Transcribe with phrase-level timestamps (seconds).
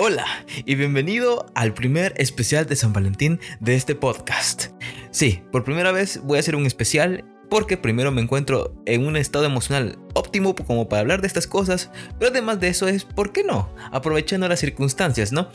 [0.00, 0.26] Hola
[0.64, 4.66] y bienvenido al primer especial de San Valentín de este podcast.
[5.10, 9.16] Sí, por primera vez voy a hacer un especial porque primero me encuentro en un
[9.16, 13.32] estado emocional óptimo como para hablar de estas cosas, pero además de eso es, ¿por
[13.32, 13.74] qué no?
[13.90, 15.48] Aprovechando las circunstancias, ¿no?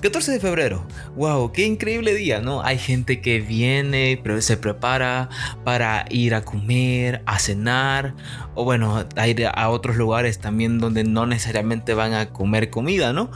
[0.00, 0.86] 14 de febrero,
[1.16, 2.62] wow, qué increíble día, ¿no?
[2.62, 5.28] Hay gente que viene, pero se prepara
[5.64, 8.14] para ir a comer, a cenar,
[8.58, 13.12] o bueno, a ir a otros lugares también donde no necesariamente van a comer comida,
[13.12, 13.30] ¿no?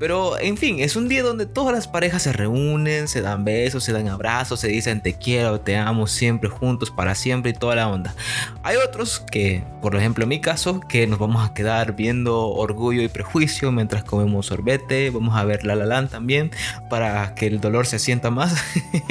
[0.00, 3.84] Pero en fin, es un día donde todas las parejas se reúnen, se dan besos,
[3.84, 7.76] se dan abrazos, se dicen te quiero, te amo siempre juntos para siempre y toda
[7.76, 8.16] la onda.
[8.64, 13.02] Hay otros que, por ejemplo en mi caso, que nos vamos a quedar viendo orgullo
[13.02, 16.50] y prejuicio mientras comemos sorbete, vamos a ver La La también
[16.90, 18.60] para que el dolor se sienta más.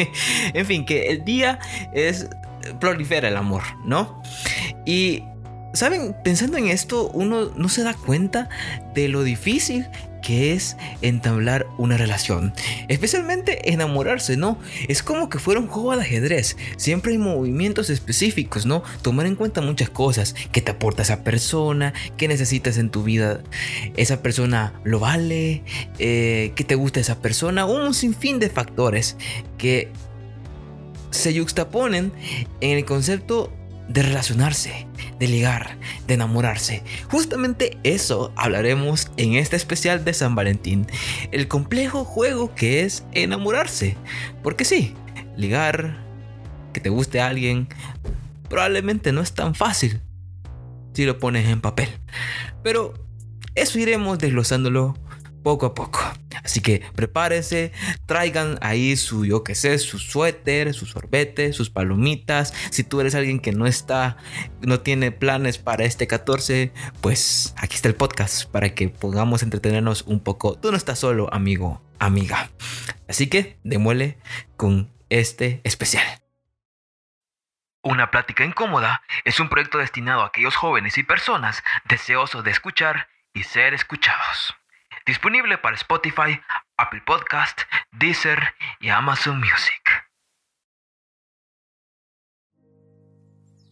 [0.54, 1.60] en fin, que el día
[1.94, 2.28] es
[2.82, 4.22] prolifera el amor, ¿no?
[4.86, 5.24] Y
[5.74, 8.48] Saben, pensando en esto, uno no se da cuenta
[8.94, 9.88] de lo difícil
[10.22, 12.54] que es entablar una relación.
[12.88, 14.58] Especialmente enamorarse, ¿no?
[14.88, 16.58] Es como que fuera un juego de ajedrez.
[16.78, 18.84] Siempre hay movimientos específicos, ¿no?
[19.02, 20.36] Tomar en cuenta muchas cosas.
[20.52, 21.94] ¿Qué te aporta esa persona?
[22.18, 23.42] ¿Qué necesitas en tu vida?
[23.98, 25.64] ¿Esa persona lo vale?
[26.00, 27.66] Eh, ¿Qué te gusta esa persona?
[27.66, 29.18] Un sinfín de factores
[29.58, 29.92] que
[31.10, 32.12] se yuxtaponen
[32.62, 33.52] en el concepto
[33.88, 34.88] de relacionarse,
[35.20, 36.84] de ligar, de enamorarse.
[37.10, 40.88] Justamente eso hablaremos en este especial de San Valentín.
[41.32, 43.98] El complejo juego que es enamorarse.
[44.42, 44.94] Porque sí,
[45.36, 45.98] ligar,
[46.74, 47.68] que te guste a alguien,
[48.50, 50.02] probablemente no es tan fácil
[50.94, 51.90] si lo pones en papel.
[52.64, 52.94] Pero
[53.56, 54.98] eso iremos desglosándolo
[55.44, 56.00] poco a poco.
[56.44, 57.72] Así que prepárense,
[58.06, 62.54] traigan ahí su, yo que sé, su suéter, su sorbete, sus palomitas.
[62.72, 64.18] Si tú eres alguien que no está,
[64.62, 70.04] no tiene planes para este 14, pues aquí está el podcast para que podamos entretenernos
[70.04, 70.58] un poco.
[70.58, 72.50] Tú no estás solo, amigo, amiga.
[73.08, 74.18] Así que demuele
[74.58, 76.06] con este especial.
[77.84, 83.10] Una plática incómoda es un proyecto destinado a aquellos jóvenes y personas deseosos de escuchar
[83.34, 84.56] y ser escuchados.
[85.06, 86.40] Disponible para Spotify,
[86.78, 87.60] Apple Podcast,
[87.92, 88.40] Deezer
[88.80, 89.84] y Amazon Music.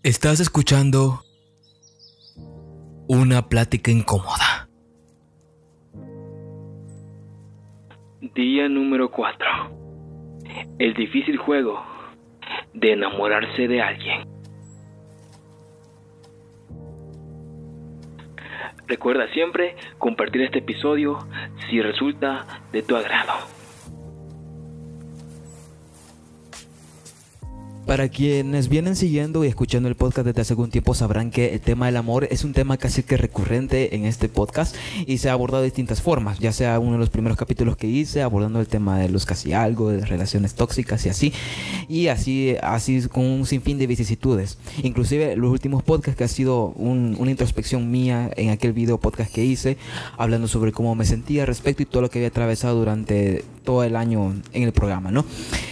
[0.03, 1.22] Estás escuchando
[3.08, 4.68] una plática incómoda.
[8.19, 9.48] Día número 4.
[10.80, 11.81] El difícil juego
[12.74, 14.41] de enamorarse de alguien.
[18.88, 21.19] Recuerda siempre compartir este episodio
[21.69, 23.60] si resulta de tu agrado.
[27.86, 31.59] Para quienes vienen siguiendo y escuchando el podcast desde hace algún tiempo sabrán que el
[31.59, 34.75] tema del amor es un tema casi que recurrente en este podcast
[35.08, 37.88] y se ha abordado de distintas formas, ya sea uno de los primeros capítulos que
[37.88, 41.34] hice abordando el tema de los casi algo, de relaciones tóxicas y así,
[41.90, 44.58] y así, así con un sinfín de vicisitudes.
[44.84, 49.44] Inclusive los últimos podcasts que ha sido una introspección mía en aquel video podcast que
[49.44, 49.78] hice,
[50.18, 53.95] hablando sobre cómo me sentía respecto y todo lo que había atravesado durante todo el
[53.95, 55.25] año en el programa, ¿no?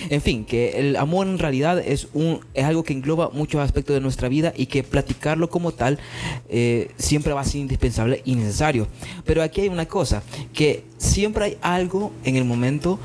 [0.09, 3.93] En fin, que el amor en realidad es, un, es algo que engloba muchos aspectos
[3.93, 5.99] de nuestra vida y que platicarlo como tal
[6.49, 8.87] eh, siempre va a ser indispensable y necesario.
[9.25, 10.23] Pero aquí hay una cosa,
[10.53, 12.99] que siempre hay algo en el momento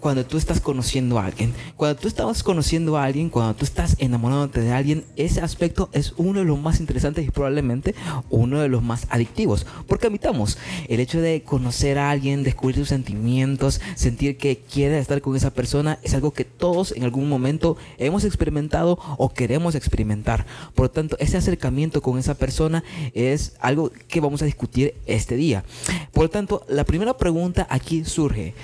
[0.00, 1.52] cuando tú estás conociendo a alguien.
[1.76, 6.14] Cuando tú estás conociendo a alguien, cuando tú estás enamorándote de alguien, ese aspecto es
[6.16, 7.94] uno de los más interesantes y probablemente
[8.30, 9.66] uno de los más adictivos.
[9.86, 15.20] Porque admitamos, el hecho de conocer a alguien, descubrir sus sentimientos, sentir que quieres estar
[15.20, 20.46] con esa persona, es algo que todos en algún momento hemos experimentado o queremos experimentar.
[20.74, 22.84] Por lo tanto, ese acercamiento con esa persona
[23.14, 25.64] es algo que vamos a discutir este día.
[26.12, 28.54] Por lo tanto, la primera pregunta aquí surge,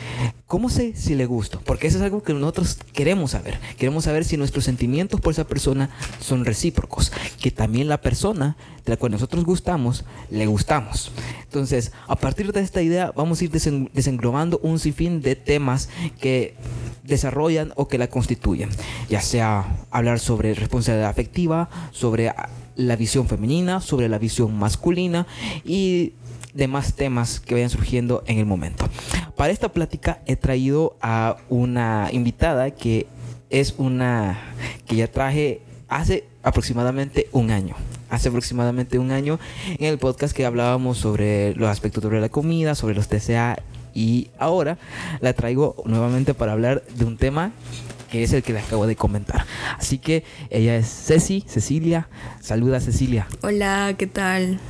[0.47, 3.59] ¿cómo sé si le gusto, porque eso es algo que nosotros queremos saber.
[3.79, 5.91] Queremos saber si nuestros sentimientos por esa persona
[6.21, 11.11] son recíprocos, que también la persona de la cual nosotros gustamos, le gustamos.
[11.43, 15.89] Entonces, a partir de esta idea, vamos a ir desenglobando un sinfín de temas
[16.21, 16.57] que
[17.05, 18.71] desarrollan o que la constituyen,
[19.09, 22.33] ya sea hablar sobre responsabilidad afectiva, sobre
[22.77, 25.27] la visión femenina, sobre la visión masculina
[25.65, 26.15] y
[26.55, 28.89] demás temas que vayan surgiendo en el momento.
[29.37, 33.07] Para esta plática he traído a una invitada que
[33.51, 34.39] es una
[34.87, 37.77] que ya traje hace aproximadamente un año.
[38.11, 42.75] Hace aproximadamente un año en el podcast que hablábamos sobre los aspectos sobre la comida,
[42.75, 43.59] sobre los TCA
[43.95, 44.79] y ahora
[45.21, 47.53] la traigo nuevamente para hablar de un tema
[48.11, 49.45] que es el que le acabo de comentar.
[49.77, 52.09] Así que ella es Ceci, Cecilia.
[52.41, 53.27] Saluda Cecilia.
[53.43, 54.61] Hola, ¿qué tal?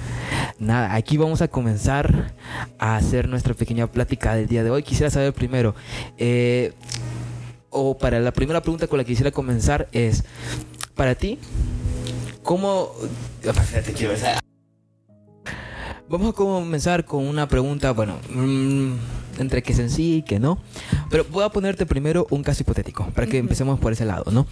[0.58, 2.32] nada, aquí vamos a comenzar
[2.78, 4.82] a hacer nuestra pequeña plática del día de hoy.
[4.82, 5.74] Quisiera saber primero,
[6.16, 6.72] eh,
[7.70, 10.24] o para la primera pregunta con la que quisiera comenzar es,
[10.94, 11.38] para ti,
[12.42, 12.92] ¿cómo...
[13.42, 14.53] Espérate, quiero ver.
[16.08, 18.92] Vamos a comenzar con una pregunta, bueno, mm,
[19.38, 20.58] entre que sencilla y que no.
[21.10, 24.46] Pero voy a ponerte primero un caso hipotético, para que empecemos por ese lado, ¿no?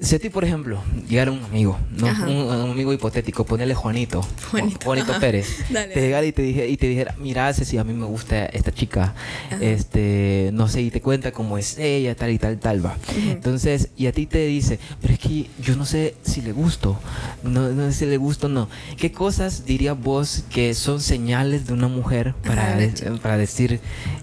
[0.00, 2.06] Si a ti, por ejemplo, llegara un amigo, ¿no?
[2.06, 7.14] Un, amigo hipotético, ponerle Juanito, Juanito, Pérez, te llegara y te, dije, y te dijera,
[7.18, 9.14] mira, si a mí me gusta esta chica,
[9.60, 12.96] este, no sé, y te cuenta cómo es ella, tal y tal, tal, va.
[13.28, 16.98] Entonces, y a ti te dice, pero es que yo no sé si le gusto,
[17.42, 18.68] no, no sé si le gusto o no.
[18.96, 22.78] ¿Qué cosas dirías vos que son señales de una mujer para,
[23.22, 23.80] para decir,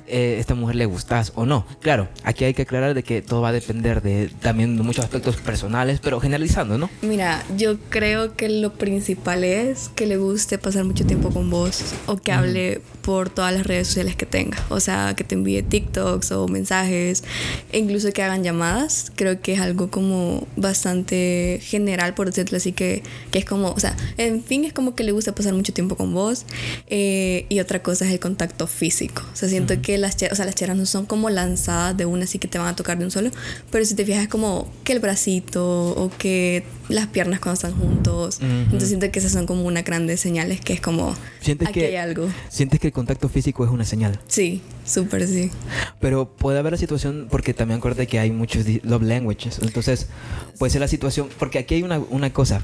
[0.07, 1.65] eh, esta mujer le gustas o no.
[1.81, 5.05] Claro, aquí hay que aclarar de que todo va a depender de también de muchos
[5.05, 6.89] aspectos personales, pero generalizando, ¿no?
[7.01, 11.93] Mira, yo creo que lo principal es que le guste pasar mucho tiempo con vos
[12.07, 14.57] o que hable por todas las redes sociales que tenga.
[14.69, 17.23] O sea, que te envíe TikToks o mensajes,
[17.71, 19.11] e incluso que hagan llamadas.
[19.15, 23.79] Creo que es algo como bastante general, por decirlo así, que, que es como, o
[23.79, 26.45] sea, en fin, es como que le gusta pasar mucho tiempo con vos.
[26.87, 29.23] Eh, y otra cosa es el contacto físico.
[29.33, 32.24] O sea, siento que las, o sea, las cheras no son como lanzadas de una
[32.24, 33.31] así que te van a tocar de un solo,
[33.71, 37.74] pero si te fijas es como que el bracito o que las piernas cuando están
[37.74, 38.39] juntos.
[38.42, 41.88] Entonces siento que esas son como una grandes señales que es como ¿Sientes aquí que,
[41.88, 42.27] hay algo.
[42.50, 44.19] ¿Sientes que el contacto físico es una señal?
[44.27, 45.51] Sí, súper sí.
[46.00, 49.60] Pero puede haber la situación, porque también acuérdate que hay muchos love languages.
[49.62, 50.07] Entonces,
[50.57, 52.63] puede ser la situación, porque aquí hay una, una cosa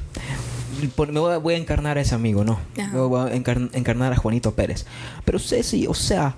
[0.98, 2.60] me voy a, encarnar a ese amigo, ¿no?
[2.76, 4.86] Me voy a encarnar a Juanito Pérez.
[5.24, 6.36] Pero Ceci, o sea,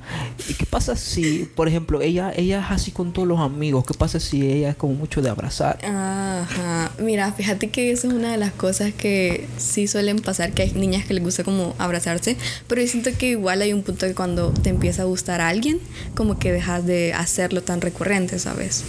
[0.57, 3.85] ¿qué pasa si, por ejemplo, ella, ella es así con todos los amigos?
[3.85, 5.83] ¿Qué pasa si ella es como mucho de abrazar?
[5.85, 6.91] Ajá.
[6.99, 10.71] Mira, fíjate que eso es una de las cosas que sí suelen pasar, que hay
[10.73, 14.13] niñas que les gusta como abrazarse, pero yo siento que igual hay un punto que
[14.13, 15.79] cuando te empieza a gustar a alguien,
[16.15, 18.83] como que dejas de hacerlo tan recurrente, ¿sabes?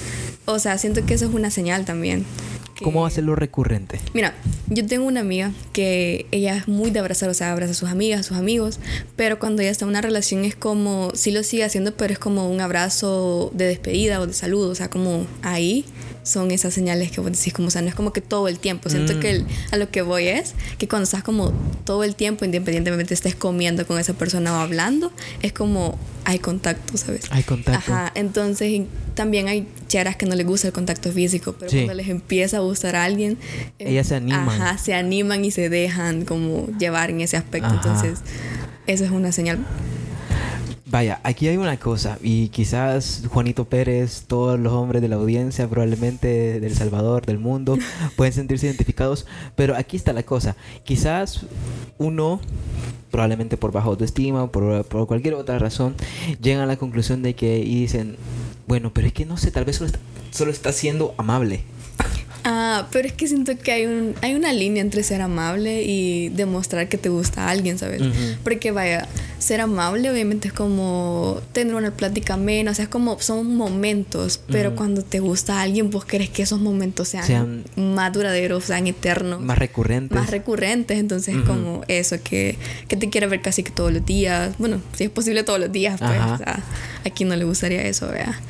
[0.46, 2.24] O sea, siento que eso es una señal también.
[2.82, 4.00] ¿Cómo hacerlo recurrente?
[4.14, 4.34] Mira,
[4.68, 7.88] yo tengo una amiga que ella es muy de abrazar, o sea, abraza a sus
[7.88, 8.78] amigas, a sus amigos,
[9.16, 12.18] pero cuando ella está en una relación es como, sí lo sigue haciendo, pero es
[12.18, 15.84] como un abrazo de despedida o de saludo, o sea, como ahí
[16.28, 18.58] son esas señales que vos decís, como, o sea, no es como que todo el
[18.58, 18.90] tiempo.
[18.90, 19.20] Siento mm.
[19.20, 21.52] que a lo que voy es que cuando estás como
[21.84, 25.10] todo el tiempo, independientemente estés comiendo con esa persona o hablando,
[25.40, 27.22] es como hay contacto, ¿sabes?
[27.30, 27.92] Hay contacto.
[27.92, 28.82] Ajá, entonces
[29.14, 32.60] también hay cheras que no les gusta el contacto físico, pero cuando les empieza a
[32.60, 33.38] gustar a alguien,
[33.78, 34.48] eh, ellas se animan.
[34.48, 37.70] Ajá, se animan y se dejan como llevar en ese aspecto.
[37.72, 38.18] Entonces,
[38.86, 39.58] eso es una señal
[40.90, 45.68] Vaya, aquí hay una cosa, y quizás Juanito Pérez, todos los hombres de la audiencia,
[45.68, 47.76] probablemente del Salvador, del mundo,
[48.16, 50.56] pueden sentirse identificados, pero aquí está la cosa.
[50.84, 51.44] Quizás
[51.98, 52.40] uno,
[53.10, 55.94] probablemente por baja autoestima, por, por cualquier otra razón,
[56.40, 58.16] llegan a la conclusión de que y dicen,
[58.66, 59.98] bueno, pero es que no sé, tal vez solo está,
[60.30, 61.64] solo está siendo amable.
[62.50, 66.30] Ah, pero es que siento que hay, un, hay una línea entre ser amable y
[66.30, 68.00] demostrar que te gusta a alguien, ¿sabes?
[68.42, 69.06] Porque vaya,
[69.38, 74.40] ser amable obviamente es como tener una plática menos, o sea, es como son momentos,
[74.48, 78.86] pero cuando te gusta a alguien, vos querés que esos momentos sean, más duraderos, sean
[78.86, 79.42] eternos.
[79.42, 80.18] Más recurrentes.
[80.18, 82.56] Más recurrentes, entonces es como eso, que,
[82.88, 85.70] que te quiere ver casi que todos los días, bueno, si es posible todos los
[85.70, 86.62] días, pues, o sea,
[87.04, 88.40] a quién no le gustaría eso, vea.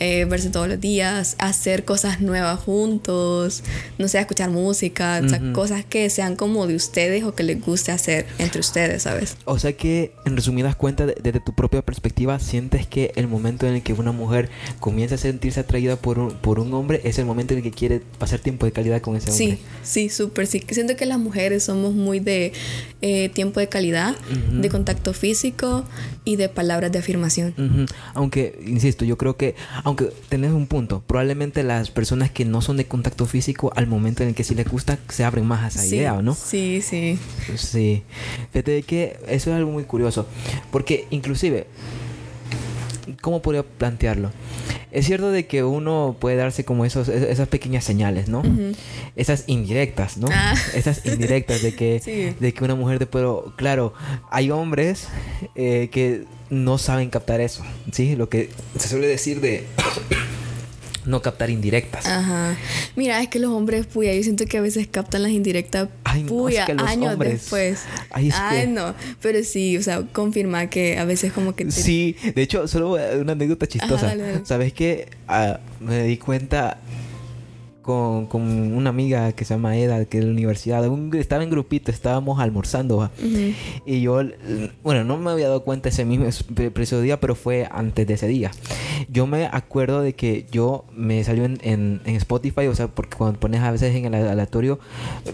[0.00, 3.64] Eh, verse todos los días, hacer cosas nuevas juntos,
[3.98, 7.60] no sé, escuchar música, o sea, cosas que sean como de ustedes o que les
[7.60, 9.36] guste hacer entre ustedes, ¿sabes?
[9.44, 13.74] O sea que, en resumidas cuentas, desde tu propia perspectiva, sientes que el momento en
[13.74, 17.24] el que una mujer comienza a sentirse atraída por un, por un hombre es el
[17.24, 19.56] momento en el que quiere pasar tiempo de calidad con ese hombre.
[19.56, 20.62] Sí, sí, súper, sí.
[20.70, 22.52] Siento que las mujeres somos muy de
[23.00, 24.16] eh, tiempo de calidad,
[24.52, 25.84] de contacto físico
[26.24, 27.54] y de palabras de afirmación.
[28.14, 29.54] Aunque, insisto, yo creo que
[29.88, 34.22] aunque tenés un punto, probablemente las personas que no son de contacto físico, al momento
[34.22, 36.34] en el que sí les gusta, se abren más a esa idea, ¿no?
[36.34, 37.18] Sí, sí.
[37.56, 38.02] Sí.
[38.52, 40.26] Fíjate que eso es algo muy curioso,
[40.70, 41.66] porque inclusive,
[43.20, 44.30] ¿cómo podría plantearlo?
[44.90, 48.42] Es cierto de que uno puede darse como esos, esas pequeñas señales, ¿no?
[49.16, 50.28] Esas indirectas, ¿no?
[50.32, 50.54] Ah.
[50.74, 53.92] Esas indirectas de que, de que una mujer de pero claro,
[54.30, 55.08] hay hombres
[55.54, 58.16] eh, que no saben captar eso, ¿sí?
[58.16, 58.48] Lo que
[58.78, 59.66] se suele decir de
[61.08, 62.06] no captar indirectas.
[62.06, 62.56] Ajá.
[62.94, 66.24] Mira, es que los hombres, puya, yo siento que a veces captan las indirectas, Ay,
[66.24, 67.84] puya, años después.
[68.10, 68.94] Ay, no.
[69.20, 71.70] Pero sí, o sea, confirma que a veces como que...
[71.70, 74.14] Sí, de hecho, solo una anécdota chistosa.
[74.44, 75.08] ¿Sabes qué?
[75.26, 76.78] Ah, me di cuenta
[77.88, 78.42] con, con
[78.74, 80.86] una amiga que se llama Eda, que es de la universidad.
[80.86, 82.98] Un- estaba en grupito, estábamos almorzando.
[82.98, 83.10] ¿va?
[83.18, 83.54] Ujú.
[83.86, 84.20] Y yo,
[84.82, 86.26] bueno, no me había dado cuenta ese mismo
[86.74, 88.50] preciso día, pero fue antes de ese día.
[89.08, 93.16] Yo me acuerdo de que yo me salió en, en, en Spotify, o sea, porque
[93.16, 94.78] cuando pones a veces en el aleatorio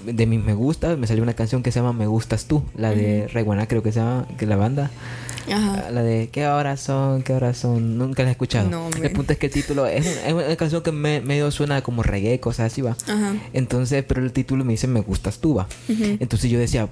[0.06, 2.92] de mis me gustas, me salió una canción que se llama Me Gustas Tú, la
[2.92, 4.92] de Reguaná, creo que se llama, que es la banda.
[5.52, 5.90] Ajá.
[5.90, 7.22] La de ¿Qué horas son?
[7.22, 7.98] ¿Qué horas son?
[7.98, 8.70] Nunca la he escuchado.
[8.70, 11.82] No, el punto es que el título es, es una canción que me, medio suena
[11.82, 12.94] como reggae, cosas así, va.
[13.08, 13.34] Ajá.
[13.54, 15.66] Entonces, pero el título me dice Me gustas tú, va.
[15.88, 16.88] Entonces yo decía,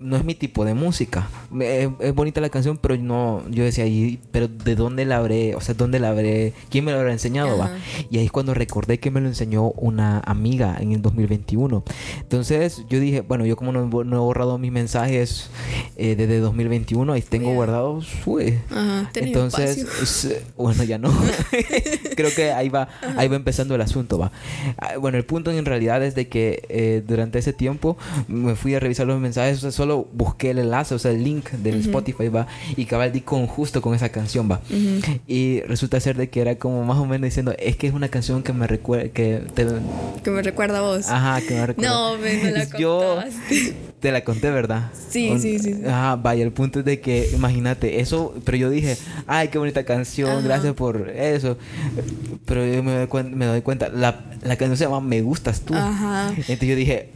[0.00, 1.28] no es mi tipo de música.
[1.60, 5.54] Es, es bonita la canción, pero no, yo decía, "¿Y- pero ¿de dónde la habré?
[5.54, 6.54] O sea, ¿dónde la habré?
[6.70, 7.58] ¿Quién me lo habrá enseñado?
[7.58, 7.70] Va?
[8.10, 11.84] Y ahí es cuando recordé que me lo enseñó una amiga en el 2021.
[12.20, 15.50] Entonces yo dije, bueno, yo como no, no he borrado mis mensajes
[15.96, 17.56] eh, desde 2021, ahí tengo Cuidado.
[17.56, 18.58] guardados, uy.
[18.70, 19.10] Ajá.
[19.14, 20.02] Entonces, espacio.
[20.02, 21.10] s- bueno, ya no.
[22.16, 24.32] Creo que ahí va, ahí va empezando el asunto, va.
[24.78, 27.96] Ah, Bueno, el punto en realidad es de que eh, durante ese tiempo
[28.28, 31.22] me fui a revisar los mensajes, o sea, solo busqué el enlace, o sea, el
[31.24, 34.60] link del Spotify, va, y cabal di con justo con esa canción, va.
[34.70, 35.18] Ujú.
[35.26, 38.08] Y resulta ser de que era como más o menos diciendo, es que es una
[38.08, 39.66] canción que me recuerda, que te...
[40.22, 41.08] Que me recuerda a vos.
[41.08, 41.90] Ajá, que me recuerda.
[41.90, 43.74] No, me no la Yo contaste.
[44.00, 44.90] te la conté, ¿verdad?
[45.10, 45.82] Sí, O- sí, sí, sí.
[45.86, 49.84] Ajá, vaya, el punto es de que, imagínate, eso, pero yo dije, ay, qué bonita
[49.84, 50.40] canción, Ajá.
[50.40, 51.56] gracias por eso.
[52.46, 55.74] Pero yo me doy, me doy cuenta, la, la canción se llama Me Gustas Tú.
[55.74, 56.28] Ajá.
[56.30, 57.10] Entonces yo dije,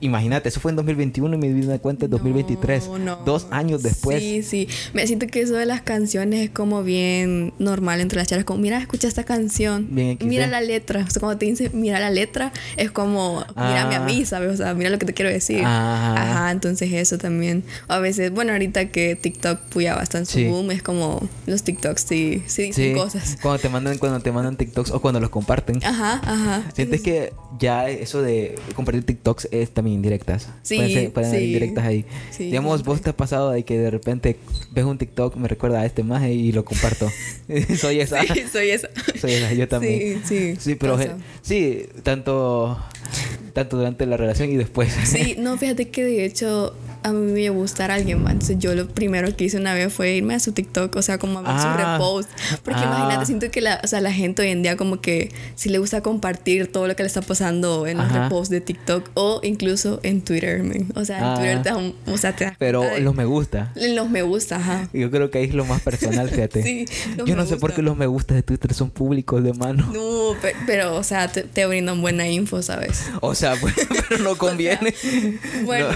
[0.00, 2.86] imagínate, eso fue en 2021 y me di cuenta en 2023.
[2.88, 3.16] No, no.
[3.24, 4.20] Dos años después.
[4.22, 4.68] Sí, sí.
[4.92, 8.44] Me siento que eso de las canciones es como bien normal entre las charlas.
[8.44, 9.88] Como, mira, escucha esta canción.
[9.90, 11.04] Bien mira la letra.
[11.06, 14.06] O sea, cuando te dicen, mira la letra, es como, mírame a Ah.
[14.06, 14.52] mí, ¿sabes?
[14.52, 15.60] O sea, mira lo que te quiero decir.
[15.64, 16.14] Ajá.
[16.22, 17.64] Ajá, entonces eso también.
[17.88, 20.44] O a veces, bueno, ahorita que TikTok puya bastante su Sí.
[20.46, 23.38] boom, es como los TikToks sí, sí dicen Sí, cosas.
[23.42, 25.80] cuando te mandan cuando te mandan TikToks o cuando los comparten.
[25.84, 26.62] Ajá, ajá.
[26.74, 30.48] ¿Sientes que ya eso de compartir TikToks es también indirectas?
[30.62, 32.04] Sí, Pueden, ser- pueden haber indirectas ahí.
[32.30, 32.92] Sí, Digamos, siempre.
[32.92, 34.36] vos te ha pasado de que de repente
[34.72, 37.08] ves un TikTok, me recuerda a este maje y lo comparto.
[37.78, 38.22] Soy esa.
[38.22, 38.88] Sí, soy esa.
[39.20, 40.22] Soy esa, yo también.
[40.24, 40.56] Sí, sí.
[40.60, 41.16] Sí, pero pasa.
[41.42, 42.78] sí, tanto,
[43.52, 44.92] tanto durante la relación y después.
[45.04, 48.32] Sí, no, fíjate que de hecho a mí me iba a gustar alguien más.
[48.32, 51.18] Entonces yo lo primero que hice una vez fue irme a su TikTok, o sea,
[51.18, 51.62] como a ver Ah.
[51.62, 52.30] su repost.
[52.64, 52.84] Porque Ah.
[52.86, 55.78] imagínate, siento que la, o sea, la gente hoy en día como que si le
[55.78, 60.00] gusta compartir todo lo que le está pasando en los reposts de TikTok o incluso
[60.02, 60.86] en Twitter, man.
[60.94, 61.34] O sea, en Ah.
[61.36, 63.72] Twitter te, da un- o sea, te das Pero de- los me gusta.
[63.76, 64.88] los me gusta, ajá.
[64.92, 66.62] Yo creo que ahí es lo más personal, fíjate.
[66.68, 66.84] Sí,
[67.24, 69.90] Yo no sé por qué los me gusta de Twitter son públicos de mano.
[69.92, 73.04] No, pe- pero, o sea, te, te brindan buena info, ¿sabes?
[73.20, 73.54] O sea,
[74.08, 74.94] pero no conviene.
[75.64, 75.88] Bueno,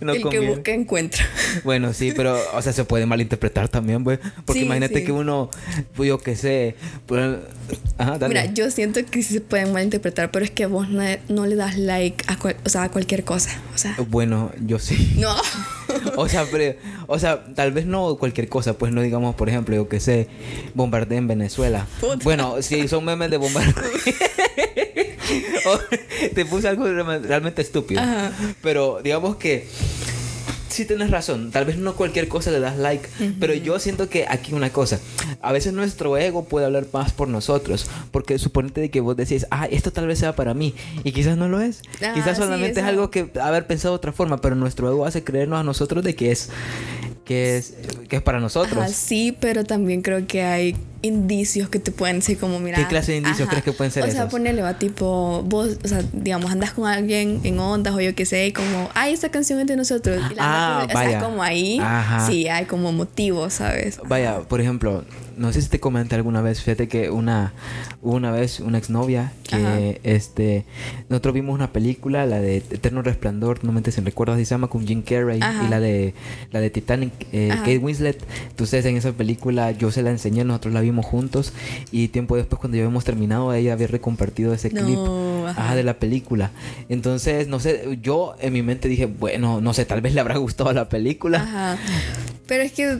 [0.00, 1.24] no, no el que busca encuentra.
[1.64, 4.18] Bueno, sí, pero, o sea, se puede malinterpretar también, pues.
[4.46, 5.04] Porque Sí, imagínate sí.
[5.04, 5.50] que uno,
[5.94, 6.74] pues yo qué sé,
[7.06, 7.36] pues,
[7.98, 8.28] ajá, dale.
[8.28, 11.56] Mira, yo siento que sí se pueden malinterpretar, pero es que vos no, no le
[11.56, 13.50] das like a, cual- o sea, a cualquier cosa.
[13.74, 15.14] O sea, Bueno, yo sí.
[15.18, 15.34] no.
[16.16, 16.74] O sea, pero,
[17.06, 20.26] o sea, tal vez no cualquier cosa, pues no digamos, por ejemplo, yo qué sé,
[20.74, 21.86] bombardeo en Venezuela.
[22.00, 22.16] Puta.
[22.24, 23.74] Bueno, si son memes de bombardeo.
[26.34, 28.00] Te puse algo realme- realmente estúpido.
[28.00, 28.32] Ajá.
[28.62, 29.66] Pero digamos que
[30.72, 31.50] sí tienes razón.
[31.50, 33.08] Tal vez no cualquier cosa le das like.
[33.38, 34.98] Pero yo siento que aquí una cosa.
[35.40, 37.86] A veces nuestro ego puede hablar más por nosotros.
[38.10, 40.74] Porque suponete de que vos decís, ah, esto tal vez sea para mí.
[41.04, 41.82] Y quizás no lo es.
[42.02, 44.38] Ah, quizás sí, solamente es algo que haber pensado de otra forma.
[44.40, 46.50] Pero nuestro ego hace creernos a nosotros de que es.
[47.24, 47.74] Que es,
[48.08, 48.78] que es para nosotros.
[48.78, 52.78] Ajá, sí, pero también creo que hay indicios que te pueden decir como, mira...
[52.78, 54.30] ¿Qué clase de indicios crees que pueden ser O sea, esos?
[54.30, 58.24] ponele, va, tipo, vos, o sea, digamos, andas con alguien en ondas o yo qué
[58.24, 60.20] sé, y como, ay, esta canción es de nosotros.
[60.30, 61.20] Y la Ah, con- o sea, vaya.
[61.20, 62.26] como ahí, Ajá.
[62.26, 64.00] sí, hay como motivos, ¿sabes?
[64.06, 65.04] Vaya, por ejemplo,
[65.36, 67.52] no sé si te comenté alguna vez, fíjate que una,
[68.02, 69.78] una vez una exnovia que Ajá.
[70.04, 70.64] este
[71.08, 74.68] nosotros vimos una película, la de Eterno Resplandor, no me si recuerdas, si se llama
[74.68, 75.64] con Jim Carrey Ajá.
[75.64, 76.14] y la de
[76.52, 77.60] la de Titanic, eh, Ajá.
[77.60, 78.22] Kate Winslet.
[78.50, 81.54] Entonces en esa película yo se la enseñé, nosotros la vimos juntos
[81.90, 84.98] y tiempo después cuando ya habíamos terminado ella había recompartido ese No, clip
[85.48, 85.62] ajá.
[85.68, 86.50] ajá, de la película.
[86.90, 90.36] Entonces, no sé, yo en mi mente dije, bueno, no sé, tal vez le habrá
[90.36, 91.38] gustado la película.
[91.42, 91.78] Ajá.
[92.46, 92.98] Pero es que,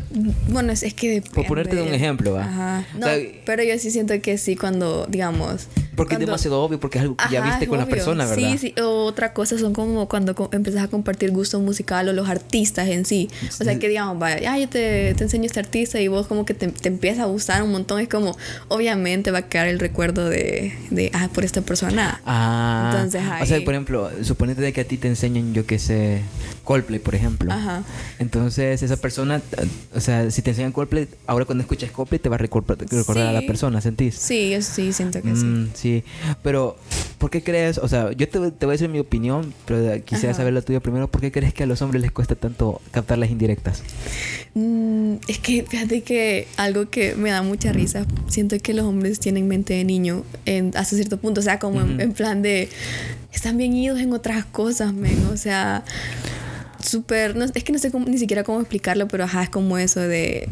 [0.48, 1.34] bueno, es, es que depende.
[1.34, 2.44] Por ponerte de un ejemplo, ¿va?
[2.44, 2.86] Ajá.
[2.94, 5.66] O No, sea, pero yo sí siento que sí cuando, digamos...
[5.94, 7.84] Porque es cuando- demasiado obvio, porque es algo que ya Ajá, viste es con la
[7.84, 7.94] obvio.
[7.96, 8.50] persona, ¿verdad?
[8.52, 8.80] Sí, sí.
[8.80, 12.88] O otra cosa son como cuando co- empiezas a compartir gusto musical o los artistas
[12.88, 13.28] en sí.
[13.60, 16.44] O sea, que digamos, vaya, ah, yo te, te enseño este artista y vos como
[16.44, 18.00] que te, te empieza a gustar un montón.
[18.00, 18.36] Es como,
[18.68, 22.20] obviamente va a quedar el recuerdo de, de ah, por esta persona.
[22.24, 25.66] Ah, Entonces, o sea, ahí- por ejemplo, suponete de que a ti te enseñan, yo
[25.66, 26.22] que sé,
[26.64, 27.52] Coldplay, por ejemplo.
[27.52, 27.82] Ajá.
[28.18, 29.42] Entonces, esa persona,
[29.94, 33.26] o sea, si te enseñan Coldplay, ahora cuando escuchas Coldplay te va a recordar, recordar
[33.26, 33.46] a la Sí.
[33.46, 34.14] persona, ¿sentís?
[34.14, 35.44] Sí, yo sí siento que sí.
[35.44, 35.81] Mm, sí.
[36.42, 36.76] Pero,
[37.18, 37.78] ¿por qué crees?
[37.78, 40.38] O sea, yo te, te voy a decir mi opinión, pero quisiera Ajá.
[40.40, 41.08] saber la tuya primero.
[41.08, 43.82] ¿Por qué crees que a los hombres les cuesta tanto captar las indirectas?
[44.54, 49.18] Mm, es que fíjate que algo que me da mucha risa, siento que los hombres
[49.20, 52.68] tienen mente de niño en, hasta cierto punto, o sea, como en- plan de,
[53.32, 55.84] están bien idos en otras cosas, men, o sea,
[56.84, 59.78] súper, no, es que no sé cómo- ni siquiera cómo explicarlo, pero ajá, es como
[59.78, 60.48] eso de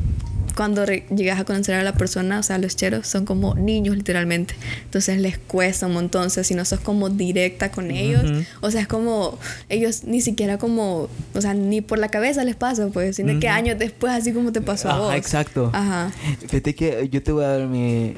[0.54, 4.54] cuando llegas a conocer a la persona, o sea, los cheros son como niños literalmente.
[4.84, 6.26] Entonces les cuesta un montón.
[6.26, 8.24] O sea, si no sos como directa con ellos,
[8.60, 9.38] o sea, es como
[9.68, 13.48] ellos ni siquiera como, o sea, ni por la cabeza les pasa, pues, sino que
[13.48, 15.14] años después, así como te pasó a Ajá, vos.
[15.14, 15.70] exacto.
[15.72, 16.10] Ajá.
[16.40, 18.14] Fíjate que yo te voy a dar mi...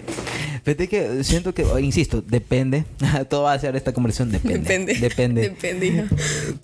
[0.65, 2.85] Fíjate que siento que, insisto, depende.
[3.29, 4.61] Todo va a ser esta conversación, depende.
[4.61, 4.95] Depende.
[4.95, 5.41] Depende.
[5.43, 6.05] Depende.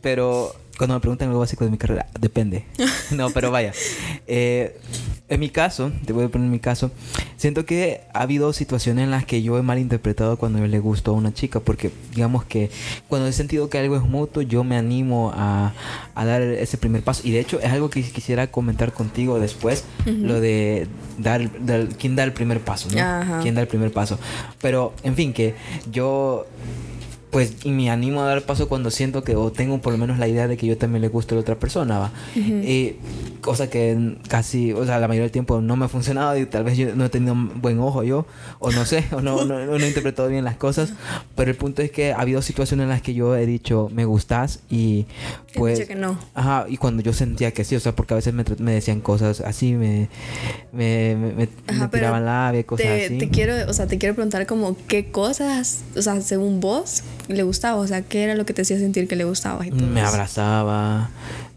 [0.00, 2.64] Pero cuando me preguntan lo básico de mi carrera, depende.
[3.10, 3.72] No, pero vaya.
[4.26, 4.78] Eh,
[5.30, 6.90] en mi caso, te voy a poner mi caso,
[7.36, 11.14] siento que ha habido situaciones en las que yo he malinterpretado cuando le gusto a
[11.14, 12.70] una chica, porque digamos que
[13.08, 15.74] cuando he sentido que algo es mutuo, yo me animo a,
[16.14, 17.22] a dar ese primer paso.
[17.24, 20.86] Y de hecho es algo que quisiera comentar contigo después, lo de
[21.18, 22.98] dar, dar- quién da el primer paso, ¿no?
[23.00, 23.40] Ajá.
[23.42, 24.18] ¿Quién da el primer paso?
[24.62, 25.54] Pero, en fin, que
[25.92, 26.46] yo
[27.30, 30.18] pues y me animo a dar paso cuando siento que o tengo por lo menos
[30.18, 32.12] la idea de que yo también le gusto a la otra persona, va.
[32.36, 32.96] Y
[33.40, 36.64] cosa que casi, o sea, la mayoría del tiempo no me ha funcionado y tal
[36.64, 38.26] vez yo no he tenido buen ojo yo,
[38.58, 40.92] o no sé, o no, no, no he interpretado bien las cosas,
[41.36, 44.04] pero el punto es que ha habido situaciones en las que yo he dicho, me
[44.04, 45.06] gustas y
[45.54, 45.78] He pues...
[45.78, 46.18] dicho que no.
[46.34, 49.00] Ajá, y cuando yo sentía que sí, o sea, porque a veces me, me decían
[49.00, 50.08] cosas así, me,
[50.72, 53.18] me, me, Ajá, me tiraban labia, cosas te, así.
[53.18, 57.42] te quiero, o sea, te quiero preguntar como qué cosas, o sea, según vos, le
[57.42, 59.86] gustaba, o sea, qué era lo que te hacía sentir que le gustaba y todo
[59.86, 60.08] Me eso?
[60.08, 61.10] abrazaba,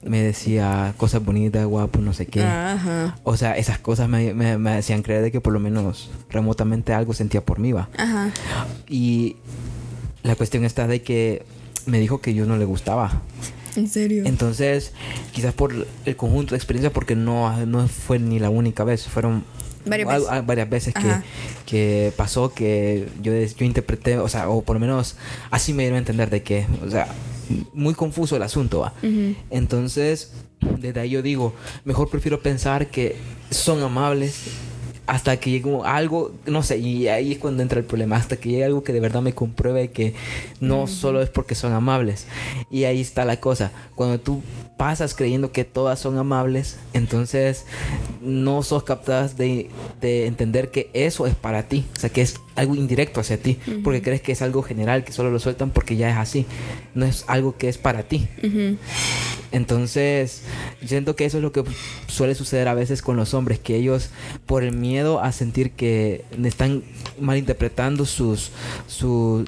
[0.04, 2.44] me decía cosas bonitas, guapo, no sé qué.
[2.44, 3.18] Ajá.
[3.24, 6.94] O sea, esas cosas me, me, me hacían creer de que por lo menos remotamente
[6.94, 7.90] algo sentía por mí, va.
[7.98, 8.32] Ajá.
[8.88, 9.38] Y
[10.24, 11.44] la cuestión está de que
[11.86, 13.22] me dijo que yo no le gustaba.
[13.76, 14.24] En serio.
[14.26, 14.92] Entonces,
[15.32, 19.46] quizás por el conjunto de experiencias, porque no, no fue ni la única vez, fueron
[19.86, 20.28] Varias va- veces.
[20.32, 21.12] ah, varias veces que,
[21.66, 25.16] que pasó que yo, yo interpreté, o sea, o por lo menos
[25.50, 27.08] así me dieron a entender de que, o sea,
[27.74, 28.94] muy confuso el asunto, va.
[29.50, 30.32] Entonces,
[30.80, 31.54] desde ahí yo digo,
[31.86, 33.16] mejor prefiero pensar que
[33.50, 34.36] son amables
[35.08, 38.50] hasta que llegue algo, no sé, y ahí es cuando entra el problema, hasta que
[38.50, 40.14] llegue algo que de verdad me compruebe que
[40.60, 42.28] no solo es porque son amables.
[42.70, 44.42] Y ahí está la cosa, cuando tú
[44.78, 47.66] pasas creyendo que todas son amables, entonces
[48.22, 52.36] no sos capaz de, de entender que eso es para ti, o sea, que es
[52.56, 55.96] algo indirecto hacia ti, porque crees que es algo general, que solo lo sueltan porque
[55.96, 56.46] ya es así,
[56.96, 58.28] no es algo que es para ti.
[59.52, 60.44] Entonces,
[60.82, 61.64] yo siento que eso es lo que
[62.08, 64.10] suele suceder a veces con los hombres, que ellos
[64.46, 66.84] por el miedo a sentir que están
[67.20, 68.52] malinterpretando sus,
[68.88, 69.46] sus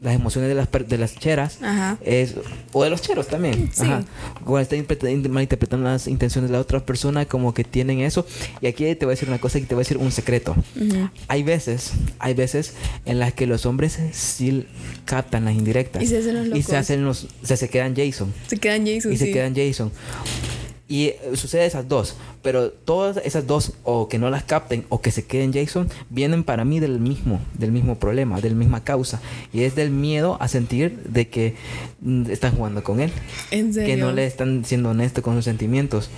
[0.00, 1.98] las emociones de las, de las cheras Ajá.
[2.02, 2.34] es,
[2.72, 3.70] o de los cheros también.
[3.72, 3.82] Sí.
[3.82, 4.02] Ajá.
[4.44, 8.26] Cuando están interpre- malinterpretando las intenciones de la otra persona, como que tienen eso.
[8.62, 10.56] Y aquí te voy a decir una cosa y te voy a decir un secreto.
[10.74, 11.10] Ujú.
[11.28, 12.72] Hay veces, hay veces
[13.04, 14.66] en las que los hombres sí
[15.04, 16.02] captan las indirectas.
[16.02, 16.74] Y se hacen los Y se locos.
[16.74, 19.32] hacen los, o sea, se quedan Jason Se quedan Jason, y se sí.
[19.32, 19.92] quedan Jason.
[20.90, 25.00] Y eh, sucede esas dos, pero todas esas dos o que no las capten o
[25.00, 29.20] que se queden Jason vienen para mí del mismo, del mismo problema, del misma causa
[29.52, 31.54] y es del miedo a sentir de que
[32.00, 33.12] mm, están jugando con él,
[33.52, 33.86] En serio.
[33.94, 36.10] que no le están siendo honesto con sus sentimientos.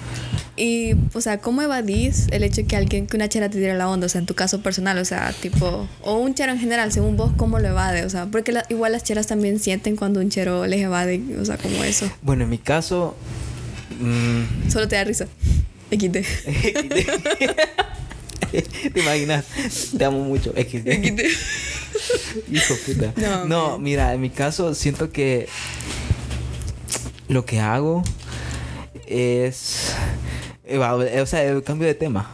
[0.57, 3.75] Y, o sea, ¿cómo evadís el hecho de que alguien, que una chera te tire
[3.75, 4.07] la onda?
[4.07, 7.19] O sea, en tu caso personal, o sea, tipo, o un chero en general, según
[7.19, 8.07] vos, ¿cómo lo evade?
[8.07, 11.45] O sea, porque la- igual las cheras también sienten cuando un chero les evade, o
[11.45, 12.11] sea, como eso.
[12.23, 13.15] Bueno, en mi caso
[13.99, 15.27] mm, Solo te da risa.
[15.91, 16.17] XD.
[18.93, 19.45] ¿Te imaginas?
[19.97, 20.53] Te amo mucho.
[20.53, 20.89] XD.
[22.51, 23.13] Hijo puta.
[23.17, 25.49] No, No, mira, en mi caso siento que
[27.29, 28.03] lo que hago
[29.07, 29.93] es.
[30.65, 32.31] eh, O sea, el cambio de tema.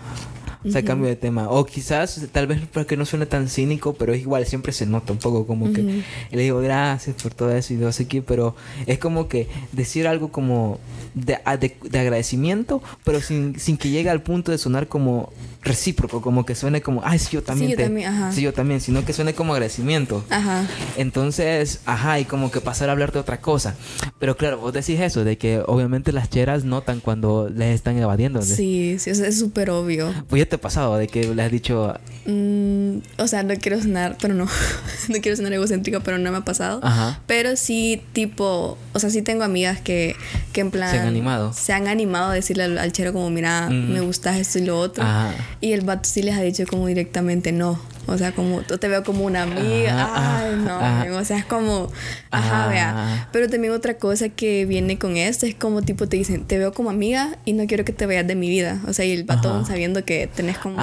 [0.67, 1.49] O sea, cambio de tema.
[1.51, 4.87] O quizás, tal vez para que no suene tan cínico, pero es igual, siempre se
[4.87, 5.81] nota un poco como que.
[5.83, 5.91] Ujú.
[6.33, 9.47] y le digo gracias por todo eso y no sé qué, pero es como que
[9.73, 10.79] decir algo como
[11.15, 15.33] de, a- de- de agradecimiento, pero sin, sin que llegue al punto de sonar como
[15.63, 17.71] recíproco, como que suene como, ay, sí, yo también.
[17.73, 18.33] yo te- también, ajá.
[18.33, 20.25] sí, yo también, sino que suene como agradecimiento.
[20.31, 20.67] Ajá.
[20.97, 23.75] Entonces, ajá, y como que pasar a hablar de otra cosa.
[24.19, 28.43] Pero claro, vos decís eso, de que obviamente las cheras notan cuando les están evadiendo.
[28.43, 30.13] Sí, sí, o sea, es súper obvio.
[30.29, 31.95] Pues te ha pasado de que le has dicho,
[32.31, 34.45] Mm, o sea, no quiero sonar, pero no.
[35.09, 36.79] no quiero sonar egocéntrica, pero no me ha pasado.
[36.83, 40.15] ajá, Pero sí, tipo, o sea, sí tengo amigas que,
[40.53, 40.91] que en plan...
[40.91, 41.55] Se han animado.
[41.55, 44.79] Se han animado a decirle al, al chero como, mira, me gusta esto y lo
[44.79, 45.05] otro.
[45.05, 45.33] Ajá.
[45.63, 47.81] Y el vato sí les ha dicho como directamente no.
[48.09, 50.03] O sea, como te veo como una amiga.
[50.05, 51.91] Ajá, Ay, no, men, o sea, es como,
[52.31, 52.69] ajá, Ah.
[52.69, 53.29] vea.
[53.33, 56.73] Pero también otra cosa que viene con esto es como tipo te dicen, te veo
[56.73, 58.81] como amiga y no quiero que te vayas de mi vida.
[58.89, 59.65] O sea, y el Ajá.
[59.67, 60.77] sabiendo que tenés como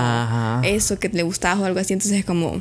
[0.63, 2.59] eso que le gustas o algo así, entonces es como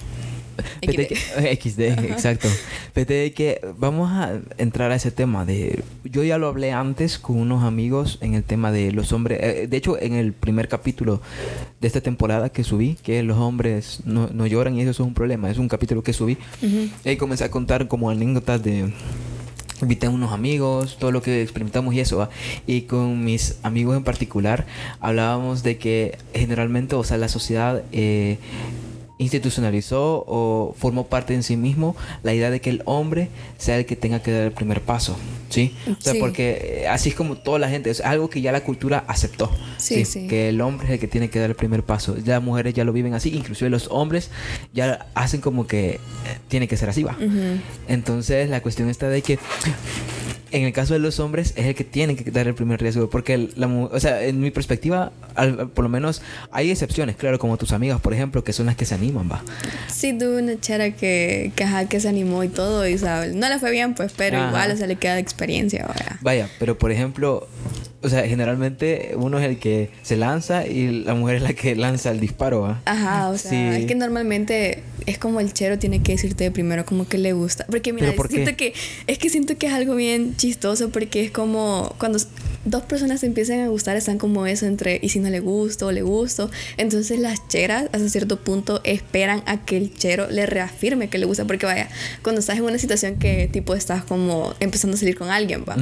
[0.82, 2.48] XD, exacto.
[2.94, 5.82] Fíjate que vamos a entrar a ese tema de...
[6.04, 9.40] Yo ya lo hablé antes con unos amigos en el tema de los hombres.
[9.42, 11.20] eh, de hecho, en el primer capítulo
[11.80, 15.14] de esta temporada que subí, que los hombres no, no lloran y eso es un
[15.14, 15.50] problema.
[15.50, 16.38] Es un capítulo que subí.
[16.62, 16.88] Ujú.
[17.04, 18.92] Y ahí comencé a contar como anécdotas de...
[19.82, 22.16] Invité a unos amigos, todo lo que experimentamos y eso.
[22.18, 22.30] ¿va?
[22.66, 24.66] Y con mis amigos en particular
[25.00, 28.38] hablábamos de que generalmente, o sea, la sociedad eh,
[29.18, 33.86] institucionalizó o formó parte en sí mismo la idea de que el hombre sea el
[33.86, 35.16] que tenga que dar el primer paso.
[35.50, 35.72] ¿Sí?
[35.86, 36.18] O sea, Sí.
[36.18, 39.52] porque eh, así es como toda la gente, es algo que ya la cultura aceptó.
[39.76, 40.26] Sí, sí.
[40.26, 42.16] Que el hombre es el que tiene que dar el primer paso.
[42.18, 44.30] Ya las mujeres ya lo viven así, inclusive los hombres
[44.72, 45.98] ya hacen como que eh,
[46.48, 47.16] tiene que ser así, va.
[47.86, 49.38] Entonces la cuestión está de que
[50.56, 53.10] en el caso de los hombres es el que tiene que dar el primer riesgo
[53.10, 57.56] porque la o sea, en mi perspectiva al- por lo menos hay excepciones, claro, como
[57.56, 59.42] tus amigas, por ejemplo, que son las que se animan, va.
[59.92, 63.34] Sí, tuve una chera que, que, ajá, que se animó y todo, y ¿sabes?
[63.34, 64.48] no le fue bien, pues, pero Ajá.
[64.48, 66.18] igual, o sea, le queda de experiencia, vaya.
[66.20, 67.48] Vaya, pero por ejemplo,
[68.04, 71.74] o sea, generalmente uno es el que se lanza y la mujer es la que
[71.74, 72.82] lanza el disparo, ¿va?
[72.84, 73.80] Ajá, o sea, Sí.
[73.82, 77.32] es que normalmente es como el chero tiene que decirte de primero como que le
[77.32, 77.66] gusta.
[77.68, 78.72] Porque mira, siento que
[79.06, 82.18] es que siento que es algo bien chistoso porque es como cuando
[82.64, 85.88] dos personas se empiezan a gustar están como eso entre y si no le gusto
[85.88, 86.50] o le gusto.
[86.78, 91.26] Entonces las cheras hasta cierto punto esperan a que el chero le reafirme que le
[91.26, 91.88] gusta porque vaya,
[92.22, 95.76] cuando estás en una situación que tipo estás como empezando a salir con alguien, va.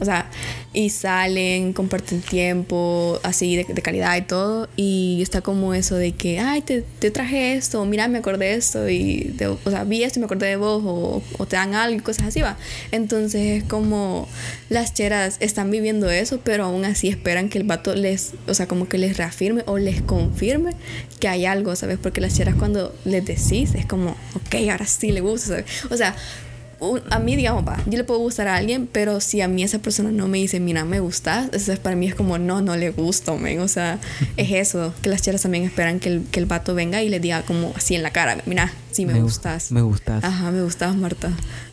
[0.00, 0.30] O sea,
[0.74, 4.68] y salen, comparten tiempo, así de, de calidad y todo.
[4.76, 8.54] Y está como eso de que, ay, te, te traje esto, mira, me acordé de
[8.54, 8.88] esto.
[8.88, 10.82] Y, de- o sea, vi esto y me acordé de vos.
[10.84, 12.56] O, o te dan algo cosas así, va.
[12.92, 14.28] Entonces es como
[14.68, 18.66] las cheras están viviendo eso, pero aún así esperan que el vato les, o sea,
[18.68, 20.72] como que les reafirme o les confirme
[21.20, 21.98] que hay algo, ¿sabes?
[22.02, 25.64] Porque las cheras cuando les decís es como, ok, ahora sí le gusta, ¿sabes?
[25.90, 26.14] O sea,
[26.80, 29.62] un- a mí, digamos, va, yo le puedo gustar a alguien, pero si a mí
[29.62, 32.76] esa persona no me dice, mira, me gustas, entonces para mí es como, no, no
[32.76, 33.60] le gusto, men.
[33.60, 33.98] O sea,
[34.36, 37.20] es eso, que las cheras también esperan que el, que el vato venga y le
[37.20, 39.72] diga como así en la cara, mira, sí me, gu- gustas.
[39.72, 40.22] Me gustas.
[40.24, 41.28] Ajá, me gustas, Marta.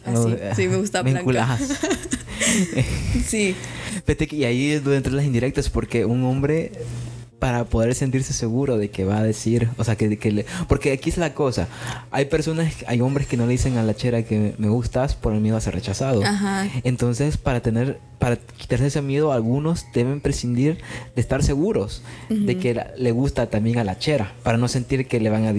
[0.05, 1.57] Así, Oh, sí, me gusta me Blanca.
[3.27, 3.55] Sí.
[4.05, 6.71] Que y ahí es donde entran las indirectas porque un hombre
[7.43, 10.93] para poder sentirse seguro de que va a decir, o sea, que, que le, porque
[10.93, 11.67] aquí es la cosa,
[12.09, 15.33] hay personas, hay hombres que no le dicen a la chera que me gustas por
[15.33, 16.23] el miedo a ser rechazado.
[16.23, 16.65] Ajá.
[16.85, 20.77] Entonces, para tener, para quitarse ese miedo, algunos deben prescindir
[21.15, 25.05] de estar seguros de que la- le gusta también a la chera, para no sentir
[25.09, 25.49] que le van a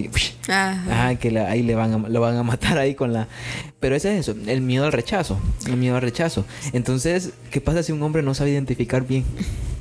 [0.49, 0.85] Ajá.
[0.91, 3.29] Ajá, que la- ahí le van a, lo van a matar ahí con la...
[3.79, 6.47] Pero ese es eso, el miedo al rechazo, el miedo al rechazo.
[6.73, 9.25] Entonces, ¿qué pasa si un hombre no sabe identificar bien?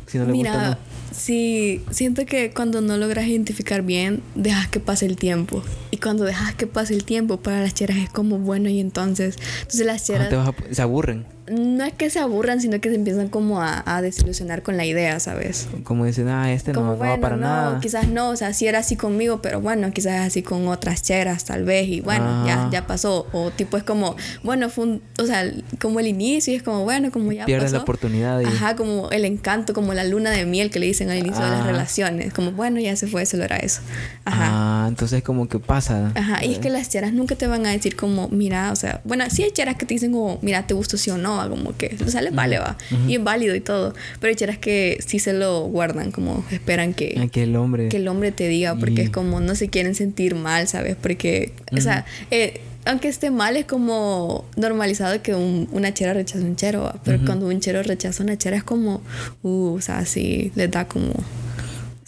[0.06, 0.78] Si no le Mira, gusta, no.
[1.14, 5.64] Sí, siento que cuando no logras identificar bien, dejas que pase el tiempo.
[5.92, 9.38] Y cuando dejas que pase el tiempo, para las cheras es como bueno y entonces...
[9.62, 10.30] Entonces las cheras...
[10.30, 11.26] te vas a- se aburren.
[11.52, 14.86] no es que se aburran, sino que se empiezan como a, a desilusionar con la
[14.86, 15.68] idea, ¿sabes?
[15.84, 17.80] Como dicen, ah, este Como no, no va bueno, para no, nada.
[17.82, 21.44] quizás no, o sea, sí era así conmigo, pero bueno, quizás así con otras cheras
[21.46, 22.44] tal vez y bueno, Ah.
[22.48, 23.28] ya, ya pasó.
[23.34, 25.44] O tipo es como, bueno, fue un, o sea,
[25.82, 27.76] como el inicio y es como, bueno, como ya Pierdes pasó.
[27.78, 28.46] la oportunidad y...
[28.46, 31.50] Ajá, como el encanto, como la luna de miel que le dicen al inicio de
[31.52, 31.66] las Ah.
[31.68, 32.34] relaciones.
[32.34, 33.82] Como, bueno, ya se fue, solo era eso.
[34.26, 34.48] Ajá.
[34.50, 36.12] Ah, entonces como que pasa.
[36.16, 39.02] Ajá, y es que las cheras nunca te van a decir como, mira, o sea,
[39.04, 41.76] bueno, sí hay cheras que te dicen como, mira, te gusto sí o no, como
[41.78, 44.98] que, o sea, les vale, va, y es válido y todo, pero hay cheras que
[45.06, 47.90] sí se lo guardan, como esperan que, Ah, que el hombre...
[47.90, 50.96] que el hombre te diga, porque Y- es como, no se quieren sentir mal, ¿sabes?
[50.96, 56.44] Porque, o sea, eh, aunque esté mal, es como normalizado que un- una chera rechaza
[56.44, 59.02] un chero, va, pero cuando un chero rechaza una chera es como,
[59.44, 61.12] uh, o sea, sí, les da como...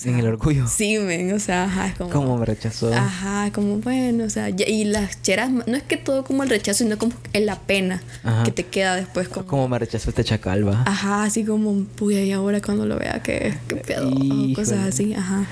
[0.04, 0.68] En el orgullo.
[0.68, 2.10] Sí, men, o sea, ajá, es como...
[2.12, 2.94] ¿Cómo me rechazó?
[2.94, 6.84] Ajá, como bueno, o sea, y las cheras, no es que todo como el rechazo,
[6.84, 8.44] sino como en la pena Ajá.
[8.44, 9.48] que te queda después como...
[9.48, 10.84] ¿Cómo me rechazó este chacal, va?
[10.86, 14.54] Ajá, así como, puya, y ahora cuando lo vea, que, que pedo, o Híjole.
[14.54, 15.46] cosas así, ajá.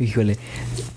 [0.00, 0.38] Híjole.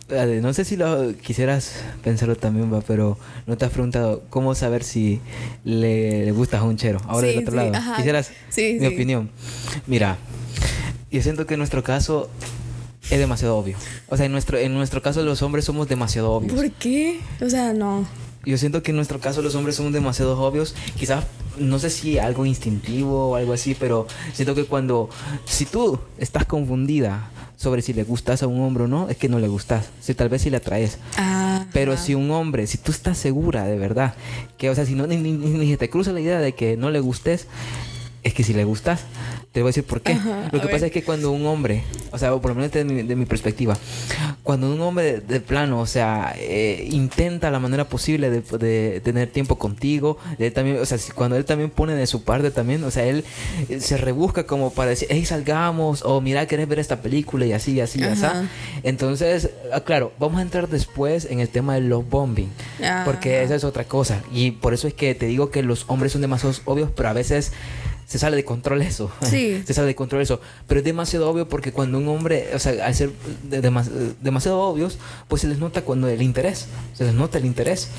[0.10, 4.56] Eh, No sé si lo quisieras pensarlo también, va, pero no te has preguntado cómo
[4.56, 5.20] saber si
[5.64, 7.00] le, le gustas a un chero.
[7.08, 7.76] Ahora Sí, del otro sí, lado.
[7.76, 7.96] ajá.
[7.98, 9.30] Quisieras Sí, mi opinión.
[9.86, 10.18] Mira,
[11.12, 12.30] yo siento que en nuestro caso
[13.10, 13.78] es demasiado obvio.
[14.10, 16.54] O sea, en nuestro, en nuestro caso los hombres somos demasiado obvios.
[16.54, 17.20] ¿Por qué?
[17.42, 18.06] O sea, no.
[18.46, 20.74] Yo siento que en nuestro caso los hombres somos demasiado obvios.
[20.98, 21.26] Quizás,
[21.58, 25.10] no sé si algo instintivo o algo así, pero siento que cuando,
[25.46, 29.28] si tú estás confundida sobre si le gustas a un hombre o no, es que
[29.28, 29.90] no le gustas.
[30.00, 31.00] Si tal vez si le atraes.
[31.18, 34.14] Ah, Pero si un hombre, si tú estás segura de verdad,
[34.58, 36.78] que, o sea, si no, ni, ni- ni se te cruza la idea de que
[36.78, 37.48] no le gustes,
[38.28, 39.02] es que si le gustas,
[39.52, 40.14] te voy a decir por qué.
[40.14, 40.84] Ajá, lo que pasa ver.
[40.86, 43.78] es que cuando un hombre, o sea, por lo menos de mi, de mi perspectiva,
[44.44, 49.02] cuando un hombre de, de plano, o sea, eh, intenta la manera posible de, de
[49.02, 52.52] tener tiempo contigo, de también, o sea, si- cuando él también pone de su parte
[52.52, 53.24] también, o sea, él
[53.70, 57.54] eh, se rebusca como para decir, hey, salgamos, o mira, querés ver esta película y
[57.54, 58.22] así, y así, y así.
[58.84, 62.50] Entonces, ah, claro, vamos a entrar después en el tema del love bombing,
[63.06, 64.22] porque esa es otra cosa.
[64.32, 67.14] Y por eso es que te digo que los hombres son demasiado obvios, pero a
[67.14, 67.52] veces
[68.08, 69.12] se sale de control eso.
[69.22, 69.62] Sí.
[69.68, 70.40] se sale de control eso.
[70.68, 73.12] Pero es demasiado obvio porque cuando un hombre, o sea, al ser
[73.44, 73.90] de- demas-
[74.22, 76.68] demasiado obvios, pues se les nota cuando el interés.
[76.94, 77.90] Se les nota el interés.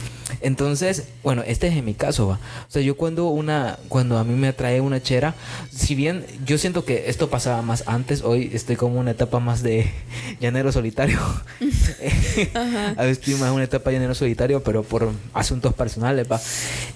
[0.41, 2.35] Entonces, bueno, este es en mi caso, va.
[2.35, 5.35] O sea, yo cuando una, cuando a mí me atrae una chera,
[5.71, 9.63] si bien yo siento que esto pasaba más antes, hoy estoy como una etapa más
[9.63, 9.91] de
[10.41, 11.19] llanero solitario.
[12.55, 12.89] Ajá.
[12.97, 16.41] A veces estoy más una etapa de llanero solitario, pero por asuntos personales, va.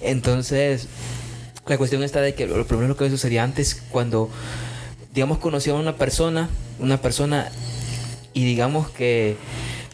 [0.01, 0.89] Entonces,
[1.67, 4.29] la cuestión está de que lo primero que sucedía antes, cuando,
[5.15, 6.49] digamos, conocía a una persona,
[6.79, 7.51] una persona,
[8.35, 9.37] y digamos que,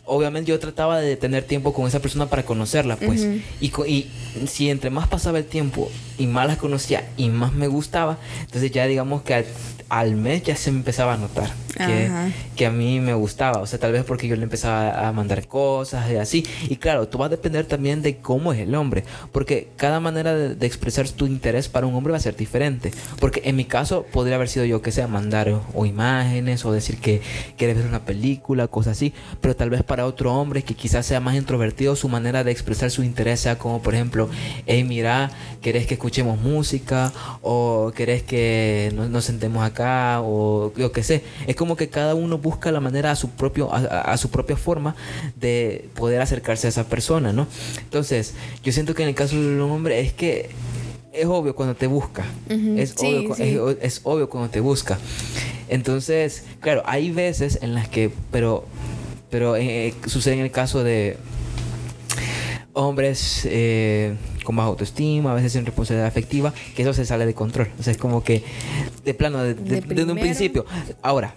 [0.09, 3.27] obviamente yo trataba de tener tiempo con esa persona para conocerla, pues.
[3.61, 4.11] Y, y
[4.47, 8.71] si entre más pasaba el tiempo y más la conocía y más me gustaba, entonces
[8.71, 9.45] ya digamos que
[9.89, 11.51] al, mes ya se me empezaba a notar
[11.87, 12.11] que,
[12.57, 13.61] que a mí me gustaba.
[13.61, 16.45] O sea, tal vez porque yo le empezaba a mandar cosas y así.
[16.69, 19.05] Y claro, tú vas a depender también de cómo es el hombre.
[19.33, 22.91] Porque cada manera de, de expresar tu interés para un hombre va a ser diferente.
[23.21, 26.73] Porque en mi caso podría haber sido yo que sea mandar o, o imágenes o
[26.73, 27.23] decir que
[27.57, 29.13] quieres ver una película, cosas así.
[29.41, 32.91] Pero tal vez para otro hombre que quizás sea más introvertido, su manera de expresar
[32.91, 34.29] su interés sea como, por ejemplo,
[34.67, 35.31] hey, mira,
[35.63, 37.13] ¿querés que escuchemos música?
[37.43, 39.78] ¿O querés que nos, nos sentemos acá?
[39.79, 41.23] O yo qué sé.
[41.47, 44.95] Es como que cada uno busca la manera a su, propio, a, su propia forma
[45.37, 47.47] de poder acercarse a esa persona, ¿no?
[47.81, 50.51] Entonces, yo siento que en el caso del hombre es que
[51.13, 52.25] es obvio cuando te busca.
[52.79, 53.43] Es, sí, obvio, cu- sí.
[53.43, 54.99] es- es obvio cuando te busca.
[55.69, 58.65] Entonces, claro, hay veces en las que, pero,
[59.31, 61.17] pero eh, sucede en el caso de
[62.73, 64.15] hombres eh,
[64.49, 67.69] con baja autoestima, a veces sin responsabilidad afectiva, que eso se sale de control.
[67.79, 68.43] O sea, es como que
[69.05, 70.65] de plano, de- de- De desde un principio.
[71.03, 71.35] Ahora,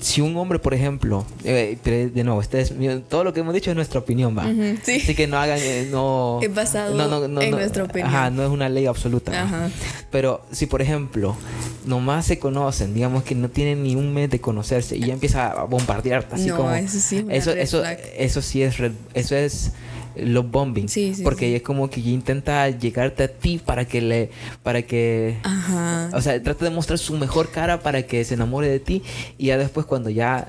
[0.00, 2.72] si un hombre, por ejemplo, eh, de nuevo, este es,
[3.10, 4.44] todo lo que hemos dicho es nuestra opinión, va.
[4.82, 4.92] Sí.
[5.02, 6.38] Así que no hagan, eh, no...
[6.42, 6.98] Es basado
[7.42, 8.08] en nuestra opinión.
[8.08, 9.42] Ajá, no es una ley absoluta.
[9.42, 9.68] Ajá.
[10.10, 11.36] Pero si, por ejemplo,
[11.84, 15.48] nomás se conocen, digamos que no tienen ni un mes de conocerse y ya empieza
[15.52, 16.70] a bombardearte, así No, como...
[16.72, 17.82] eso sí es eso, eso,
[18.16, 18.76] eso sí es...
[19.12, 19.72] Eso es
[20.16, 20.88] love bombing.
[20.88, 21.54] Sí, sí, porque sí.
[21.56, 24.30] es como que ya intenta llegarte a ti para que le...
[24.62, 25.38] Para que...
[25.42, 26.10] Ajá.
[26.12, 29.02] O sea, trata de mostrar su mejor cara para que se enamore de ti
[29.38, 30.48] y ya después cuando ya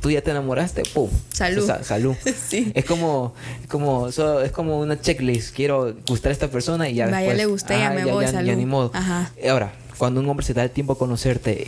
[0.00, 1.10] tú ya te enamoraste, ¡pum!
[1.30, 1.66] Salud.
[1.66, 2.14] Sa- salud.
[2.48, 2.72] Sí.
[2.74, 3.34] Es como,
[3.68, 5.54] como, so- es como una checklist.
[5.54, 7.36] Quiero gustar a esta persona y ya Va, ya después.
[7.38, 8.52] le gusté, ya me voy, ya, salud.
[8.54, 8.90] ni modo.
[8.94, 9.30] Ajá.
[9.48, 11.66] Ahora, cuando un hombre se da el tiempo a conocerte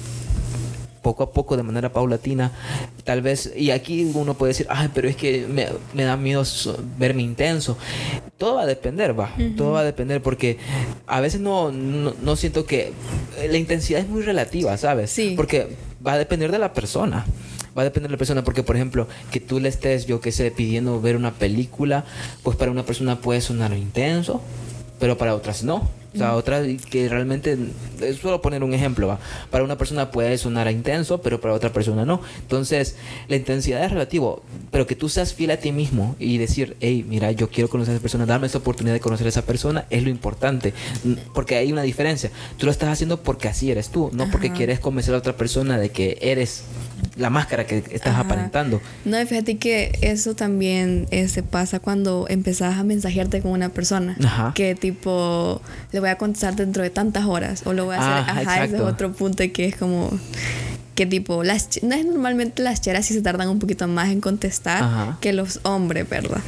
[1.03, 2.53] poco a poco, de manera paulatina,
[3.05, 6.45] tal vez, y aquí uno puede decir, ay, pero es que me, me da miedo
[6.99, 7.77] verme intenso.
[8.39, 9.35] Todo va a depender, va.
[9.57, 10.59] Todo va a depender porque
[11.07, 12.93] a veces no, no, no siento que
[13.51, 15.11] la intensidad es muy relativa, ¿sabes?
[15.11, 15.35] Sí.
[15.37, 17.27] Porque va a depender de la persona.
[17.77, 20.31] Va a depender de la persona, porque por ejemplo, que tú le estés, yo qué
[20.31, 22.05] sé, pidiendo ver una película,
[22.43, 24.43] pues para una persona puede sonar intenso,
[24.99, 25.89] pero para otras no.
[26.15, 27.57] O sea, otras que realmente,
[28.01, 29.19] es solo poner un ejemplo, ¿va?
[29.51, 32.21] Para una persona puede sonar intenso, pero para otra persona no.
[32.41, 32.97] Entonces,
[33.29, 37.05] la intensidad es relativo, pero que tú seas fiel a ti mismo y decir, hey,
[37.09, 39.87] mira, yo quiero conocer a esa persona, dame esa oportunidad de conocer a esa persona,
[39.91, 40.75] es lo importante.
[41.35, 42.31] Porque hay una diferencia.
[42.59, 44.57] Tú lo estás haciendo porque así eres tú, no porque Ajá.
[44.57, 46.65] quieres convencer a otra persona de que eres
[47.17, 48.21] la máscara que estás Ajá.
[48.21, 48.81] aparentando.
[49.05, 54.17] No, y fíjate que eso también este, pasa cuando empezás a mensajearte con una persona.
[54.25, 54.53] Ajá.
[54.55, 57.63] Que tipo, le voy a contestar dentro de tantas horas.
[57.65, 58.31] O lo voy a hacer.
[58.31, 60.11] Ajá, Ajá, ese es otro punto que es como.
[60.95, 64.11] Que tipo, las ch- no es normalmente las cheras sí se tardan un poquito más
[64.11, 65.19] en contestar Ajá.
[65.23, 66.41] que los hombres, ¿verdad?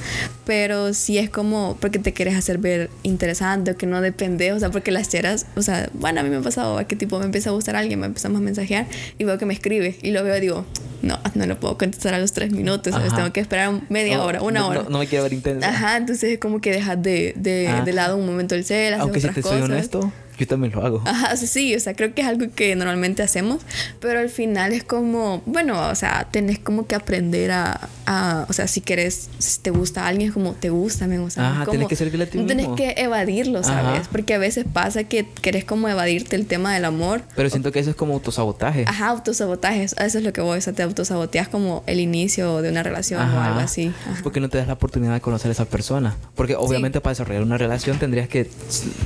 [0.44, 4.58] Pero sí es como porque te quieres hacer ver interesante o que no depende, o
[4.60, 7.24] sea, porque las cheras, o sea, bueno, a mí me ha pasado que tipo me
[7.24, 8.86] empieza a gustar alguien, me empezamos a mensajear
[9.18, 10.66] y veo que me escribe y lo veo y digo,
[11.00, 13.14] no, no lo puedo contestar a los tres minutos, ¿sabes?
[13.14, 14.82] Tengo que esperar media No, hora, una no- hora.
[14.82, 15.66] No, no me quiero ver intenso.
[15.66, 17.82] Ajá, entonces es como que dejas de, de, Ah.
[17.82, 19.70] de lado un momento el cel, haces Aunque si otras te soy cosas.
[19.70, 21.02] honesto, Yo también lo hago.
[21.06, 23.62] Ajá, sí, sí, o sea, creo que es algo que normalmente hacemos,
[24.00, 28.52] pero al final es como, bueno, o sea, tenés como que aprender a, a o
[28.52, 31.50] sea, si querés, si te gusta a alguien, es como, te gusta, men, o sea,
[31.50, 34.00] Ajá, como, tenés que ser No tenés que evadirlo, ¿sabes?
[34.00, 34.08] Ajá.
[34.10, 37.22] Porque a veces pasa que querés como evadirte el tema del amor.
[37.36, 38.84] Pero siento que eso es como autosabotaje.
[38.86, 42.62] Ajá, autosabotajes, a eso es lo que voy, o sea, te autosaboteas como el inicio
[42.62, 43.46] de una relación o Ajá.
[43.46, 43.92] algo así.
[44.10, 44.20] Ajá.
[44.22, 46.16] Porque no te das la oportunidad de conocer a esa persona.
[46.34, 48.50] Porque obviamente para desarrollar una relación tendrías que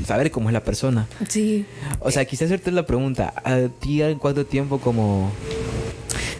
[0.06, 1.06] saber cómo es la persona.
[1.26, 1.64] Sí.
[2.00, 3.32] O sea, quise hacerte la pregunta.
[3.44, 5.32] ¿A ti en cuánto tiempo como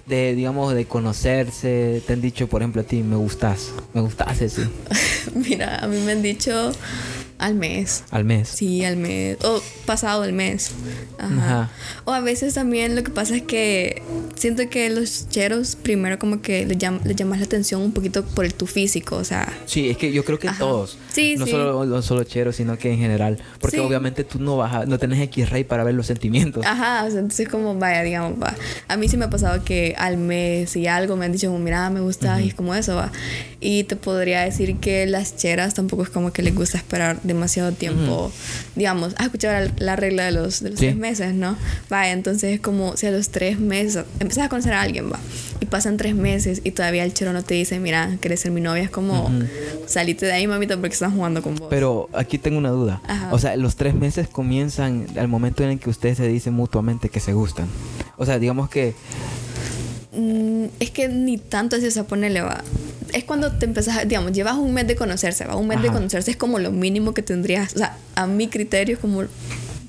[0.09, 4.39] de, digamos, de conocerse, te han dicho, por ejemplo, a ti, me gustas, me gustas
[4.39, 4.63] sí,
[5.35, 6.73] Mira, a mí me han dicho
[7.39, 8.05] al mes.
[8.11, 8.49] al mes?
[8.49, 9.39] Sí, al mes.
[9.45, 10.73] O pasado el mes.
[11.19, 11.35] Ajá.
[11.37, 11.71] Ajá.
[12.05, 14.03] O a veces también lo que pasa es que
[14.35, 18.25] siento que los cheros primero como que les, llam- les llamas la atención un poquito
[18.25, 19.17] por el tu físico.
[19.17, 20.59] O sea, Sí, es que yo creo que Ajá.
[20.59, 20.99] todos.
[21.13, 21.53] Sí, no sí.
[21.53, 23.39] solo no solo cheros, sino que en general.
[23.61, 23.83] Porque Sí.
[23.83, 26.65] obviamente tú no vas a, no tenés X-Ray para ver los sentimientos.
[26.67, 28.55] ajá, o sea, entonces como vaya, digamos, va.
[28.89, 31.59] A mí sí me ha pasado que al mes y algo me han dicho como,
[31.61, 33.13] mira, me gusta y es como eso, va.
[33.61, 37.71] Y te podría decir que las cheras tampoco es como que les gusta esperar demasiado
[37.73, 38.33] tiempo.
[38.75, 40.87] Digamos, has escuchado la, la regla de los, de los Sí.
[40.87, 41.57] tres meses, ¿no?
[41.89, 45.19] Vaya, entonces es como si a los tres meses empezás a conocer a alguien, va.
[45.61, 48.61] Y pasan tres meses y todavía el chero no te dice, mira, quieres ser mi
[48.61, 48.83] novia.
[48.83, 49.31] Es como,
[49.87, 51.69] salite de ahí, mamita, porque estás jugando con vos.
[51.71, 53.01] Pero aquí tengo una duda.
[53.07, 53.29] Ajá.
[53.33, 57.09] O sea, los tres meses comienzan al momento en el que ustedes se dicen mutuamente
[57.09, 57.67] que se gustan.
[58.17, 58.95] O sea, digamos que
[60.11, 62.65] Mm, es que ni tanto o sea, ponele, va.
[63.13, 65.57] Es cuando te empezás, digamos, llevas un mes de conocerse, va.
[65.57, 68.95] Un mes de conocerse es como lo mínimo que tendrías, o sea, a mi criterio
[68.95, 69.25] es como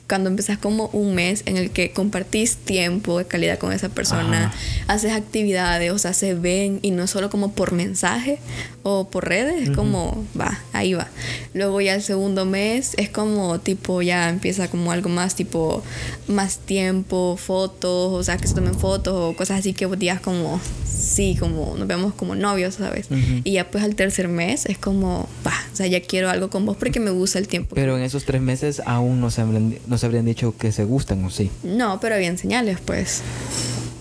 [0.10, 4.47] cuando empezás como un mes en el que compartís tiempo de calidad con esa persona,
[4.47, 4.55] Ajá.
[4.88, 8.39] haces actividades, o sea, se ven y no solo como por mensaje
[8.83, 11.07] o por redes, es como, va, ahí va.
[11.53, 15.83] Luego ya el segundo mes es como tipo, ya empieza como algo más tipo,
[16.27, 20.59] más tiempo, fotos, o sea, que se tomen fotos o cosas así que digas como,
[20.85, 23.07] sí, como nos vemos como novios, ¿sabes?
[23.43, 26.65] Y ya pues al tercer mes es como, va, o sea, ya quiero algo con
[26.65, 27.75] vos porque me gusta el tiempo.
[27.75, 30.83] Pero en esos tres meses aún no se habrían, no se habrían dicho que se
[30.83, 31.51] gustan o sí.
[31.63, 33.21] No, pero habían señales, pues.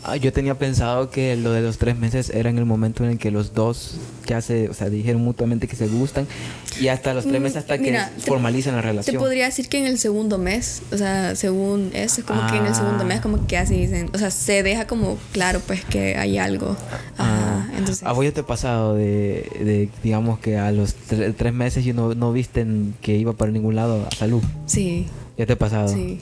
[0.04, 3.10] Ah, yo tenía pensado que lo de los tres meses era en el momento en
[3.10, 6.26] el que los dos ya se, o sea, dijeron mutuamente que se gustan
[6.80, 9.16] y hasta los tres Mm, meses hasta que mira, te- formalizan la Te relación.
[9.18, 12.66] podría decir que en el segundo mes, o sea, según eso, es como que en
[12.66, 13.06] el segundo Ah.
[13.06, 16.76] mes como que así dicen, o sea, se deja como claro pues que hay algo.
[17.16, 18.04] Ajá, Ah, entonces.
[18.06, 21.84] ¿A vos ya te ha pasado de, de, digamos que a los tre- tres meses
[21.86, 24.42] y no, no visten que iba para ningún lado a salud?
[24.66, 25.06] Sí,
[25.36, 25.88] ¿Ya te ha pasado?
[25.88, 26.20] sí.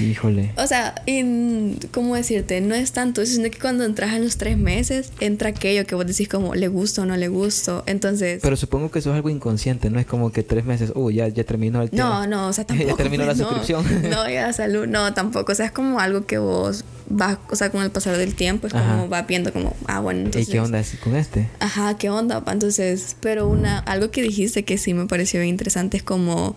[0.00, 0.52] Híjole.
[0.56, 2.60] O sea, en- ¿cómo decirte?
[2.60, 6.06] No es tanto, sino que cuando entras en los tres meses, entra aquello que vos
[6.06, 7.82] decís como, le gusto o no le gusto.
[7.86, 11.10] Entonces, Pero supongo que eso es algo inconsciente, no es como que tres meses, uh,
[11.10, 12.26] ya, ya terminó el no, tema.
[12.26, 12.96] no, o sea, Ya tampoco.
[12.96, 13.38] terminó la no.
[13.38, 13.84] suscripción.
[14.10, 15.52] No, ya salud, no, tampoco.
[15.52, 18.66] O sea, es como algo que vos vas, o sea, con el pasar del tiempo,
[18.66, 18.92] es Ajá.
[18.96, 20.48] como vas viendo como, ah, bueno, ¿Y entonces.
[20.50, 21.48] qué onda así con este?
[21.60, 22.42] Ajá, ¿qué onda?
[22.50, 26.56] Entonces, pero una, algo que dijiste que sí me pareció bien interesante es como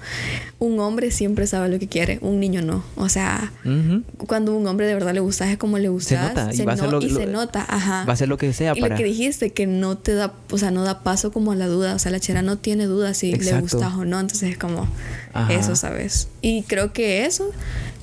[0.59, 2.83] un hombre siempre sabe lo que quiere, un niño no.
[2.95, 4.03] O sea, Ujú.
[4.25, 6.29] cuando un hombre de verdad le gustas es como le gustas.
[6.29, 8.05] nota, y se va a hacer lo- y lo- se nota, ajá.
[8.05, 8.95] Va a hacer lo que sea y para...
[8.95, 11.67] lo que dijiste, que no te da, o sea, no da paso como a la
[11.67, 11.95] duda.
[11.95, 13.61] O sea, la chera no tiene duda si le Exacto.
[13.77, 14.19] gustas o no.
[14.19, 14.87] Entonces es como
[15.33, 15.53] Ajá.
[15.53, 16.29] eso, ¿sabes?
[16.41, 17.51] Y creo que eso,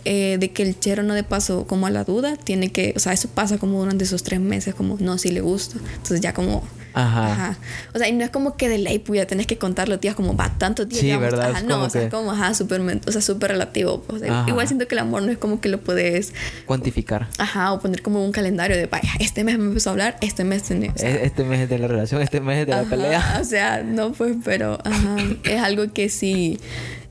[0.04, 3.00] eh, de que el chero no dé paso como a la duda, tiene que, o
[3.00, 5.78] sea, eso pasa como durante esos tres meses, como no, si le gusta.
[5.92, 6.66] Entonces ya como.
[6.94, 7.32] Ajá.
[7.32, 7.58] Ajá.
[7.94, 10.14] O sea, y no es como que de ley, pues ya tenés que contarlo, tías,
[10.14, 11.00] como va tanto días.
[11.00, 11.50] Sí, llevamos, ¿verdad?
[11.52, 14.02] Ajá, no, o sea, que- como, ajá, súper, o sea, súper relativo.
[14.02, 14.50] pues, O sea, Ajá.
[14.50, 16.34] igual siento que el amor no es como que lo puedes,
[16.66, 17.28] Cuantificar.
[17.38, 20.44] ajá, o poner como un calendario de, vaya, este mes me empezó a hablar, este
[20.44, 20.92] mes tenía.
[20.94, 23.38] O sea, E- este mes es de la relación, este mes es de la pelea.
[23.40, 26.60] O sea, no, pues, pero, ajá, es algo que sí.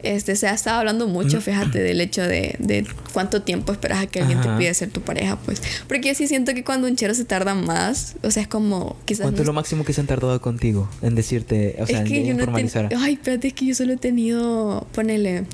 [0.04, 4.08] Este, se ha estado hablando mucho, fíjate, del hecho de, de cuánto tiempo esperas a
[4.08, 4.54] que alguien Ajá.
[4.54, 5.62] te pida ser tu pareja, pues.
[5.88, 8.98] Porque yo sí siento que cuando un chero se tarda más, o sea, es como,
[9.06, 12.02] quizás ¿Cuánto no es lo máximo que se han tardado contigo en decirte, o sea,
[12.02, 12.90] es que en yo no formalizar?
[12.98, 14.88] Ay, espérate, es que yo solo he tenido.
[14.94, 15.46] Ponele.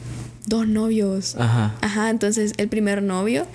[0.45, 1.35] Dos novios.
[1.37, 1.75] Ajá.
[1.81, 3.45] Ajá, entonces el primer novio.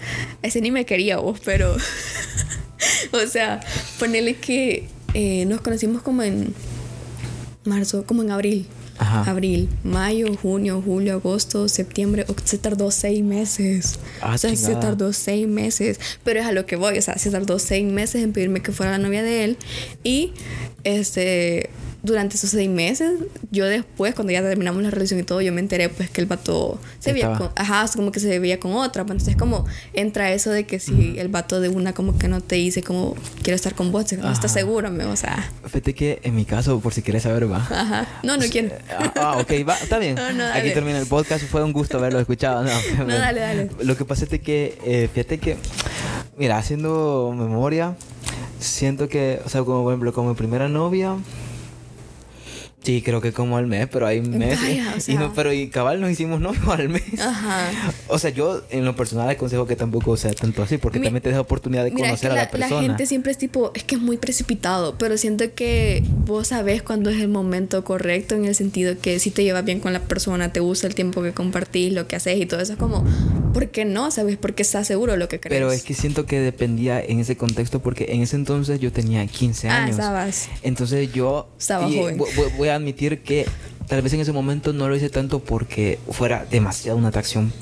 [0.43, 1.75] Ese ni me quería vos, pero.
[3.13, 3.61] o sea,
[3.99, 6.55] ponele que eh, nos conocimos como en.
[7.65, 8.67] Marzo, como en abril.
[8.99, 9.31] Ajá.
[9.31, 12.27] Abril, mayo, junio, julio, agosto, septiembre.
[12.45, 13.99] Se tardó seis meses.
[14.21, 15.99] Ah, o sea, se tardó seis meses.
[16.25, 16.99] Pero es a lo que voy.
[16.99, 19.57] O sea, se tardó seis meses en pedirme que fuera la novia de él.
[20.05, 20.33] Y
[20.85, 21.71] este
[22.03, 23.13] durante esos seis meses,
[23.53, 26.27] yo después, cuando ya terminamos la relación y todo, yo me enteré pues que el
[26.27, 29.05] vato se veía con, ajá, como que se veía con otra.
[29.05, 32.41] Pues, entonces como entra eso de que si el vato de una como que no
[32.41, 35.49] te dice como quiero estar con vos, no estás seguro, me, o sea.
[35.65, 37.59] Fíjate que en mi caso, por si quieres saber, va.
[37.59, 38.09] Ajá.
[38.25, 38.75] No, no quiero.
[38.91, 40.19] Ah, ah, ok, va, está bien.
[40.55, 42.65] Aquí termina el podcast, fue un gusto haberlo escuchado.
[42.65, 42.71] No,
[43.07, 43.71] no dale, dale.
[43.81, 45.57] Lo que pasa es que, eh, fíjate que,
[46.37, 47.95] mira, haciendo memoria,
[48.63, 51.17] siento que, o sea, como por ejemplo, como mi primera novia,
[52.83, 55.09] Sí, creo que como al mes, pero hay meses.
[55.09, 57.21] y no, pero y cabal nos hicimos novio al mes.
[57.21, 57.71] Ajá.
[58.09, 61.31] O sea, yo en lo personal aconsejo que tampoco sea tanto así, porque también te
[61.31, 62.77] da oportunidad de conocer a la, persona.
[62.77, 66.83] La gente siempre es tipo, es que es muy precipitado, pero siento que vos sabés
[66.83, 70.01] cuándo es el momento correcto en el sentido que si te llevas bien con la
[70.01, 73.05] persona, te gusta el tiempo que compartís, lo que haces y todo eso, es como,
[73.55, 74.11] ¿por qué no?
[74.11, 74.37] ¿Sabes?
[74.37, 75.61] Porque estás seguro lo que crees.
[75.61, 79.25] Pero es que siento que dependía en ese contexto, porque en ese entonces yo tenía
[79.27, 79.99] 15 ah, años.
[79.99, 80.49] Ah, estabas.
[80.63, 81.49] Entonces yo...
[81.59, 82.19] Estaba joven.
[82.59, 83.47] voy a admitir que
[83.87, 87.53] tal vez en ese momento no lo hice tanto porque fuera demasiado una atracción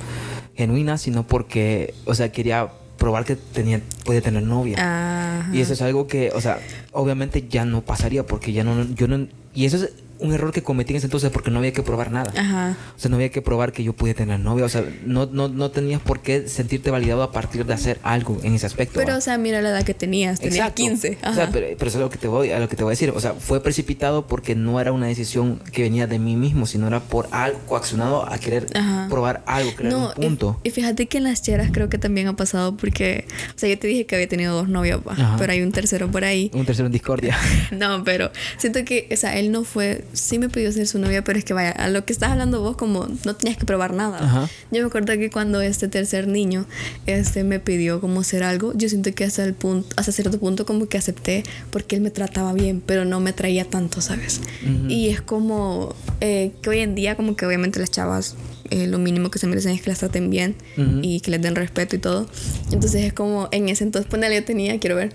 [0.55, 5.49] genuina, sino porque, o sea, quería probar que tenía, podía tener novia.
[5.53, 6.61] Y eso es algo que, o sea,
[6.93, 9.91] obviamente ya no pasaría porque ya no, yo no, y eso es
[10.21, 12.33] un error que cometí en ese entonces porque no había que probar nada.
[12.37, 12.77] Ajá.
[12.97, 14.65] O sea, no había que probar que yo podía tener novia.
[14.65, 18.39] O sea, no, no, no tenías por qué sentirte validado a partir de hacer algo
[18.43, 19.01] en ese aspecto.
[19.01, 20.41] Pero, o sea, mira la edad que tenías.
[20.41, 21.19] Tenías 15.
[21.27, 22.93] O sea, pero, eso es lo que, te voy, a lo que te voy a
[22.93, 23.11] decir.
[23.11, 26.87] O sea, fue precipitado porque no era una decisión que venía de mí mismo, sino
[26.87, 28.67] era por algo coaccionado a querer
[29.09, 30.61] probar algo, crear un punto.
[30.65, 33.79] Y, fíjate que en las cheras creo que también ha pasado porque, o sea, yo
[33.79, 35.01] te dije que había tenido dos novios,
[35.39, 36.51] pero hay un tercero por ahí.
[36.55, 37.37] Un tercero en discordia.
[37.71, 41.25] no, pero siento que, o sea, él no fue, sí me pidió ser su novia,
[41.25, 43.95] pero es que vaya, a lo que estás hablando vos, como no tenías que probar
[43.95, 44.49] nada.
[44.71, 46.67] Yo me acuerdo que cuando este tercer niño
[47.07, 50.67] este, me pidió como hacer algo, yo siento que hasta, el punto, hasta cierto punto
[50.67, 54.41] como que acepté porque él me trataba bien, pero no me traía tanto, ¿sabes?
[54.89, 58.37] Y es como eh, que hoy en día como que obviamente las chavas
[58.71, 60.55] eh, lo mínimo que se merecen es que las traten bien
[61.03, 62.29] y que les den respeto y todo.
[62.71, 65.13] Entonces es como en ese entonces, ponele, yo tenía, quiero ver,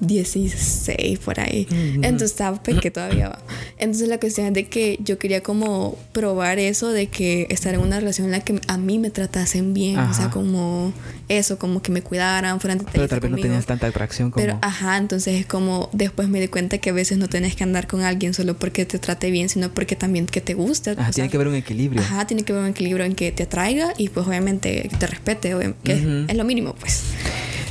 [0.00, 1.66] 16 por ahí.
[1.70, 3.28] Entonces estaba pequeño todavía.
[3.28, 3.38] Va.
[3.78, 7.80] Entonces la cuestión es de que yo quería como probar eso de que estar en
[7.80, 10.92] una relación en la que a mí me tratasen bien, o sea, como
[11.28, 14.58] eso, como que me cuidaran, fueran Pero tal vez no tenías tanta atracción como Pero
[14.62, 17.86] ajá, entonces es como después me di cuenta que a veces no tienes que andar
[17.86, 20.90] con alguien solo porque te trate bien, sino porque también que te guste.
[20.90, 22.02] Ajá, tiene que haber un equilibrio.
[22.02, 25.06] Ajá, tiene que haber un equilibrio en que te atraiga y pues obviamente que te
[25.06, 27.02] respete, que es lo mínimo, pues.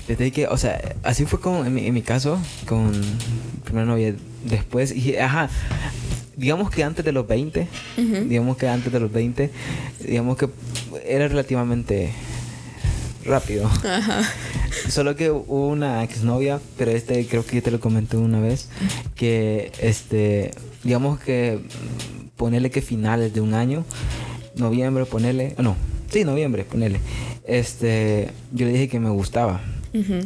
[0.07, 3.07] Desde que, o sea, así fue como en mi, en mi caso, con mi
[3.65, 4.15] primera novia.
[4.45, 5.49] Después, y ajá,
[6.37, 7.67] digamos que antes de los 20,
[8.27, 9.51] digamos que antes de los 20,
[9.99, 10.47] digamos que
[11.05, 12.11] era relativamente
[13.25, 13.65] rápido.
[13.65, 14.21] Ajá.
[14.87, 18.69] Solo que hubo una exnovia, pero este creo que yo te lo comenté una vez,
[19.15, 20.51] que este,
[20.83, 21.59] digamos que
[22.37, 23.83] ponerle que finales de un año,
[24.55, 25.75] noviembre, ponerle, no,
[26.09, 27.01] sí, noviembre, ponerle,
[27.45, 29.59] este, yo le dije que me gustaba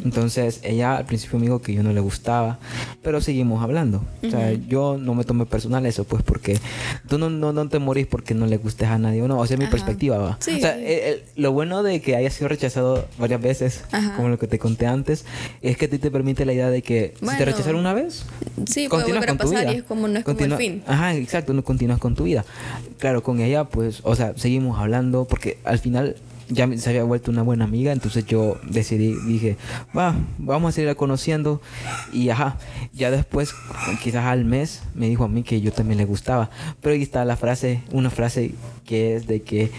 [0.04, 2.58] entonces ella al principio me dijo que yo no le gustaba,
[3.02, 4.04] pero seguimos hablando.
[4.22, 6.58] O sea, yo no me tomé personal eso, pues porque
[7.08, 9.38] tú no, no, no te morís porque no le gustes a nadie o no.
[9.38, 10.38] O sea, mi perspectiva va.
[10.40, 10.76] O sea,
[11.36, 13.84] lo bueno de que haya sido rechazado varias veces,
[14.16, 15.24] como lo que te conté antes,
[15.62, 18.24] es que a ti te permite la idea de que si te rechazaron una vez,
[18.66, 19.72] sí, continúas con tu vida.
[19.72, 20.82] Y es como no es como el fin.
[20.86, 22.44] Ajá, exacto, no continúas con tu vida.
[22.98, 26.16] Claro, con ella, pues, o sea, seguimos hablando porque al final
[26.48, 29.56] ya se había vuelto una buena amiga, entonces yo decidí, dije,
[29.96, 31.60] va, vamos a seguir conociendo.
[32.12, 32.56] Y ajá,
[32.92, 33.54] ya después,
[34.02, 36.50] quizás al mes, me dijo a mí que yo también le gustaba.
[36.80, 39.70] Pero ahí está la frase, una frase que es de que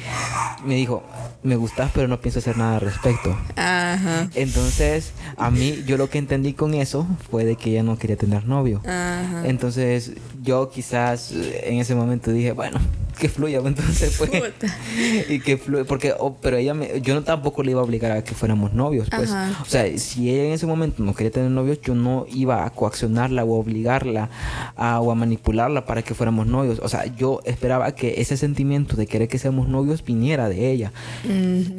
[0.65, 1.03] me dijo,
[1.43, 3.37] me gustas, pero no pienso hacer nada al respecto.
[3.55, 4.29] Ajá.
[4.33, 8.15] Entonces, a mí, yo lo que entendí con eso fue de que ella no quería
[8.15, 8.81] tener novio.
[8.85, 9.43] Ajá.
[9.45, 12.79] Entonces, yo quizás en ese momento dije, bueno,
[13.19, 14.53] que fluya, entonces fue.
[15.29, 18.11] y que fluya, porque, oh, pero ella me, yo no tampoco le iba a obligar
[18.11, 19.31] a que fuéramos novios, pues.
[19.61, 22.69] O sea, si ella en ese momento no quería tener novios, yo no iba a
[22.69, 24.29] coaccionarla o a obligarla
[24.75, 26.79] a, o a manipularla para que fuéramos novios.
[26.83, 30.91] O sea, yo esperaba que ese sentimiento de querer que seamos novios viniera de ella.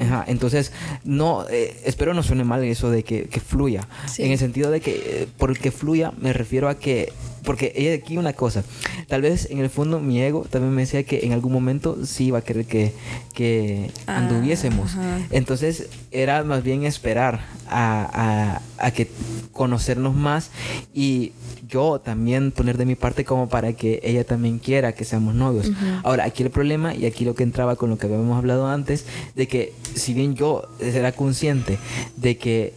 [0.00, 0.72] Ajá, entonces,
[1.04, 3.86] no, eh, espero no suene mal eso de que, que fluya.
[4.18, 7.12] En el sentido de que, eh, por que fluya, me refiero a que
[7.44, 8.64] porque ella aquí una cosa,
[9.08, 12.26] tal vez en el fondo mi ego también me decía que en algún momento sí
[12.26, 12.92] iba a querer que,
[13.32, 14.96] que ah, anduviésemos.
[15.30, 19.08] Entonces era más bien esperar a, a, a, que
[19.52, 20.50] conocernos más
[20.92, 21.32] y
[21.68, 25.70] yo también poner de mi parte como para que ella también quiera que seamos novios.
[26.02, 29.06] Ahora, aquí el problema y aquí lo que entraba con lo que habíamos hablado antes,
[29.34, 31.78] de que si bien yo era consciente
[32.16, 32.74] de que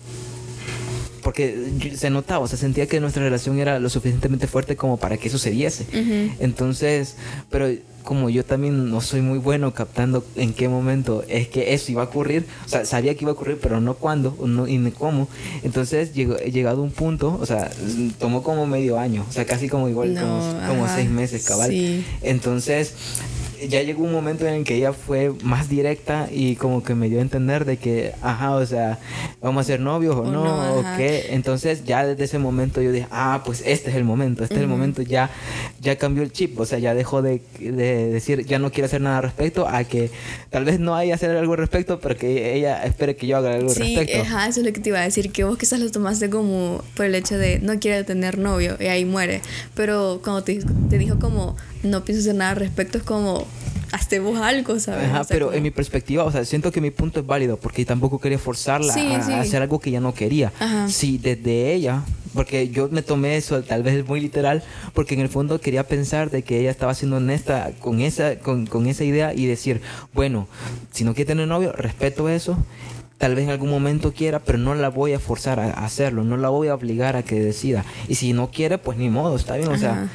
[1.28, 5.17] porque se notaba, o sea, sentía que nuestra relación era lo suficientemente fuerte como para
[5.17, 5.86] que eso se diese.
[6.39, 7.17] Entonces,
[7.49, 7.67] pero
[8.03, 12.03] como yo también no soy muy bueno captando en qué momento es que eso iba
[12.03, 14.91] a ocurrir, o sea, sabía que iba a ocurrir, pero no cuándo no, y ni
[14.91, 15.28] cómo.
[15.63, 17.69] Entonces llegó, he llegado a un punto, o sea,
[18.19, 22.05] tomó como medio año, o sea, casi como igual, como, seis meses, cabal.
[22.21, 22.93] Entonces
[23.68, 27.10] ya llegó un momento en el que ella fue más directa y como que me
[27.10, 28.99] dio a entender de que, ajá, o sea,
[29.41, 31.28] vamos a ser novios o, no, o qué.
[31.32, 34.62] Entonces ya desde ese momento yo dije, ah, pues este es el momento, este es
[34.62, 35.30] el momento, ya,
[35.82, 39.18] ya cambió el chip, o sea, ya dejó de, decir, ya no quiere hacer nada
[39.18, 40.12] al respecto, a que
[40.49, 43.53] tal vez no haya hacer algo al respecto, pero que ella espere que yo haga
[43.53, 44.14] algo al respecto.
[44.14, 46.30] Sí, ajá, eso es lo que te iba a decir, que vos quizás lo tomaste
[46.30, 49.41] como por el hecho de no quiere tener novio y ahí muere,
[49.76, 53.47] pero cuando te, te dijo como no pienso hacer nada al respecto, es como
[53.91, 55.09] hacemos algo, ¿sabes?
[55.09, 58.19] Ajá, pero en mi perspectiva, o sea, siento que mi punto es válido porque tampoco
[58.19, 60.51] quería forzarla a, hacer algo que ella no quería.
[60.59, 60.89] Ajá.
[60.89, 62.03] Sí, desde ella,
[62.34, 64.63] porque yo me tomé eso tal vez muy literal,
[64.93, 68.65] porque en el fondo quería pensar de que ella estaba siendo honesta con esa, con,
[68.65, 69.82] con esa idea y decir,
[70.13, 70.47] bueno,
[70.91, 72.57] si no quiere tener novio, respeto eso
[73.18, 76.38] tal vez en algún momento quiera, pero no la voy a forzar a hacerlo, no
[76.38, 77.84] la voy a obligar a que decida.
[78.07, 80.09] Y si no quiere, pues ni modo, está bien, o sea,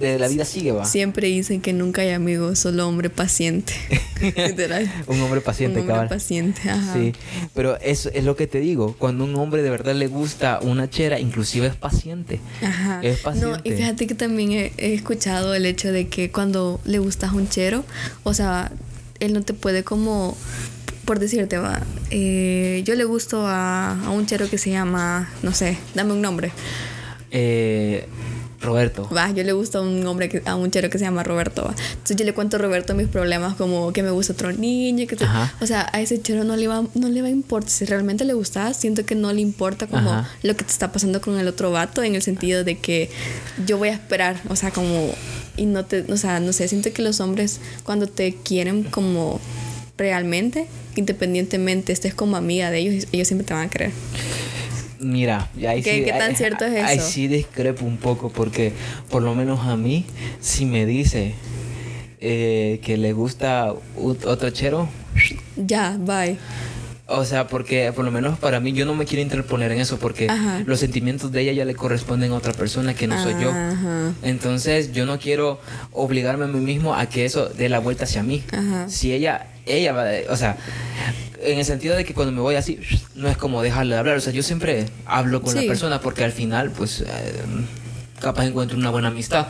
[0.00, 0.84] de la vida sigue, va.
[0.84, 3.72] Siempre dicen que nunca hay amigos, solo hombre paciente.
[4.20, 4.90] Literal.
[5.06, 6.92] un hombre paciente, un hombre paciente, ajá.
[6.92, 7.12] Sí,
[7.54, 10.90] pero eso es lo que te digo, cuando un hombre de verdad le gusta una
[10.90, 12.40] chera, inclusive es paciente.
[12.62, 13.00] Ajá.
[13.02, 13.48] Es paciente.
[13.48, 17.32] No, y fíjate que también he, he escuchado el hecho de que cuando le gustas
[17.32, 17.84] un chero,
[18.24, 18.72] o sea,
[19.20, 20.36] él no te puede como
[21.08, 21.80] por decirte, va,
[22.10, 26.52] eh, yo le gusto a, un chero que se llama, no sé, dame un nombre.
[27.30, 28.06] Eh,
[28.60, 29.08] Roberto.
[29.08, 31.64] Va, yo le gusto a un hombre, que, a un chero que se llama Roberto,
[31.64, 31.74] va.
[31.92, 35.16] Entonces yo le cuento a Roberto mis problemas como que me gusta otro niño, que
[35.62, 38.26] o sea, a ese chero no le va no le va a importar si realmente
[38.26, 41.48] le gusta, siento que no le importa como lo que te está pasando con el
[41.48, 43.08] otro vato en el sentido de que
[43.66, 45.14] yo voy a esperar, o sea, como
[45.56, 49.40] y no te, o sea, no sé, siento que los hombres cuando te quieren como
[49.98, 53.92] realmente, independientemente estés como amiga de ellos, ellos siempre te van a creer.
[55.00, 56.86] Mira, ahí ¿Qué, sí, ¿Qué tan cierto es eso?
[56.86, 58.72] Ahí sí discrepo un poco porque
[59.10, 60.04] por lo menos a mí,
[60.40, 61.34] si me dice
[62.20, 64.88] eh, que le gusta otro chero...
[65.56, 66.38] Ya, bye.
[67.10, 69.98] O sea, porque por lo menos para mí yo no me quiero interponer en eso
[69.98, 70.28] porque
[70.66, 73.50] los sentimientos de ella ya le corresponden a otra persona que no soy yo.
[74.22, 75.58] Entonces yo no quiero
[75.92, 78.44] obligarme a mí mismo a que eso dé la vuelta hacia mí.
[78.88, 80.56] Si ella, ella va, o sea,
[81.40, 82.80] en el sentido de que cuando me voy así,
[83.14, 84.16] no es como dejarle de hablar.
[84.16, 87.00] O sea, yo siempre hablo con la persona porque al final, pues...
[87.00, 87.06] Eh,
[88.20, 89.46] capaz encuentro una buena amistad.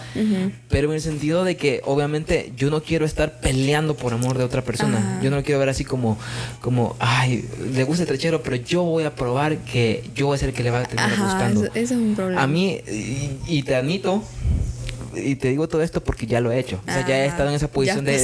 [0.69, 4.45] Pero en el sentido de que obviamente yo no quiero estar peleando por amor de
[4.45, 5.21] otra persona.
[5.23, 6.19] Yo no lo quiero ver así como,
[6.61, 10.39] como, ay, le gusta el trechero, pero yo voy a probar que yo voy a
[10.39, 11.65] ser el que le va a terminar gustando.
[11.65, 12.43] Eso, es un problema.
[12.43, 12.81] A mí,
[13.47, 14.23] y te admito,
[15.25, 16.81] y te digo todo esto porque ya lo he hecho.
[16.87, 18.19] O sea, ya he estado en esa posición ya de.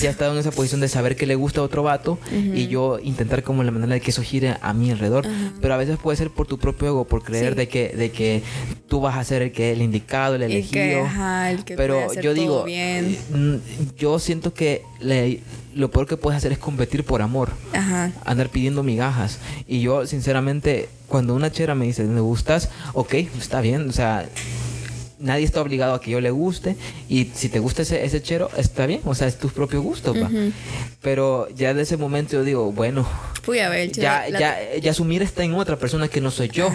[0.00, 2.68] Ya he estado en esa posición de saber que le gusta a otro vato y
[2.68, 5.26] yo intentar como la manera de que eso gire a mi alrededor.
[5.60, 8.42] Pero a veces puede ser por tu propio ego, por creer de que de que
[8.88, 11.06] tú vas a ser el que el indicado, el elegido.
[11.76, 13.54] Pero yo digo, mm,
[13.96, 14.82] yo siento que
[15.74, 17.50] lo peor que puedes hacer es competir por amor.
[18.24, 19.38] Andar pidiendo migajas.
[19.66, 23.88] Y yo, sinceramente, cuando una chera me dice, me gustas, ok, está bien.
[23.88, 24.28] O sea,
[25.20, 26.76] nadie está obligado a que yo le guste
[27.08, 30.14] y si te gusta ese, ese chero, está bien, o sea, es tu propio gusto,
[31.02, 33.06] Pero ya de ese momento yo digo, bueno,
[33.42, 36.48] Fui a ver, ya, ya, ya su mira está en otra persona que no soy
[36.48, 36.70] yo.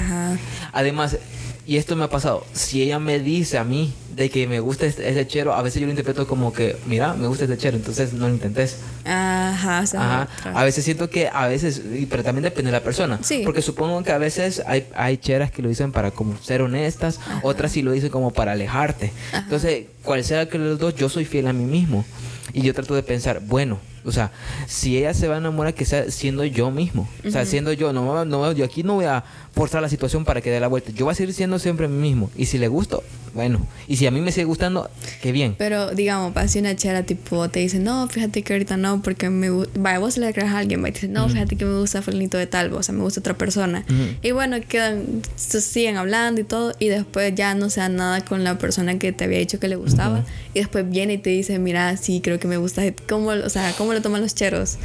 [0.72, 1.18] Además,
[1.66, 4.86] y esto me ha pasado, si ella me dice a mí de que me gusta
[4.86, 7.78] este, ese chero, a veces yo lo interpreto como que, mira, me gusta este chero,
[7.78, 8.78] entonces no lo intentes.
[9.06, 10.28] Ajá, Ajá.
[10.54, 13.20] A veces siento que a veces, pero también depende de la persona.
[13.24, 13.42] Sí.
[13.46, 17.20] Porque supongo que a veces hay, hay cheras que lo dicen para como ser honestas,
[17.44, 19.14] otras sí lo dicen como para alejarte.
[19.34, 22.06] Entonces, cual sea que los dos, yo soy fiel a mí mismo.
[22.52, 24.32] Y yo trato de pensar, bueno, o sea,
[24.68, 27.08] si ella se va a enamorar, que sea siendo yo mismo.
[27.26, 27.94] O sea, siendo yo.
[27.94, 29.24] No, no, yo aquí no voy a
[29.54, 30.92] forzar la situación para que dé la vuelta.
[30.92, 32.30] Yo voy a seguir siendo siempre mí mismo.
[32.36, 33.66] Y si le gusto, bueno.
[33.88, 34.90] Y si a mí me sigue gustando,
[35.22, 35.56] qué bien.
[35.58, 39.30] Pero, digamos, para si una chera tipo te dice, no, fíjate que ahorita no, porque
[39.30, 41.80] me Vaya, vos le creas a alguien, va y te dice, no, fíjate que me
[41.80, 43.86] gusta Fulanito de tal, o sea, me gusta otra persona.
[44.22, 46.74] Y bueno, quedan, siguen hablando y todo.
[46.80, 49.76] Y después ya no sea nada con la persona que te había dicho que le
[49.76, 50.26] gustaba.
[50.54, 52.82] Y después viene y te dice, mira, sí, creo que me gusta.
[53.08, 54.78] ¿Cómo, o sea, ¿cómo lo toman los cheros?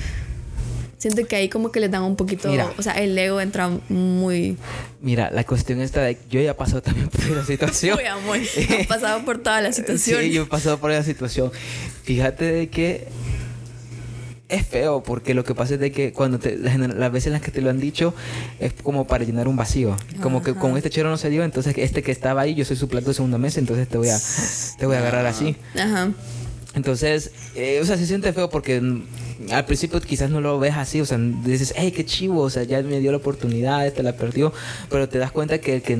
[0.99, 4.57] Siento que ahí como que le dan un poquito, o sea, el ego entra muy...
[5.01, 7.95] Mira, la cuestión está de, yo ya he pasado también por esa situación.
[7.97, 10.23] Muy amor, he pasado por toda la situación.
[10.23, 11.53] Sí, yo he pasado por esa situación.
[12.03, 13.07] Fíjate de que
[14.49, 17.43] es feo porque lo que pasa es de que cuando te, las veces en las
[17.43, 18.15] que te lo han dicho
[18.59, 19.97] es como para llenar un vacío.
[20.21, 22.77] Como que con este chero no se dio, entonces este que estaba ahí, yo soy
[22.77, 24.19] su plato de segunda mesa, entonces te voy a,
[24.79, 25.55] te voy a agarrar así.
[25.79, 26.11] Ajá.
[26.75, 28.81] Entonces, eh, o sea, se siente feo porque
[29.53, 32.65] al principio quizás no lo ves así, o sea, dices, hey, qué chivo, o sea,
[32.65, 34.53] ya me dio la oportunidad, te la perdió,
[34.91, 35.97] pero te das cuenta que, que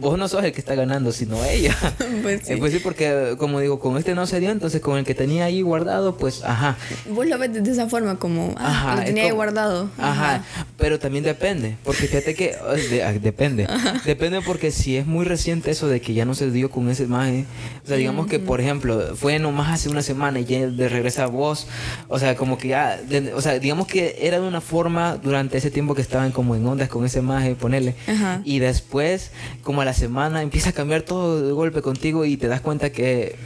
[0.00, 1.74] vos no sos el que está ganando, sino ella.
[2.22, 2.52] pues, sí.
[2.54, 5.14] Eh, pues sí, porque como digo, con este no se dio, entonces con el que
[5.14, 6.76] tenía ahí guardado, pues, ajá.
[7.08, 9.90] Vos lo ves de esa forma, como, ah, Ajá, lo tenía ahí como- guardado.
[9.98, 10.44] Ajá,
[10.76, 13.66] pero también depende, porque fíjate que eh, de- ah, depende,
[14.04, 17.06] depende porque si es muy reciente eso de que ya no se dio con ese
[17.06, 17.46] maje,
[17.84, 21.24] o sea, digamos que por ejemplo fue nomás hace una semana y ya de regresa
[21.24, 21.66] a vos,
[22.08, 25.58] o sea, como que ya, de- o sea, digamos que era de una forma durante
[25.58, 28.40] ese tiempo que estaban como en ondas con ese maje, ponerle, Ajá.
[28.44, 29.30] y después
[29.62, 32.90] como a la semana empieza a cambiar todo de golpe contigo y te das cuenta
[32.90, 33.36] que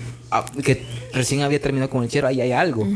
[0.62, 0.83] que
[1.14, 2.87] recién había terminado con el chero, ahí hay algo,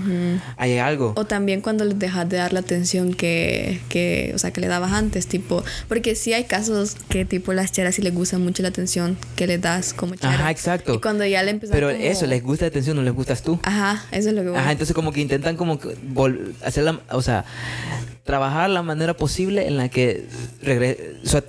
[0.57, 1.15] ahí hay algo.
[1.17, 4.67] O también cuando les dejas de dar la atención que, que, o sea, que le
[4.69, 8.63] dabas antes, tipo, porque sí hay casos que tipo las cheras sí les gusta mucho
[8.63, 10.35] la atención que les das como chera.
[10.35, 10.95] Ajá, exacto.
[10.95, 13.59] Y cuando ya le Pero como- eso, les gusta la atención, no les gustas tú.
[13.63, 14.59] Ajá, eso es lo que voy.
[14.59, 15.79] Ajá, entonces como que intentan como
[16.65, 17.45] hacer la, o sea,
[18.25, 20.27] trabajar la manera posible en la que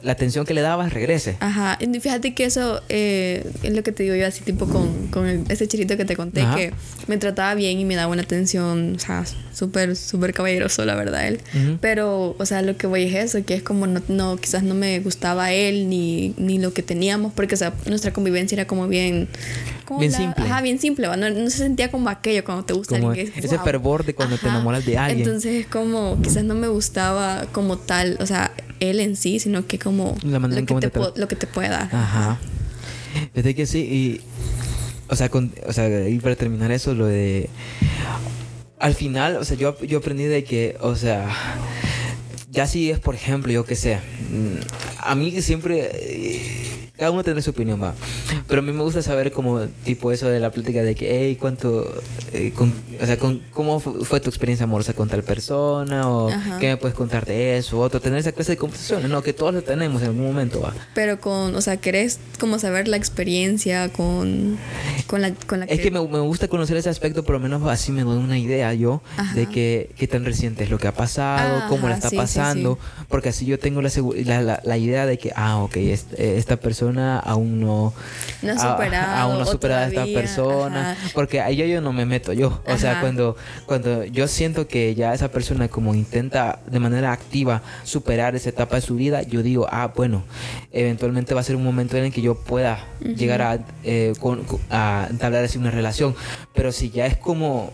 [0.01, 1.38] la atención que le dabas regrese.
[1.39, 5.07] Ajá, y fíjate que eso eh, es lo que te digo yo, así tipo con,
[5.07, 6.55] con el- ese chirito que te conté, Ajá.
[6.55, 6.74] que
[7.07, 11.28] me trataba bien y me daba una atención, o sea, súper, súper caballeroso, la verdad,
[11.28, 11.41] él.
[11.53, 11.78] Ujú.
[11.80, 14.74] Pero, o sea, lo que voy es eso, que es como no, no quizás no
[14.74, 18.88] me gustaba él ni, ni lo que teníamos, porque, o sea, nuestra convivencia era como
[18.88, 19.28] bien...
[19.86, 20.43] como Bien la- simple.
[20.45, 23.32] Ajá, bien simple, no, no se sentía como aquello cuando te gusta Como alguien.
[23.32, 24.55] que es, ese fervor de cuando te Ajá.
[24.55, 25.19] enamoras de alguien.
[25.28, 29.66] Entonces es como, quizás no me gustaba como tal, o sea, él en sí, sino
[29.68, 31.70] que como La manera en lo, que te te po- tra- lo que te puede
[31.70, 31.89] dar.
[31.93, 32.39] Ajá.
[33.34, 34.22] Desde que sí, y.
[35.09, 37.49] O sea, con, o sea, y para terminar eso, lo de.
[38.80, 41.28] Al final, o sea, yo, yo aprendí de que, o sea.
[42.51, 43.97] Ya si es, por ejemplo, yo que sé.
[44.32, 44.57] mm,
[44.99, 45.91] A mí siempre.
[47.03, 47.93] Cada uno tendrá su opinión, va.
[48.47, 51.35] Pero a mí me gusta saber como, tipo eso de la plática de que, hey,
[51.37, 51.85] cuánto.
[52.31, 56.07] eh, con- o sea, con, ¿cómo fu- fue tu experiencia amorosa con tal persona?
[56.09, 56.59] O Ajá.
[56.59, 57.99] qué me puedes contar de eso, otro.
[57.99, 59.21] Tener esa clase de conversaciones, ¿no?
[59.21, 60.73] Que todos lo tenemos en algún momento, va.
[60.95, 64.57] Pero con, o sea, querés como saber la experiencia con,
[65.07, 67.61] con la, con la Es que me, me gusta conocer ese aspecto, por lo menos
[67.69, 69.35] así me doy una idea yo Ajá.
[69.35, 72.15] de que, qué tan reciente es lo que ha pasado, Ajá, cómo la está sí,
[72.15, 72.79] sí, pasando,
[73.09, 73.89] porque así yo tengo la,
[74.25, 77.93] la, la- la idea de que, ah, ok, est- eh, esta persona aún no,
[78.41, 81.01] No ha a- superado, aún no ha o superado a esta persona, ajá.
[81.13, 83.35] porque ahí yo, yo no me meto yo, o sea, cuando,
[83.65, 88.75] cuando yo siento que ya esa persona como intenta de manera activa superar esa etapa
[88.75, 90.23] de su vida, yo digo, ah, bueno,
[90.71, 94.43] eventualmente va a ser un momento en el que yo pueda llegar a, eh, con-
[94.69, 96.15] a entablar así una relación.
[96.53, 97.71] Pero si ya es como,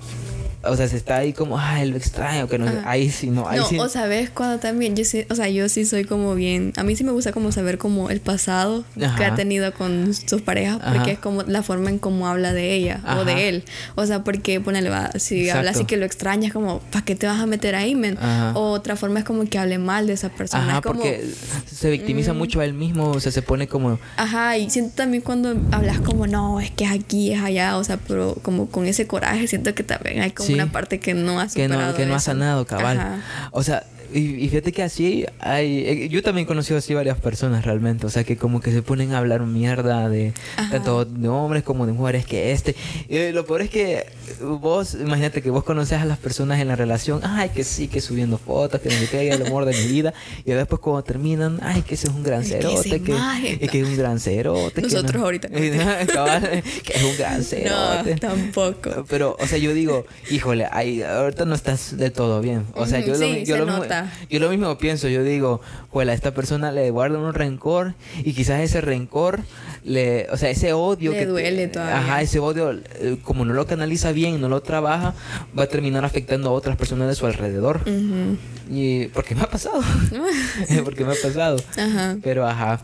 [0.62, 2.84] o sea, se está ahí como, ah, lo extraño, que no, Ajá.
[2.86, 3.80] ahí sí, no, ahí no, sí.
[3.80, 6.96] o sabes cuando también, yo sí, o sea, yo sí soy como bien, a mí
[6.98, 9.28] sí me gusta como saber como el pasado que Ajá.
[9.28, 11.12] ha tenido con sus parejas, porque Ajá.
[11.12, 13.64] es como la forma en cómo habla de ella o de él.
[13.96, 15.88] O sea, porque ponele, va, si habla así Exacto.
[15.88, 18.18] que lo extrañas, como, ¿para qué te vas a meter ahí, men?
[18.54, 20.64] O otra forma es como que hable mal de esa persona.
[20.64, 21.26] Ajá, es como, porque
[21.72, 25.24] se victimiza mucho a él mismo, o sea, se pone como, Ajá, y siento también
[25.24, 28.86] cuando hablas como, no, es que es aquí, es allá, o sea, pero como con
[28.86, 30.54] ese coraje, siento que también hay como Sí.
[30.56, 33.00] una parte que no ha que superado no, que no ha sanado, cabal.
[33.00, 33.20] Ajá.
[33.52, 33.84] O sea,
[34.14, 35.84] y, y fíjate que así hay.
[35.86, 38.06] eh, Yo también he conocido así varias personas realmente.
[38.06, 40.72] O sea, que como que se ponen a hablar mierda de Ajá.
[40.72, 42.76] tanto de hombres como de mujeres que este.
[43.08, 44.06] Y lo peor es que
[44.42, 47.22] vos, imagínate que vos conoces a las personas en la relación.
[47.24, 50.14] Ay, que sí, que subiendo fotos, que sé qué, el amor de mi vida.
[50.46, 53.02] Y después cuando terminan, ay, que ese es un gran Es que cerote.
[53.02, 53.60] Que, imagen.
[53.62, 54.82] y que es un gran cerote.
[54.82, 55.50] que Nosotros no- ahorita.
[56.14, 58.14] Cabal, que es un gran cerote.
[58.14, 59.06] No, tampoco.
[59.10, 62.66] Pero, o sea, yo digo, híjole, ahí, ahorita no estás de todo bien.
[62.76, 63.82] O sea, yo, lo, sí, yo, se lo mismo,
[64.30, 65.08] yo lo mismo pienso.
[65.08, 67.94] Yo digo, pues a esta persona le guarda un rencor
[68.24, 69.42] y quizás ese rencor,
[69.84, 71.26] le, o sea, ese odio Le que...
[71.26, 71.98] duele todavía.
[71.98, 75.14] Ajá, ese odio, eh, como no lo canaliza bien, no lo trabaja,
[75.58, 77.82] va a terminar afectando a otras personas de su alrededor.
[77.82, 78.38] Ujú.
[78.72, 79.82] Y porque me ha pasado.
[80.84, 81.58] porque me ha pasado.
[81.78, 82.18] Ajá.
[82.22, 82.82] Pero ajá,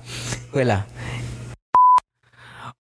[0.51, 0.86] juela.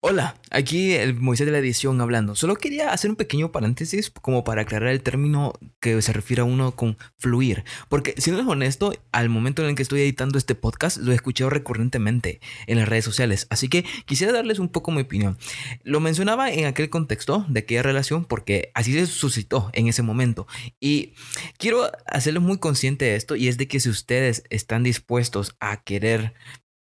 [0.06, 2.34] Hola, aquí el Moisés de la edición hablando.
[2.34, 6.44] Solo quería hacer un pequeño paréntesis como para aclarar el término que se refiere a
[6.44, 7.64] uno con fluir.
[7.88, 11.12] Porque si no es honesto, al momento en el que estoy editando este podcast lo
[11.12, 13.46] he escuchado recurrentemente en las redes sociales.
[13.48, 15.38] Así que quisiera darles un poco mi opinión.
[15.84, 20.46] Lo mencionaba en aquel contexto de aquella relación porque así se suscitó en ese momento.
[20.80, 21.14] Y
[21.56, 25.82] quiero hacerles muy consciente de esto y es de que si ustedes están dispuestos a
[25.82, 26.34] querer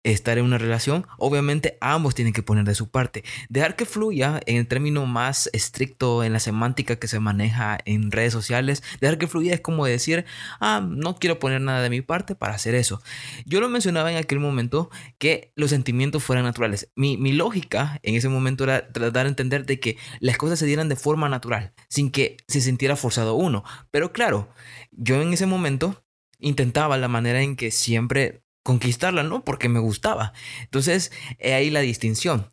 [0.04, 3.24] estar en una relación, obviamente ambos tienen que poner de su parte.
[3.50, 8.12] Dejar que fluya en el término más estricto en la semántica que se maneja en
[8.12, 10.26] redes sociales, dejar que fluya es como decir,
[10.60, 13.02] ah, no quiero poner nada de mi parte para hacer eso.
[13.46, 16.90] Yo lo mencionaba en aquel momento que los sentimientos fueran naturales.
[16.96, 20.66] Mi, mi lógica en ese momento era tratar de entender de que las cosas se
[20.66, 23.64] dieran de forma natural, sin que se sintiera forzado uno.
[23.92, 24.50] Pero claro,
[24.92, 26.04] yo en ese momento
[26.40, 29.44] intentaba la manera en que siempre conquistarla, ¿no?
[29.44, 30.34] Porque me gustaba.
[30.62, 31.12] Entonces,
[31.42, 32.52] ahí la distinción.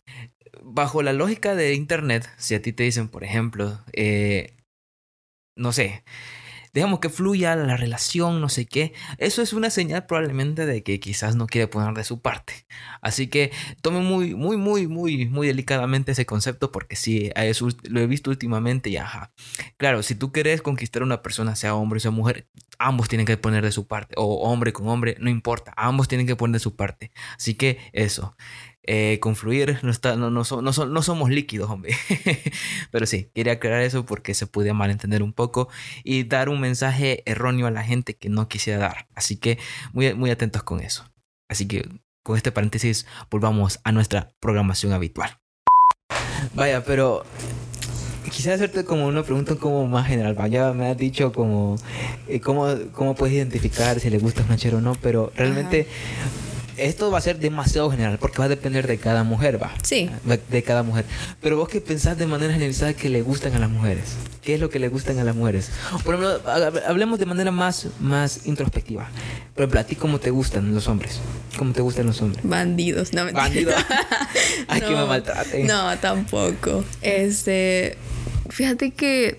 [0.63, 4.57] Bajo la lógica de Internet, si a ti te dicen, por ejemplo, eh,
[5.57, 6.05] no sé,
[6.73, 8.93] dejamos que fluya la relación, no sé qué.
[9.19, 12.67] Eso es una señal probablemente de que quizás no quiere poner de su parte.
[13.01, 13.51] Así que
[13.83, 17.31] tome muy, muy, muy, muy, muy delicadamente ese concepto porque sí,
[17.89, 19.33] lo he visto últimamente y ajá.
[19.77, 22.47] Claro, si tú quieres conquistar a una persona, sea hombre o sea mujer,
[22.79, 24.15] ambos tienen que poner de su parte.
[24.17, 27.13] O hombre con hombre, no importa, ambos tienen que poner de su parte.
[27.37, 28.35] Así que eso.
[28.85, 31.95] Eh, confluir, no, está, no, no, no, no, somos líquidos, hombre.
[32.91, 35.69] Pero sí, quería aclarar eso porque se podía malentender un poco
[36.03, 39.09] y dar un mensaje erróneo a la gente que no quisiera dar.
[39.15, 39.59] Así que
[39.93, 41.13] muy, muy atentos con eso.
[41.49, 41.89] Así que
[42.23, 45.39] con este paréntesis volvamos a nuestra programación habitual.
[46.55, 47.25] Vaya, pero
[48.31, 50.37] quisiera hacerte como una pregunta como más general.
[50.51, 51.77] Ya me has dicho como
[52.29, 55.87] eh, cómo, cómo puedes identificar si le gusta un o no, pero realmente
[56.81, 59.73] esto va a ser demasiado general porque va a depender de cada mujer, va.
[59.83, 60.11] Sí.
[60.51, 61.05] De cada mujer.
[61.41, 64.17] Pero vos que pensás de manera generalizada que le gustan a las mujeres.
[64.43, 65.71] ¿Qué es lo que le gustan a las mujeres?
[66.05, 66.41] Por ejemplo,
[66.87, 69.09] hablemos de manera más, más introspectiva.
[69.55, 71.21] Por ejemplo, ¿a ti cómo te gustan los hombres?
[71.59, 72.43] ¿Cómo te gustan los hombres?
[72.45, 73.75] Bandidos, no Bandidos.
[74.69, 75.67] Ay, que me maltraten.
[75.67, 76.85] No, tampoco.
[77.03, 77.99] Este,
[78.49, 79.39] fíjate que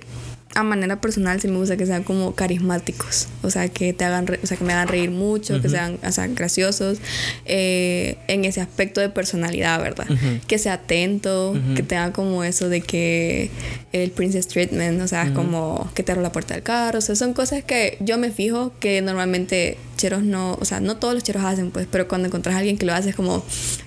[0.56, 4.26] a manera personal sí me gusta que sean como carismáticos, o sea, que te hagan,
[4.41, 6.99] o sea, que me hagan reír mucho, que sean, o sea, graciosos
[7.45, 10.08] eh, en ese aspecto de personalidad, ¿verdad?
[10.47, 13.49] Que sea atento, que tenga como eso de que
[13.93, 17.02] el princess treatment, o sea, es como que te abra la puerta del carro, o
[17.02, 21.14] sea, son cosas que yo me fijo que normalmente cheros no, o sea, no todos
[21.14, 23.43] los cheros hacen, pues, pero cuando encontrás a alguien que lo hace es como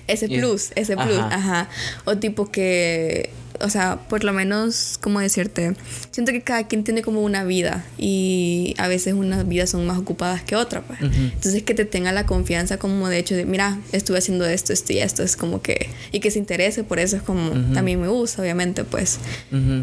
[0.07, 1.69] ese plus, ese plus, ajá.
[2.05, 3.29] O tipo que
[3.65, 5.75] o sea, por lo menos, ¿cómo decirte?
[6.11, 9.97] Siento que cada quien tiene como una vida y a veces unas vidas son más
[9.97, 10.99] ocupadas que otras, pues.
[11.01, 14.93] Entonces que te tenga la confianza como de hecho de, mira, estuve haciendo esto, esto
[14.93, 18.07] y esto, es como que, y que se interese por eso es como, también me
[18.07, 19.19] gusta, obviamente, pues.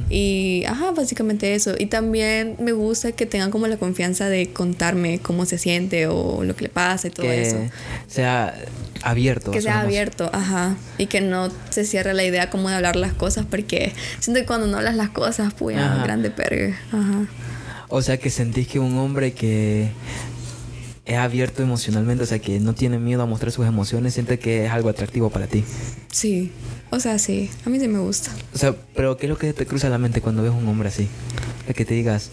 [0.09, 1.75] Y, ajá, básicamente eso.
[1.79, 6.45] Y también me gusta que tengan como la confianza de contarme cómo se siente o
[6.45, 7.57] lo que le pasa y todo eso.
[8.07, 8.55] Sea
[9.03, 9.51] abierto.
[9.51, 10.77] Que sea abierto, ajá.
[10.99, 13.72] Y que no se cierre la idea como de hablar las cosas, porque
[14.21, 16.75] siento que cuando no hablas las cosas, pues grande pergue.
[16.93, 17.27] Ajá.
[17.89, 19.91] O sea que sentís que un hombre que
[21.05, 24.67] es abierto emocionalmente, o sea que no tiene miedo a mostrar sus emociones, siente que
[24.67, 25.65] es algo atractivo para ti.
[26.11, 26.53] Sí,
[26.91, 28.31] o sea, sí, a mí sí me gusta.
[28.55, 30.89] O sea, pero ¿qué es lo que te cruza la mente cuando ves un hombre
[30.89, 31.09] así?
[31.75, 32.31] que te digas,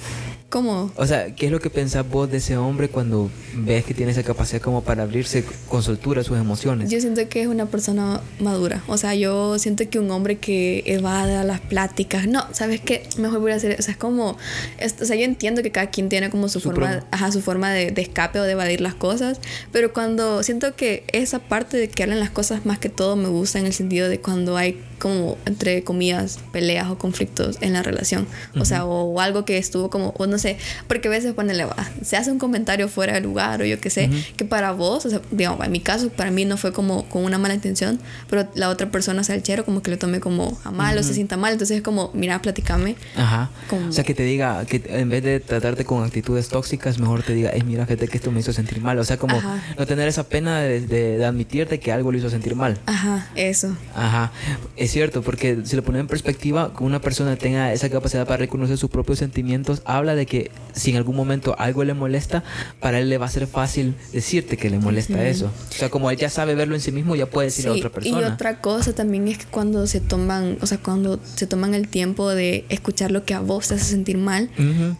[0.49, 0.91] ¿Cómo?
[0.95, 4.13] O sea, ¿qué es lo que pensás vos de ese hombre cuando ves que tiene
[4.13, 6.89] esa capacidad como para abrirse con soltura a sus emociones?
[6.89, 8.81] Yo siento que es una persona madura.
[8.87, 13.07] O sea, yo siento que un hombre que evada las pláticas, no, ¿sabes qué?
[13.17, 16.09] Mejor voy a hacer, o sea, es como, o sea, yo entiendo que cada quien
[16.09, 19.39] tiene como su, forma, ajá, su forma de, de, escape o de evadir las cosas,
[19.71, 23.27] pero cuando siento que esa parte de que hablan las cosas más que todo me
[23.27, 27.81] gusta en el sentido de cuando hay como, entre comillas, peleas o conflictos en la
[27.81, 28.27] relación.
[28.59, 31.65] O sea, o, algo que estuvo como, o no sé, porque a veces ponele,
[32.01, 35.09] se hace un comentario fuera de lugar o yo qué sé, que para vos, o
[35.09, 38.47] sea, digamos, en mi caso, para mí no fue como con una mala intención, pero
[38.55, 41.03] la otra persona, o sea, el chero, como que lo tome como a mal o
[41.03, 41.53] se sienta mal.
[41.53, 42.95] Entonces es como, mira, platícame.
[43.15, 43.49] Ajá.
[43.87, 47.33] O sea, que te diga, que en vez de tratarte con actitudes tóxicas, mejor te
[47.33, 48.97] diga, es mira, fíjate que esto me hizo sentir mal.
[48.99, 49.41] O sea, como
[49.77, 52.77] no tener esa pena de, de, admitirte que algo lo hizo sentir mal.
[52.85, 53.75] Ajá, eso.
[53.95, 54.31] Ajá
[54.89, 58.89] cierto, porque si lo ponemos en perspectiva, una persona tenga esa capacidad para reconocer sus
[58.89, 62.43] propios sentimientos, habla de que si en algún momento algo le molesta,
[62.79, 65.51] para él le va a ser fácil decirte que le molesta eso.
[65.69, 67.89] O sea, como él ya sabe verlo en sí mismo, ya puede decir a otra
[67.89, 68.21] persona.
[68.21, 71.89] Y otra cosa también es que cuando se toman, o sea, cuando se toman el
[71.89, 74.49] tiempo de escuchar lo que a vos te hace sentir mal,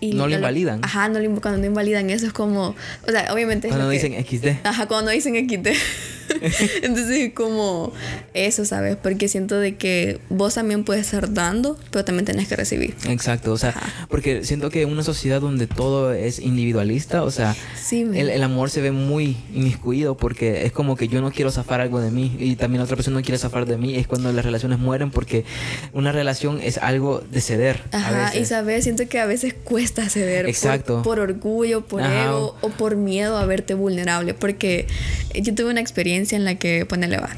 [0.01, 0.82] y no lo invalidan.
[0.84, 2.75] Ajá, no cuando no invalidan eso es como,
[3.07, 3.69] o sea, obviamente...
[3.69, 4.65] Cuando dicen XD.
[4.65, 5.69] Ajá, cuando dicen XD.
[6.84, 7.93] Entonces, como
[8.34, 8.97] eso, ¿sabes?
[9.01, 12.95] Porque siento de que vos también puedes estar dando, pero también tenés que recibir.
[13.07, 13.75] Exacto, o sea,
[14.09, 17.55] porque siento que en una sociedad donde todo es individualista, o sea,
[17.91, 21.99] el, amor se ve muy inmiscuido porque es como que yo no quiero zafar algo
[21.99, 23.95] de mí y también la otra persona no quiere zafar de mí.
[23.95, 25.45] Es cuando las relaciones mueren porque
[25.93, 27.82] una relación es algo de ceder.
[27.91, 30.47] Ajá, y sabes, siento que a veces cuesta ceder.
[30.47, 31.01] Exacto.
[31.01, 34.34] Por, orgullo, por ego o por miedo a verte vulnerable.
[34.34, 34.88] Porque
[35.34, 37.30] yo tuve una experiencia en la que, ponele va,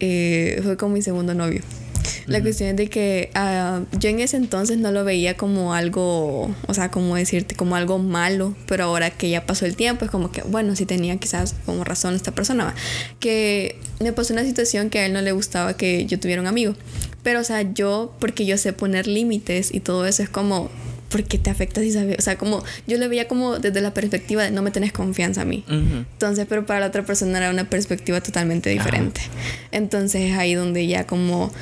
[0.00, 1.62] eh, fue con mi segundo novio.
[2.26, 6.54] La cuestión es de que ah, yo en ese entonces no lo veía como algo,
[6.66, 10.10] o sea, como decirte, como algo malo, pero ahora que ya pasó el tiempo es
[10.10, 12.74] como que, bueno, sí tenía quizás como razón esta persona,
[13.20, 16.48] que me pasó una situación que a él no le gustaba que yo tuviera un
[16.48, 16.74] amigo,
[17.22, 20.70] pero o sea, yo, porque yo sé poner límites y todo eso es como,
[21.08, 24.42] porque te afecta si sabes, o sea, como yo lo veía como desde la perspectiva
[24.42, 25.64] de no me tenés confianza a mí.
[25.68, 29.20] Entonces, pero para la otra persona era una perspectiva totalmente diferente.
[29.72, 31.52] Entonces, ahí donde ya como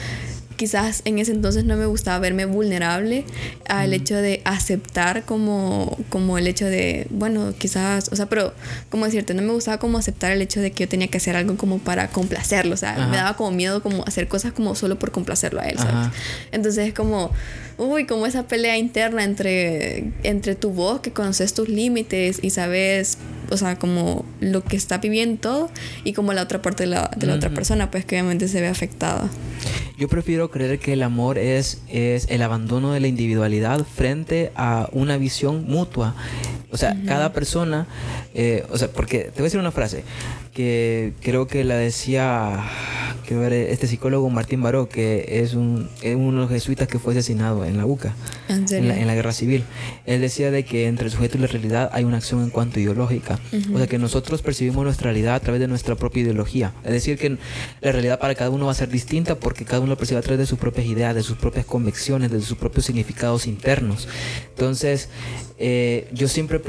[0.57, 3.24] quizás en ese entonces no me gustaba verme vulnerable
[3.68, 8.55] al hecho de aceptar como, como el hecho de, bueno, quizás, o sea, pero,
[8.88, 11.36] como decirte, no me gustaba como aceptar el hecho de que yo tenía que hacer
[11.36, 14.99] algo como para complacerlo, o sea, me daba como miedo como hacer cosas como solo
[14.99, 16.09] por complacerlo a él, ¿sabes?
[16.53, 17.30] Entonces es como,
[17.79, 23.18] uy, como esa pelea interna entre, entre tu voz, que conoces tus límites y sabes,
[23.51, 25.70] o sea, como lo que está viviendo todo,
[26.05, 28.61] y como la otra parte de la, de la otra persona, pues que obviamente se
[28.61, 29.29] ve afectada.
[29.99, 34.89] Yo prefiero creer que el amor es, es el abandono de la individualidad frente a
[34.93, 36.14] una visión mutua.
[36.70, 37.87] O sea, cada persona,
[38.35, 40.03] eh, o sea, porque te voy a decir una frase
[40.57, 42.65] que creo que la decía
[43.27, 47.67] que este psicólogo Martín Baró, que es, un, uno de los jesuitas que fue asesinado
[47.67, 48.15] en la UCA,
[48.49, 49.65] ¿En, la, guerra civil.
[50.07, 52.81] Él decía de que entre el sujeto y la realidad hay una acción en cuanto
[52.81, 53.39] ideológica.
[53.75, 56.73] O sea, que nosotros percibimos nuestra realidad a través de nuestra propia ideología.
[56.85, 57.37] Es decir, que
[57.83, 60.23] la realidad para cada uno va a ser distinta porque cada uno lo percibe a
[60.23, 64.09] través de sus propias ideas, de sus propias convicciones, de sus propios significados internos.
[64.49, 65.11] Entonces,
[65.59, 66.61] eh, yo siempre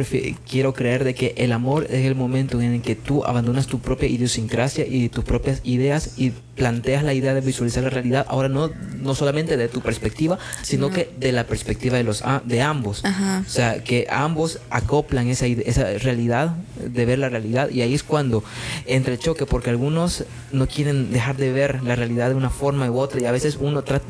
[0.49, 3.79] quiero creer de que el amor es el momento en el que tú abandonas tu
[3.79, 8.47] propia idiosincrasia y tus propias ideas y planteas la idea de visualizar la realidad ahora
[8.47, 8.71] no,
[9.01, 13.03] no solamente de tu perspectiva, sino que de la perspectiva de, los, de ambos.
[13.05, 18.03] O sea, que ambos acoplan esa, esa realidad, de ver la realidad, y ahí es
[18.03, 18.43] cuando
[18.85, 22.89] entra el choque, porque algunos no quieren dejar de ver la realidad de una forma
[22.89, 24.05] u otra, y a veces uno trata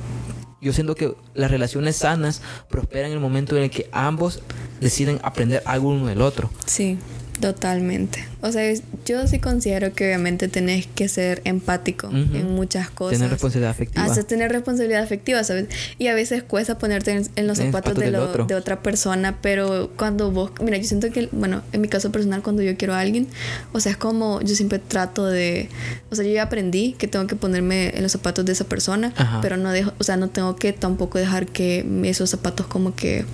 [0.61, 4.41] yo siento que las relaciones sanas prosperan en el momento en el que ambos
[4.81, 6.49] deciden aprender algo uno del otro.
[6.65, 6.97] Sí.
[7.39, 8.25] Totalmente.
[8.41, 8.73] O sea,
[9.05, 13.17] yo sí considero que obviamente tenés que ser empático en muchas cosas.
[13.17, 14.05] Tener responsabilidad afectiva.
[14.05, 15.67] Haces tener responsabilidad afectiva, ¿sabes?
[15.97, 20.51] Y a veces cuesta ponerte en, los zapatos de, de, otra persona, pero cuando vos,
[20.61, 23.27] mira, yo siento que, bueno, en mi caso personal, cuando yo quiero a alguien,
[23.73, 25.69] o sea, es como yo siempre trato de,
[26.09, 29.13] o sea, yo ya aprendí que tengo que ponerme en los zapatos de esa persona,
[29.41, 33.25] pero no dejo, o sea, no tengo que tampoco dejar que esos zapatos como que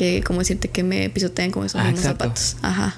[0.00, 2.56] que, como decirte, que me pisoteen con esos ah, mismos zapatos.
[2.62, 2.96] Ajá.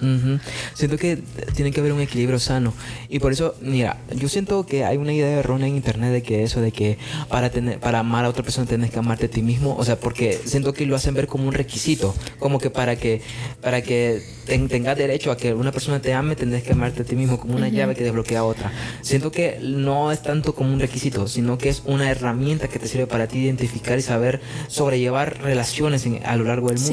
[0.74, 1.20] Siento que
[1.56, 2.72] tiene que haber un equilibrio sano.
[3.08, 6.44] Y por eso, mira, yo siento que hay una idea errónea en internet de que
[6.44, 6.98] eso, de que
[7.28, 9.74] para tener, para amar a otra persona tienes que amarte a ti mismo.
[9.76, 12.14] O sea, porque siento que lo hacen ver como un requisito.
[12.38, 13.20] Como que para que,
[13.60, 17.16] para que tengas derecho a que una persona te ame, tendrás que amarte a ti
[17.16, 18.70] mismo como una llave que desbloquea a otra.
[19.00, 22.86] Siento que no es tanto como un requisito, sino que es una herramienta que te
[22.86, 26.91] sirve para ti identificar y saber sobrellevar relaciones a lo largo del mundo.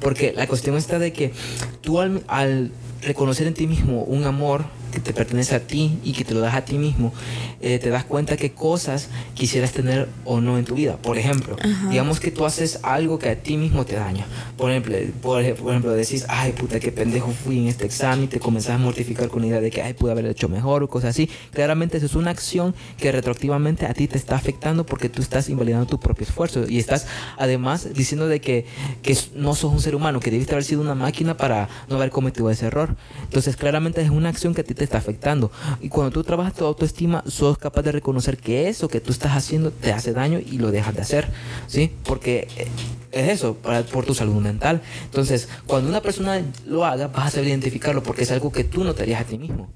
[0.00, 1.32] Porque la cuestión está de que
[1.80, 2.72] tú al
[3.02, 6.40] reconocer en ti mismo un amor que te pertenece a ti y que te lo
[6.40, 7.12] das a ti mismo,
[7.60, 10.96] eh, te das cuenta que cosas quisieras tener o no en tu vida.
[10.96, 11.56] Por ejemplo,
[11.88, 14.26] digamos que tú haces algo que a ti mismo te daña.
[14.56, 18.74] Por ejemplo, por, ejemplo, decís, ay puta, qué pendejo fui en este examen, te comenzás
[18.74, 21.28] a mortificar con la idea de que, ay, pude haber hecho mejor o cosas así.
[21.52, 25.48] Claramente eso es una acción que retroactivamente a ti te está afectando porque tú estás
[25.48, 27.06] invalidando tu propio esfuerzo y estás
[27.38, 28.66] además diciendo de que,
[29.02, 32.10] que no sos un ser humano, que debiste haber sido una máquina para no haber
[32.10, 32.96] cometido ese error.
[33.22, 35.50] Entonces, claramente es una acción que a ti te está afectando.
[35.80, 39.32] Y cuando tú trabajas tu autoestima, sos capaz de reconocer que eso que tú estás
[39.32, 41.28] haciendo te hace daño y lo dejas de hacer,
[41.66, 41.92] ¿sí?
[42.04, 42.68] Porque eh,
[43.12, 44.82] es eso, para, por tu salud mental.
[45.04, 48.84] Entonces, cuando una persona lo haga, vas a saber identificarlo porque es algo que tú
[48.84, 49.68] no te harías a ti mismo.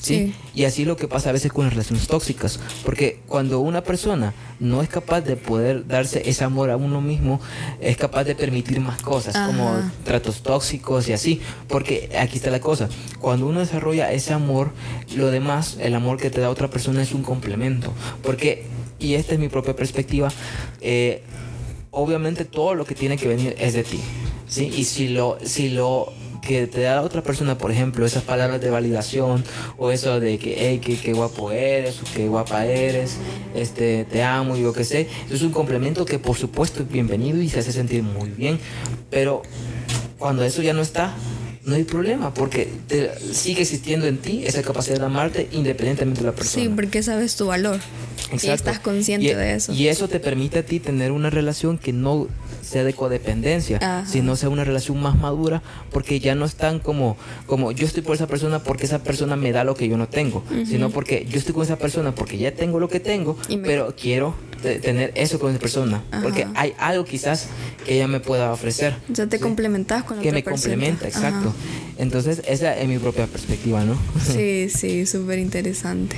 [0.00, 0.34] ¿Sí?
[0.54, 4.34] Y así lo que pasa a veces con las relaciones tóxicas, porque cuando una persona
[4.58, 7.40] no es capaz de poder darse ese amor a uno mismo,
[7.80, 9.72] es capaz de permitir más cosas, como
[10.04, 12.88] tratos tóxicos y así, porque aquí está la cosa,
[13.20, 14.70] cuando uno desarrolla ese amor,
[15.14, 17.92] lo demás, el amor que te da otra persona es un complemento,
[18.22, 18.66] porque,
[18.98, 20.30] y esta es mi propia perspectiva,
[20.80, 21.22] eh,
[21.90, 24.00] obviamente todo lo que tiene que venir es de ti,
[24.48, 24.72] ¿sí?
[24.74, 26.12] Y si lo, si lo
[26.42, 29.44] que te da otra persona, por ejemplo, esas palabras de validación
[29.78, 33.16] o eso de que, hey, qué, guapo eres o qué guapa eres,
[33.54, 36.90] este, te amo y yo qué sé, eso es un complemento que por supuesto es
[36.90, 38.58] bienvenido y se hace sentir muy bien,
[39.10, 39.42] pero
[40.18, 41.14] cuando eso ya no está,
[41.64, 46.26] no hay problema porque te- sigue existiendo en ti esa capacidad de amarte independientemente de
[46.26, 46.64] la persona.
[46.64, 47.78] Sí, porque sabes tu valor.
[48.30, 48.54] Y Exacto.
[48.54, 49.72] estás consciente Y- de eso.
[49.72, 52.28] Y eso te permite a ti tener una relación que no
[52.70, 54.06] sea de codependencia, Ajá.
[54.06, 55.60] sino sea una relación más madura,
[55.90, 57.16] porque ya no están como,
[57.46, 60.06] como yo estoy por esa persona porque esa persona me da lo que yo no
[60.08, 63.58] tengo, sino porque yo estoy con esa persona porque ya tengo lo que tengo, me-
[63.58, 67.48] pero quiero te- tener eso con esa persona, porque hay algo quizás
[67.84, 68.94] que ella me pueda ofrecer.
[69.12, 69.42] Sea, te Sí.
[69.42, 70.74] complementas con la que otra me persona.
[70.74, 71.48] complementa, exacto.
[71.48, 71.89] Ajá.
[72.00, 73.96] Entonces, esa es mi propia perspectiva, ¿no?
[74.20, 76.16] Sí, sí, súper interesante.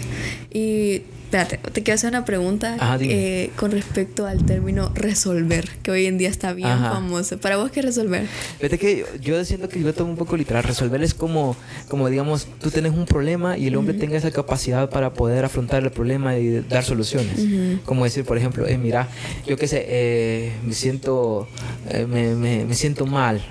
[0.53, 5.91] Y espérate, te quiero hacer una pregunta Ajá, eh, con respecto al término resolver, que
[5.91, 6.91] hoy en día está bien Ajá.
[6.91, 7.39] famoso.
[7.39, 8.26] ¿Para vos qué es resolver?
[8.59, 9.07] Fíjate que yo,
[9.39, 10.62] yo siento que yo lo tomo un poco literal.
[10.62, 11.57] Resolver es como,
[11.89, 15.83] como digamos, tú tienes un problema y el hombre tenga esa capacidad para poder afrontar
[15.83, 17.41] el problema y dar soluciones.
[17.87, 19.09] Como decir, por ejemplo, eh, mira,
[19.47, 21.49] yo qué sé, eh, me siento,
[21.91, 23.43] eh, me, me- me siento mal.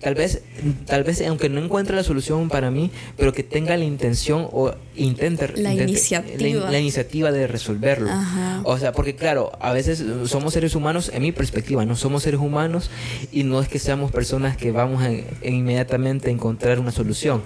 [0.00, 0.42] Tal vez,
[0.86, 4.72] tal vez, aunque no encuentre la solución para mí, pero que tenga la intención o
[4.98, 6.64] intente La intente- iniciativa.
[6.66, 8.10] la, la iniciativa de resolverlo.
[8.10, 8.60] Ajá.
[8.64, 12.40] O sea, porque claro, a veces somos seres humanos, en mi perspectiva, no somos seres
[12.40, 12.90] humanos
[13.32, 17.42] y no es que seamos personas que vamos a, en- inmediatamente a encontrar una solución.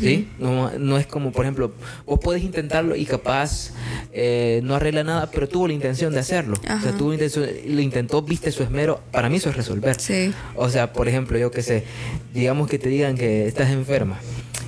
[0.00, 0.28] ¿Sí?
[0.38, 1.72] No, no es como, por ejemplo,
[2.06, 3.70] vos podés intentarlo y capaz
[4.12, 6.54] eh, no arregla nada, pero tuvo la intención de hacerlo.
[6.62, 9.00] O sea, tuvo la intención, lo intentó, viste su esmero.
[9.12, 10.00] Para mí eso es resolver.
[10.00, 10.32] Sí.
[10.56, 11.84] O sea, por ejemplo, yo qué sé,
[12.32, 14.18] digamos que te digan que estás enferma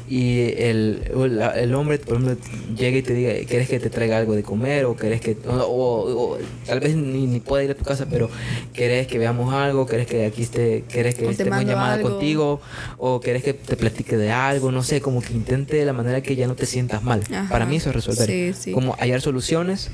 [0.09, 1.03] y el,
[1.57, 2.37] el hombre, por ejemplo,
[2.77, 4.85] llega y te diga, ¿quieres que te traiga algo de comer?
[4.85, 8.07] O querés que, o, o- o tal vez ni, ni pueda ir a tu casa,
[8.11, 8.31] pero
[8.73, 12.11] querés que veamos algo, querés que aquí esté, querés que estemos en llamada algo.
[12.11, 12.61] contigo,
[12.99, 16.21] o querés que te platique de algo, no sé, como que intente de la manera
[16.23, 17.23] que ya no te sientas mal.
[17.33, 17.49] Ajá.
[17.51, 18.27] Para mí eso es resolver.
[18.29, 18.73] Sí, sí.
[18.73, 19.91] Como hallar soluciones,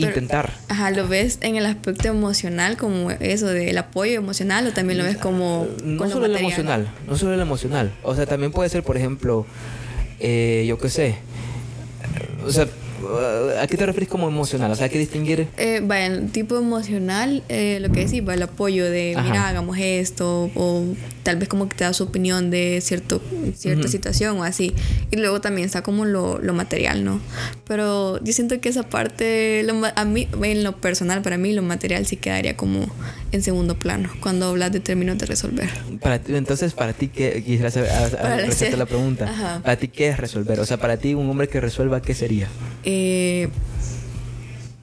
[0.00, 0.52] Pero- intentar.
[0.68, 5.04] Ajá, ¿lo ves en el aspecto emocional como eso del apoyo emocional o también lo
[5.04, 7.92] ves como no con lo solo el emocional, no solo el emocional.
[8.02, 9.46] O sea, también puede ser, por ejemplo,
[10.20, 11.16] eh, yo qué sé.
[12.44, 12.66] O sea,
[13.60, 14.70] ¿a qué te refieres como emocional?
[14.70, 15.48] O sea, hay que distinguir.
[15.56, 19.28] Eh, vaya, el tipo emocional, eh, lo que decís, va el apoyo de, Ajá.
[19.28, 20.84] mira, hagamos esto, o
[21.28, 23.20] tal vez como que te da su opinión de cierto,
[23.54, 24.72] cierta situación o así.
[25.10, 27.20] Y luego también está como lo, lo material, ¿no?
[27.66, 31.60] Pero yo siento que esa parte, lo a mí, en lo personal, para mí, lo
[31.60, 32.88] material sí quedaría como
[33.32, 35.68] en segundo plano, cuando hablas de términos de resolver.
[36.00, 37.42] Para ti, entonces, para ti, ¿qué?
[37.44, 39.28] Quisiera saber, a- a- Para respecto hacer- a la pregunta.
[39.30, 39.60] Ajá.
[39.62, 40.58] Para ti, ¿qué es resolver?
[40.60, 42.48] O sea, para ti, un hombre que resuelva, ¿qué sería?
[42.84, 43.50] Eh,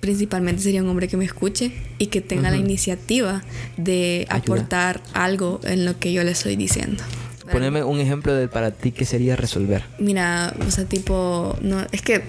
[0.05, 3.43] principalmente sería un hombre que me escuche y que tenga la iniciativa
[3.75, 4.37] de Ayuda.
[4.37, 7.03] aportar algo en lo que yo le estoy diciendo.
[7.51, 9.83] Poneme un ejemplo de para ti, ¿qué sería resolver?
[9.97, 12.21] Mira, o sea, tipo, no, es que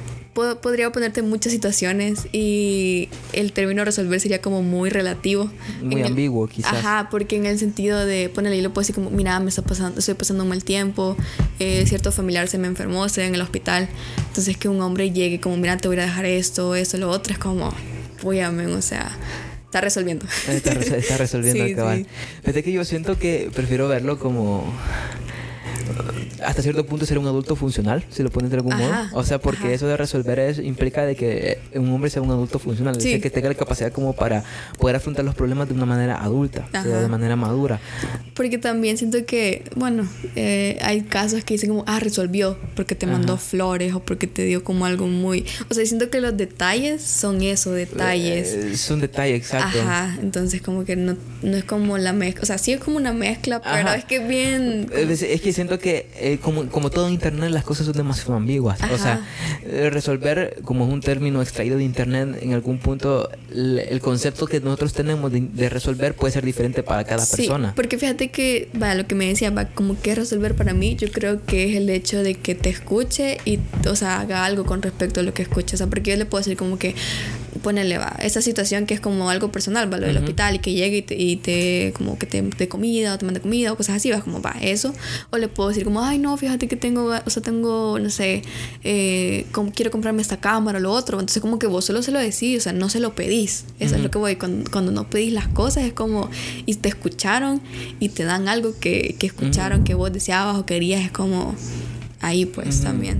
[0.61, 5.51] podría ponerte muchas situaciones y el término resolver sería como muy relativo.
[5.83, 6.75] Muy En el- ambiguo, quizás.
[6.75, 9.63] Ajá, porque en el sentido de ponerle, yo lo puedo decir como, mira, me está
[9.63, 11.17] pasando, estoy pasando un mal tiempo,
[11.59, 13.89] eh, cierto familiar se me enfermó, estoy en el hospital.
[14.29, 17.33] Entonces que un hombre llegue como, mira, te voy a dejar esto, esto, lo otro,
[17.33, 17.73] es como,
[18.23, 19.17] uy, amén, o sea,
[19.65, 20.27] está resolviendo.
[20.49, 21.99] Está, está resolviendo Sí, el cabal.
[21.99, 22.07] sí.
[22.43, 24.65] Fíjate que yo siento que prefiero verlo como
[26.45, 29.21] hasta cierto punto ser un adulto funcional, si lo pones de algún Ajá, modo.
[29.21, 29.73] O sea, porque ajá.
[29.73, 33.09] eso de resolver es, implica de que un hombre sea un adulto funcional, Sí.
[33.09, 34.45] decir, que tenga la capacidad como para
[34.79, 37.81] poder afrontar los problemas de una manera adulta, o sea, de manera madura.
[38.35, 43.07] Porque también siento que, bueno, eh, hay casos que dicen como, ah, resolvió porque te
[43.07, 43.43] mandó Ajá.
[43.43, 45.45] flores o porque te dio como algo muy...
[45.71, 48.49] O sea, siento que los detalles son eso, detalles.
[48.55, 49.81] Eh, es un detalle exacto.
[49.81, 52.97] Ajá, entonces como que no, no es como la mezcla, o sea, sí es como
[52.97, 54.89] una mezcla, pero es que bien...
[54.93, 58.35] Es, es que siento que eh, como, como todo en internet las cosas son demasiado
[58.35, 58.79] ambiguas.
[58.93, 59.27] O sea,
[59.65, 64.47] eh, resolver como es un término extraído de internet en algún punto el, el concepto
[64.47, 67.73] que nosotros tenemos de, de resolver puede ser diferente para cada Sí, persona.
[67.75, 71.11] porque fíjate que, va, lo que me decía, va, como que resolver para mí, yo
[71.11, 73.59] creo que es el hecho de que te escuche y,
[73.89, 75.75] o sea, haga algo con respecto a lo que escucha.
[75.75, 76.95] O sea, porque yo le puedo decir como que,
[77.67, 80.25] ponele, va, esa situación que es como algo personal, va, lo del Ujú.
[80.27, 83.25] hospital y que llegue y te, y te como que te dé comida o te
[83.25, 84.95] mande comida o cosas así, va, como, va, eso.
[85.31, 88.43] O le puedo decir como, ay, no, fíjate que tengo, o sea, tengo, no sé,
[88.85, 91.19] eh, como quiero comprarme esta cámara o lo otro.
[91.19, 93.65] Entonces, como que vos solo se lo decís, o sea, no se lo pedís.
[93.81, 94.03] Eso es Ujú.
[94.03, 94.37] lo que voy.
[94.37, 96.31] Cuando, cuando no pedís las cosas, es como,
[96.67, 97.61] y te escucharon
[97.99, 101.57] y te dan algo que, que escucharon, que vos deseabas o querías, es como
[102.21, 103.19] ahí, pues también.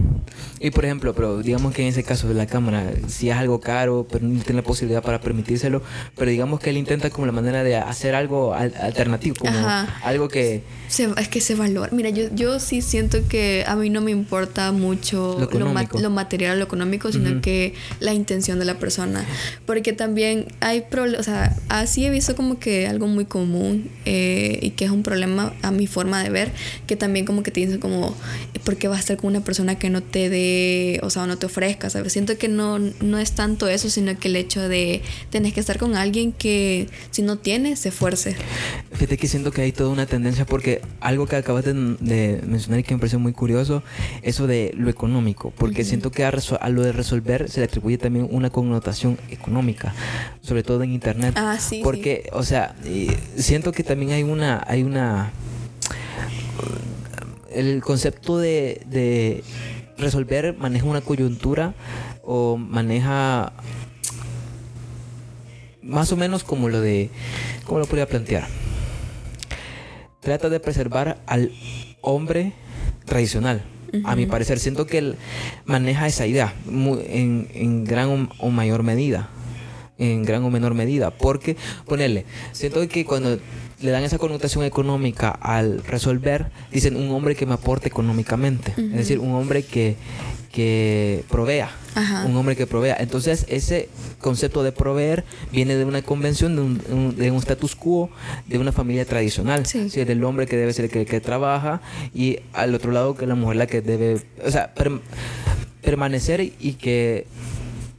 [0.59, 3.61] Y por ejemplo, pero digamos que en ese caso de la cámara, si es algo
[3.61, 5.83] caro, pero no tiene la posibilidad para permitírselo,
[6.17, 10.01] pero digamos que él intenta como la manera de hacer algo al- alternativo, como Ajá.
[10.03, 10.63] algo que...
[10.89, 11.91] Se- es que se valora.
[11.93, 15.87] Mira, yo, yo sí siento que a mí no me importa mucho Lo lo, ma-
[16.01, 17.41] lo material o lo económico, sino Ujú.
[17.43, 19.27] que la intención de la persona.
[19.67, 24.59] Porque también hay problemas, o sea, así he visto como que algo muy común eh,
[24.63, 26.51] y que es un problema a mi forma de ver,
[26.87, 28.15] que también como que te dicen como,
[28.65, 30.46] ¿por qué vas a estar con una persona que no te dé,
[31.03, 31.91] o sea, no te ofrezca?
[31.91, 32.13] ¿sabes?
[32.13, 35.79] Siento que no, no es tanto eso, sino que el hecho de tenés que estar
[35.79, 38.37] con alguien que si no tiene, se esfuerce.
[38.93, 42.83] Fíjate que siento que hay toda una tendencia porque algo que acabas de, mencionar y
[42.83, 43.83] que me pareció muy curioso,
[44.23, 46.31] eso de lo económico, porque siento que a,
[46.69, 49.95] lo de resolver se le atribuye también una connotación económica,
[50.41, 51.35] sobre todo en internet.
[51.37, 52.75] Ah, sí, Porque, o sea,
[53.37, 55.33] siento que también hay una, hay una,
[57.51, 59.43] el concepto de, de
[59.99, 61.75] resolver maneja una coyuntura
[62.23, 63.53] o maneja
[65.83, 67.11] más o menos como lo de,
[67.65, 68.47] ¿cómo lo podría plantear?
[70.21, 71.53] Trata de preservar al
[72.01, 72.53] hombre
[73.05, 73.63] tradicional.
[74.05, 75.17] A mi parecer, siento que él
[75.65, 79.31] maneja esa idea muy- en, en gran o, o mayor medida.
[79.97, 81.11] En gran o menor medida.
[81.13, 83.39] Porque, ponerle, siento que cuando
[83.81, 88.73] le dan esa connotación económica al resolver, dicen un hombre que me aporte económicamente.
[88.77, 89.97] Es decir, un hombre que,
[90.51, 91.71] que provea.
[91.95, 92.25] Ajá.
[92.25, 92.97] Un hombre que provea.
[92.99, 98.11] Entonces, ese concepto de proveer viene de una convención, de un, de un status quo,
[98.47, 99.67] de una familia tradicional.
[99.67, 99.91] Sí.
[99.91, 101.81] Sí, del hombre que debe ser el que, que trabaja
[102.15, 105.01] y al otro lado que la mujer la que debe, o sea, perm-
[105.83, 107.27] permanecer y que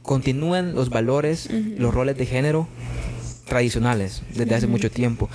[0.02, 2.66] continúen los valores, los roles de género
[3.48, 5.28] tradicionales desde hace mucho tiempo.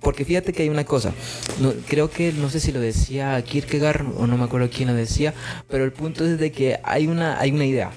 [0.00, 1.12] Porque fíjate que hay una cosa,
[1.60, 4.94] no, creo que no sé si lo decía Kierkegaard o no me acuerdo quién lo
[4.94, 5.34] decía,
[5.68, 7.90] pero el punto es de que hay una, hay una idea.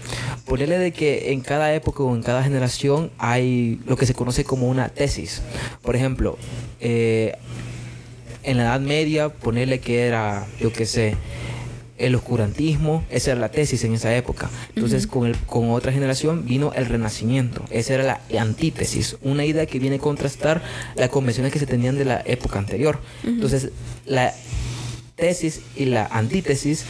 [0.46, 4.44] Ponerle de que en cada época o en cada generación hay lo que se conoce
[4.44, 5.42] como una tesis.
[5.82, 6.38] Por ejemplo,
[6.82, 7.38] eh,
[8.44, 11.16] en la Edad Media, ponerle que era, yo qué sé,
[11.98, 14.50] el oscurantismo, esa era la tesis en esa época.
[14.76, 19.66] Entonces, con, el, con otra generación vino el renacimiento, esa era la antítesis, una idea
[19.66, 20.62] que viene a contrastar
[20.96, 23.00] las convenciones que se tenían de la época anterior.
[23.24, 23.70] Entonces,
[24.06, 24.34] la
[25.16, 26.86] tesis y la antítesis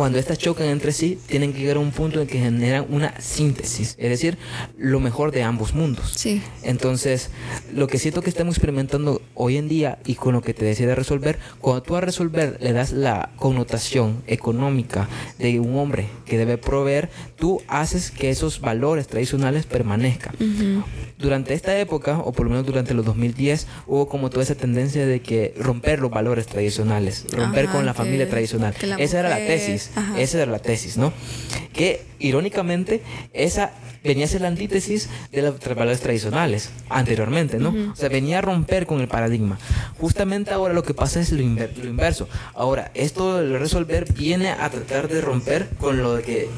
[0.00, 3.20] cuando estas chocan entre sí, tienen que llegar a un punto en que generan una
[3.20, 4.38] síntesis, es decir,
[4.78, 6.14] lo mejor de ambos mundos.
[6.16, 6.40] Sí.
[6.62, 7.28] Entonces,
[7.74, 10.86] lo que siento que estamos experimentando hoy en día y con lo que te decía
[10.86, 15.06] de resolver, cuando tú a resolver le das la connotación económica
[15.38, 20.34] de un hombre que debe proveer, tú haces que esos valores tradicionales permanezcan.
[21.18, 25.04] Durante esta época, o por lo menos durante los 2010, hubo como toda esa tendencia
[25.06, 28.74] de que romper los valores tradicionales, romper Ajá, con la que- familia tradicional.
[28.80, 29.50] la esa era la mujer-
[29.94, 30.20] tesis, ajá.
[30.20, 31.12] esa era la tesis, ¿no?
[31.72, 33.72] Que irónicamente esa
[34.02, 37.74] venía a ser la antítesis de los tra- valores tradicionales anteriormente, ¿no?
[37.92, 39.58] O sea, venía a romper con el paradigma.
[39.98, 42.28] Justamente ahora lo que pasa es lo, inver- lo inverso.
[42.54, 46.48] Ahora, esto de resolver viene a tratar de romper con lo de que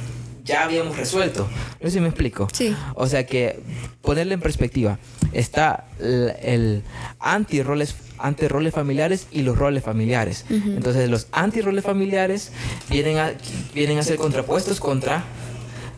[0.45, 1.49] ya habíamos resuelto.
[1.81, 2.49] No sé si me explico.
[2.53, 2.75] Sí.
[2.95, 3.61] O sea que
[4.01, 4.99] ponerle en perspectiva,
[5.33, 6.83] está el, el
[7.19, 10.45] anti-roles anti-roles familiares y los roles familiares.
[10.49, 12.53] Entonces los anti-roles familiares
[12.89, 13.33] vienen a,
[13.75, 15.25] vienen a ser contrapuestos contra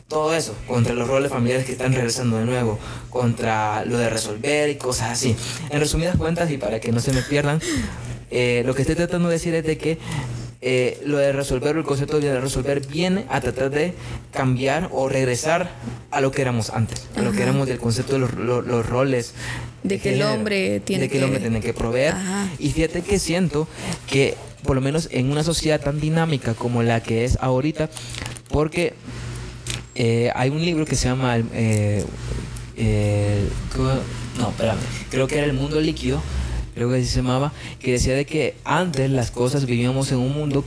[0.09, 2.79] todo eso, contra los roles familiares que están regresando de nuevo,
[3.11, 5.37] contra lo de resolver y cosas así.
[5.71, 7.61] En resumidas cuentas, y para que no se me pierdan,
[8.31, 9.99] eh, lo que estoy tratando de decir es de que
[10.67, 13.93] eh, lo de resolver, el concepto de resolver viene a tratar de
[14.33, 15.71] cambiar o regresar
[16.11, 18.87] a lo que éramos antes, a lo que éramos del concepto de los, lo- los
[18.87, 19.35] roles.
[19.83, 22.15] De que el hombre tiene de que, el hombre tiene que proveer.
[22.15, 22.49] Ajá.
[22.59, 23.69] Y fíjate que siento
[24.07, 27.91] que, por lo menos en una sociedad tan dinámica como la que es ahorita,
[28.49, 28.95] porque
[29.95, 32.03] eh, hay un libro que se llama eh,
[32.79, 33.49] eh,
[34.39, 34.79] no espérame
[35.11, 36.21] creo que era el mundo líquido
[36.75, 40.33] creo que así se llamaba que decía de que antes las cosas vivíamos en un
[40.33, 40.64] mundo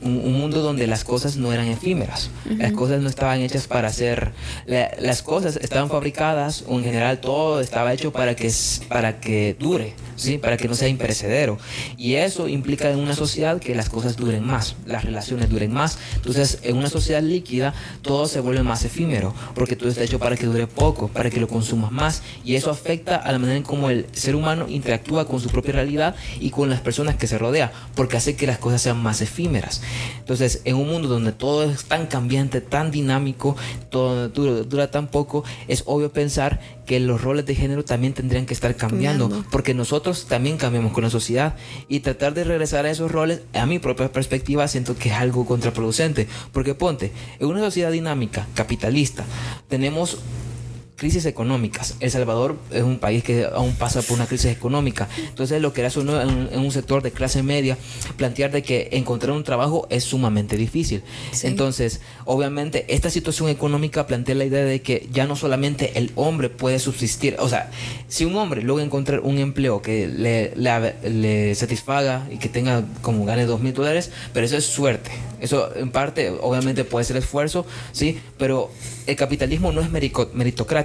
[0.00, 2.30] un, un mundo donde las cosas no eran efímeras.
[2.56, 4.32] Las cosas no estaban hechas para ser
[4.66, 8.52] la- las cosas estaban fabricadas o en general todo estaba hecho para que
[8.88, 11.58] para que dure sí para que no sea imperecedero.
[11.96, 15.98] Y eso implica en una sociedad que las cosas duren más las relaciones duren más.
[16.16, 20.36] Entonces en una sociedad líquida todo se vuelve más efímero porque todo está hecho para
[20.36, 22.22] que dure poco para que lo consumas más.
[22.44, 25.72] Y eso afecta a la manera en cómo el ser humano interactúa con su propia
[25.74, 29.20] realidad y con las personas que se rodea porque hace que las cosas sean más
[29.20, 29.82] efímeras
[30.18, 33.56] Entonces, en un mundo donde todo es tan cambiante, tan dinámico,
[33.90, 38.46] todo dura, dura tan poco, es obvio pensar que los roles de género también tendrían
[38.46, 39.50] que estar cambiando, Cambiando.
[39.50, 41.54] porque nosotros también cambiamos con la sociedad
[41.88, 45.44] y tratar de regresar a esos roles, a mi propia perspectiva, siento que es algo
[45.46, 49.24] contraproducente, porque ponte, en una sociedad dinámica, capitalista,
[49.68, 50.18] tenemos
[50.98, 51.94] crisis económicas.
[52.00, 55.08] El Salvador es un país que aún pasa por una crisis económica.
[55.28, 57.78] Entonces, lo que era uno en, en un sector de clase media,
[58.16, 61.02] plantear de que encontrar un trabajo es sumamente difícil.
[61.32, 61.46] Sí.
[61.46, 66.50] Entonces, obviamente, esta situación económica plantea la idea de que ya no solamente el hombre
[66.50, 67.70] puede subsistir, o sea,
[68.08, 72.84] si un hombre logra encontrar un empleo que le, le, le satisfaga y que tenga
[73.02, 75.10] como gane dos mil dólares, pero eso es suerte.
[75.40, 78.70] Eso en parte, obviamente, puede ser esfuerzo, sí, pero
[79.06, 79.90] el capitalismo no es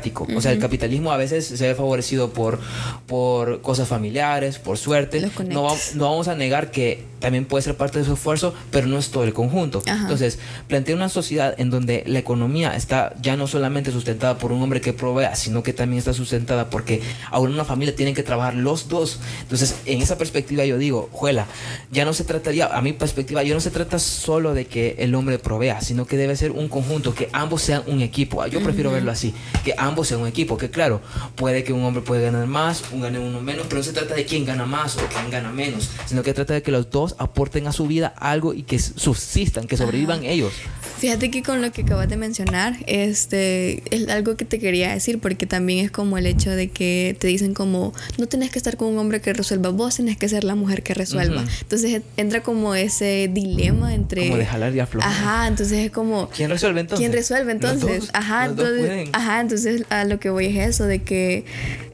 [0.03, 0.27] merico- meritocrático.
[0.37, 2.59] O sea, el capitalismo a veces se ve favorecido por,
[3.07, 5.19] por cosas familiares, por suerte.
[5.53, 8.97] No, no vamos a negar que también puede ser parte de su esfuerzo, pero no
[8.97, 9.81] es todo el conjunto.
[9.87, 10.01] Ajá.
[10.01, 14.61] Entonces, plantea una sociedad en donde la economía está ya no solamente sustentada por un
[14.61, 17.01] hombre que provea, sino que también está sustentada porque
[17.31, 19.19] ahora una familia tienen que trabajar los dos.
[19.41, 21.47] Entonces, en esa perspectiva yo digo, juela,
[21.91, 25.15] ya no se trataría, a mi perspectiva, ya no se trata solo de que el
[25.15, 28.45] hombre provea, sino que debe ser un conjunto, que ambos sean un equipo.
[28.47, 31.01] Yo prefiero verlo así, que ambos sean un equipo, que claro,
[31.35, 34.15] puede que un hombre puede ganar más, un gane uno menos, pero no se trata
[34.15, 37.15] de quién gana más o quién gana menos, sino que trata de que los dos
[37.19, 40.53] aporten a su vida algo y que subsistan, que sobrevivan ellos.
[40.97, 45.19] Fíjate que con lo que acabas de mencionar, este, es algo que te quería decir,
[45.19, 48.77] porque también es como el hecho de que te dicen como, no tenés que estar
[48.77, 51.41] con un hombre que resuelva, vos tenés que ser la mujer que resuelva.
[51.41, 51.51] Ujú.
[51.61, 54.27] Entonces entra como ese dilema entre...
[54.27, 55.11] Como de jalar y aflojar.
[55.11, 56.29] Ajá, entonces es como...
[56.29, 56.99] ¿Quién resuelve entonces?
[57.01, 57.99] ¿Quién resuelve entonces?
[57.99, 61.45] dos, ajá, entonces, ajá, entonces a lo que voy es eso, de que,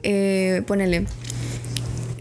[0.03, 1.05] eh, ponele,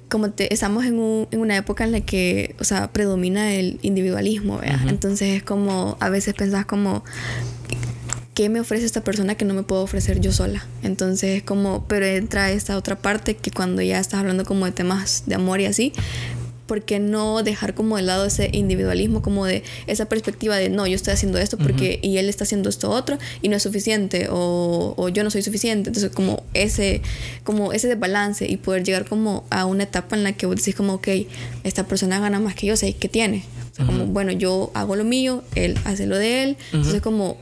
[0.09, 3.79] como te, estamos en, un- en una época en la que, o sea, predomina el
[3.83, 4.77] individualismo, ¿vea?
[4.81, 4.89] Ujú.
[4.89, 7.05] Entonces es como, a veces pensás como,
[8.35, 10.65] ¿qué me ofrece esta persona que no me puedo ofrecer yo sola?
[10.83, 14.73] Entonces es como, pero entra esta otra parte que cuando ya estás hablando como de
[14.73, 15.93] temas de amor y así,
[16.69, 20.87] ¿por qué no dejar como de lado ese individualismo, como de esa perspectiva de no,
[20.87, 24.29] yo estoy haciendo esto porque y él está haciendo esto otro y no es suficiente
[24.31, 25.89] o, o yo no soy suficiente?
[25.91, 27.01] Entonces como ese,
[27.43, 30.77] como ese desbalance y poder llegar como a una etapa en la que vos decís
[30.77, 31.09] como, ok,
[31.65, 33.43] esta persona gana más que yo, sé ¿qué tiene?
[33.87, 37.37] Como, bueno, yo hago lo mío, él hace lo de él, entonces como,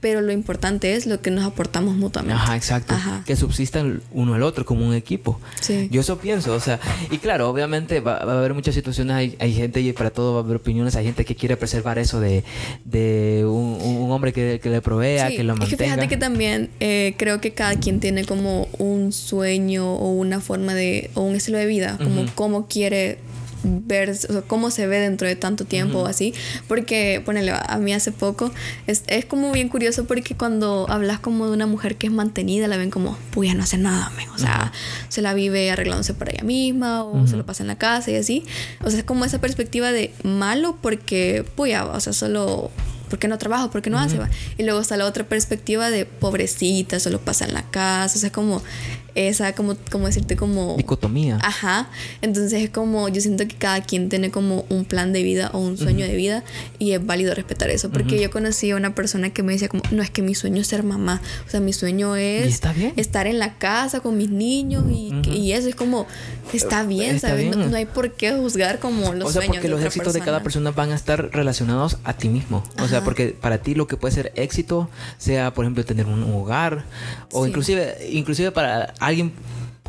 [0.00, 2.34] pero lo importante es lo que nos aportamos mutuamente.
[2.34, 2.94] Ajá, exacto.
[2.94, 3.22] Ajá.
[3.26, 5.38] Que subsistan uno al otro como un equipo.
[5.60, 5.88] Sí.
[5.92, 9.36] Yo eso pienso, o sea, y claro, obviamente va, va a haber muchas situaciones, hay,
[9.38, 12.18] hay gente y para todo va a haber opiniones, hay gente que quiere preservar eso
[12.20, 12.42] de,
[12.84, 15.84] de un, un hombre que, que le provea, Sí, que lo es que mantenga.
[15.94, 20.74] fíjate que también eh, creo que cada quien tiene como un sueño o una forma
[20.74, 23.18] de, o un estilo de vida, como cómo quiere
[23.64, 26.34] ver, o sea, cómo se ve dentro de tanto tiempo o así,
[26.68, 28.50] porque, ponele, a mí hace poco,
[28.86, 32.68] es, es como bien curioso porque cuando hablas como de una mujer que es mantenida,
[32.68, 34.72] la ven como, pues no hace nada, men", o sea,
[35.08, 38.16] se la vive arreglándose para ella misma o se lo pasa en la casa y
[38.16, 38.44] así,
[38.82, 42.70] o sea, es como esa perspectiva de malo porque, pues o sea, solo...
[43.08, 43.70] ¿Por qué no trabaja?
[43.70, 44.16] ¿Por qué no hace?
[44.16, 44.30] va?
[44.56, 48.16] Y luego está la otra perspectiva de pobrecita, solo pasa en la casa.
[48.16, 48.62] O sea, como
[49.14, 50.76] esa, como, como decirte, como.
[50.76, 51.38] Dicotomía.
[51.42, 51.88] Ajá.
[52.22, 55.58] Entonces es como, yo siento que cada quien tiene como un plan de vida o
[55.58, 56.44] un sueño de vida
[56.78, 57.90] y es válido respetar eso.
[57.90, 60.60] Porque yo conocí a una persona que me decía como, no es que mi sueño
[60.60, 61.20] es ser mamá.
[61.46, 62.60] O sea, mi sueño es
[62.96, 65.30] estar en la casa con mis niños y, Ujú.
[65.32, 66.06] y eso es como,
[66.52, 67.50] está bien, Está ¿sabes?
[67.50, 67.70] No, bien.
[67.70, 70.12] no hay por qué juzgar como los o sea, sueños porque de los otra éxitos
[70.14, 72.64] de cada persona van a estar relacionados a ti mismo.
[72.78, 73.04] O sea, Ajá.
[73.04, 76.84] porque para ti lo que puede ser éxito, sea por ejemplo tener un hogar,
[77.32, 77.50] o Sí.
[77.50, 79.32] inclusive, inclusive para alguien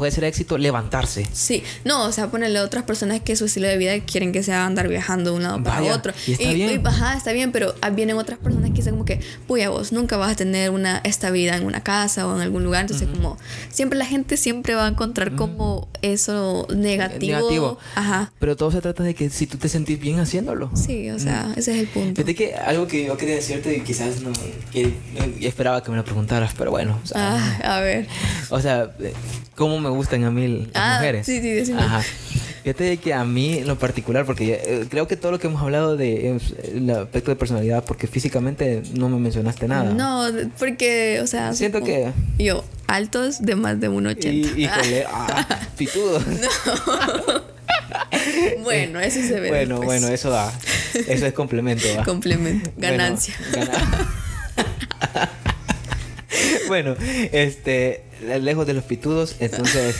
[0.04, 1.26] puede ser éxito levantarse.
[1.32, 4.44] Sí, no, o sea, ponerle a otras personas que su estilo de vida quieren que
[4.44, 6.12] sea andar viajando de un lado para Vaya, otro.
[6.28, 6.86] y está bien.
[6.86, 10.18] ajá, está bien, pero ah, vienen otras personas que dicen como que, puya, vos nunca
[10.18, 12.82] vas a tener una estabilidad en una casa o en algún lugar.
[12.82, 13.38] Entonces, como,
[13.72, 17.38] siempre la gente siempre va a encontrar como eso negativo.
[17.38, 17.78] Negativo.
[17.96, 18.34] Ajá.
[18.40, 20.70] Pero todo se trata de que si tú te sentís bien haciéndolo.
[20.76, 22.16] Sí, o sea, ese es el punto.
[22.22, 24.34] Fíjate que algo que yo quería decirte y quizás no,
[24.74, 27.00] que no- esperaba que me lo preguntaras, pero bueno.
[27.02, 28.06] O sea, Ah, a ver.
[28.50, 28.92] o sea,
[29.56, 31.26] cómo me gustan a mí las Ah, mujeres.
[31.26, 31.82] sí, sí, decime.
[31.82, 32.02] Ajá.
[32.64, 35.62] Fíjate que a mí en lo particular, porque eh, creo que todo lo que hemos
[35.62, 36.38] hablado de eh,
[36.76, 39.92] el aspecto de personalidad, porque físicamente no me mencionaste nada.
[39.94, 40.26] No,
[40.58, 41.52] porque, o sea.
[41.54, 44.24] Siento que- Yo, altos de más de 1,80.
[44.58, 45.46] Y, híjole, ah,
[45.78, 46.22] pitudo.
[48.64, 49.50] Bueno, eso se ve.
[49.50, 50.02] bueno, después.
[50.02, 50.52] bueno, eso da.
[50.94, 51.86] Eso es complemento.
[51.98, 52.04] va.
[52.06, 53.34] Complemento, Bueno, ganancia.
[56.74, 56.96] bueno,
[57.32, 58.02] este,
[58.42, 59.96] lejos de los pitudos, entonces.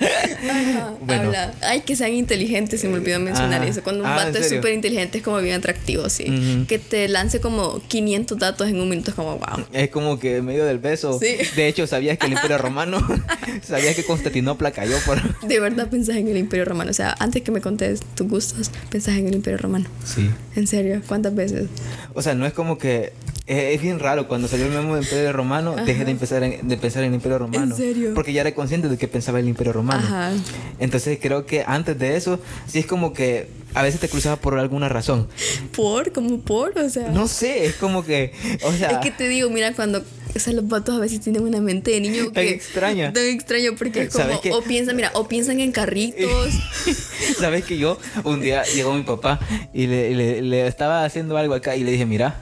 [0.00, 1.22] Ajá, Bueno.
[1.24, 1.52] habla.
[1.62, 3.70] Ay, que sean inteligentes, se me olvidó mencionar Ajá.
[3.70, 3.82] eso.
[3.82, 6.64] Cuando un Ah, ¿en vato es súper inteligente es como bien atractivo, sí.
[6.68, 9.64] Que te lance como 500 datos en un minuto, es como wow.
[9.72, 11.18] Es como que en medio del beso.
[11.18, 11.36] Sí.
[11.56, 13.04] De hecho, ¿sabías que el Imperio Romano,
[13.62, 15.18] sabías que Constantinopla cayó por...
[15.46, 16.90] De verdad pensás en el Imperio Romano.
[16.90, 19.86] O sea, antes que me contes tus gustos, pensás en el Imperio Romano.
[20.04, 20.30] Sí.
[20.56, 21.68] En serio, ¿cuántas veces?
[22.14, 23.12] O sea, no es como que...
[23.48, 26.68] eh, Es bien raro, cuando salió el memo del Imperio Romano, dejé de, empezar en-
[26.68, 27.74] de pensar en el Imperio Romano.
[27.76, 28.12] serio?
[28.14, 30.02] Porque ya era consciente de que pensaba el Imperio Romano.
[30.04, 30.32] Ajá.
[30.78, 34.58] Entonces creo que antes de eso, sí es como que a veces te cruzaba por
[34.58, 35.28] alguna razón.
[35.74, 36.12] ¿Por?
[36.12, 36.78] ¿Cómo por?
[36.78, 37.08] O sea.
[37.08, 38.32] No sé, es como que...
[38.62, 38.90] O sea...
[38.90, 40.02] Es que te digo, mira, cuando.
[40.34, 42.50] O sea, los vatos a veces tienen una mente de niño Tan que.
[42.50, 43.12] extraña.
[43.12, 44.56] Tan extraño porque es ¿Sabes como.
[44.56, 46.50] O piensan, mira, o piensan en carritos.
[47.38, 49.40] ¿Sabes que yo un día llegó mi papá
[49.72, 52.40] y le, le- le estaba haciendo algo acá y le dije, mira,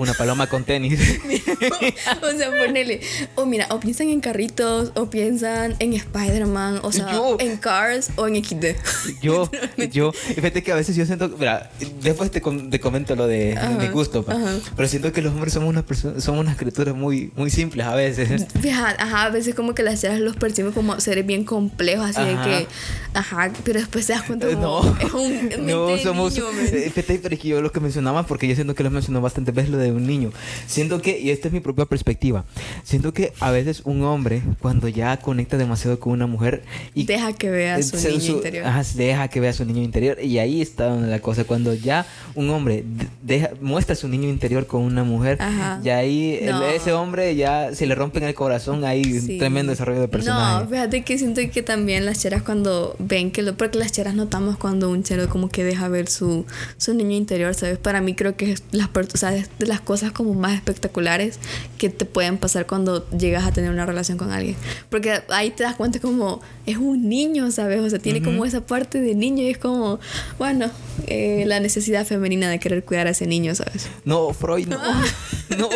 [0.00, 0.98] una paloma con tenis.
[2.22, 3.00] o sea, ponele.
[3.34, 8.10] O mira, o piensan en carritos, o piensan en Spider-Man, o sea, Yo- en Cars
[8.16, 8.76] o en XD.
[9.22, 9.50] yo,
[9.90, 11.70] yo, fíjate que a veces yo siento, mira,
[12.02, 14.34] después te, com- te comento lo de, Ajá, mi gusto, pa.
[14.34, 14.58] ajá.
[14.76, 17.94] pero siento que los hombres somos unas personas, somos unas criaturas muy, muy simples a
[17.94, 18.46] veces.
[18.60, 22.20] Fíjate, ajá, a veces como que las cheras los perciben como seres bien complejos, así
[22.20, 22.46] Ajá.
[22.46, 22.66] de que,
[23.14, 26.34] ajá, pero después te das cuenta Eh, como, No, es un no somos.
[26.34, 28.90] niño, eh, fíjate, pero es que yo lo que mencionaba, porque yo siento que lo
[28.90, 30.32] mencionó bastante veces lo de un niño.
[30.66, 32.44] Siento que, y esta es mi propia perspectiva,
[32.84, 36.62] siento que a veces un hombre, cuando ya conecta demasiado con una mujer
[36.94, 38.66] y Deja que vea su se- niño su- interior.
[38.66, 40.18] ajá, deja que vea su niño interior.
[40.22, 41.44] Y ahí está donde la cosa.
[41.44, 42.04] Cuando ya
[42.34, 45.80] un hombre de- deja, muestra su niño interior con una mujer, Ajá.
[45.82, 46.62] ya ahí el- No.
[46.66, 48.84] ese hombre ya se le rompe en el corazón.
[48.84, 49.38] Un Sí.
[49.38, 50.64] tremendo desarrollo de personaje.
[50.64, 54.14] No, fíjate que siento que también las cheras cuando ven que lo, porque las cheras
[54.14, 56.44] notamos cuando un chero como que deja ver su,
[56.76, 57.78] su niño interior, ¿sabes?
[57.78, 61.29] Para mí creo que es las, o sea, es de las cosas como más espectaculares
[61.78, 64.56] que te pueden pasar cuando llegas a tener una relación con alguien.
[64.88, 67.80] Porque ahí te das cuenta como es un niño, ¿sabes?
[67.80, 69.98] O sea, tiene como esa parte de niño y es como,
[70.38, 70.70] bueno,
[71.06, 73.88] eh, la necesidad femenina de querer cuidar a ese niño, ¿sabes?
[74.04, 74.78] No, Freud, no.
[75.58, 75.68] no,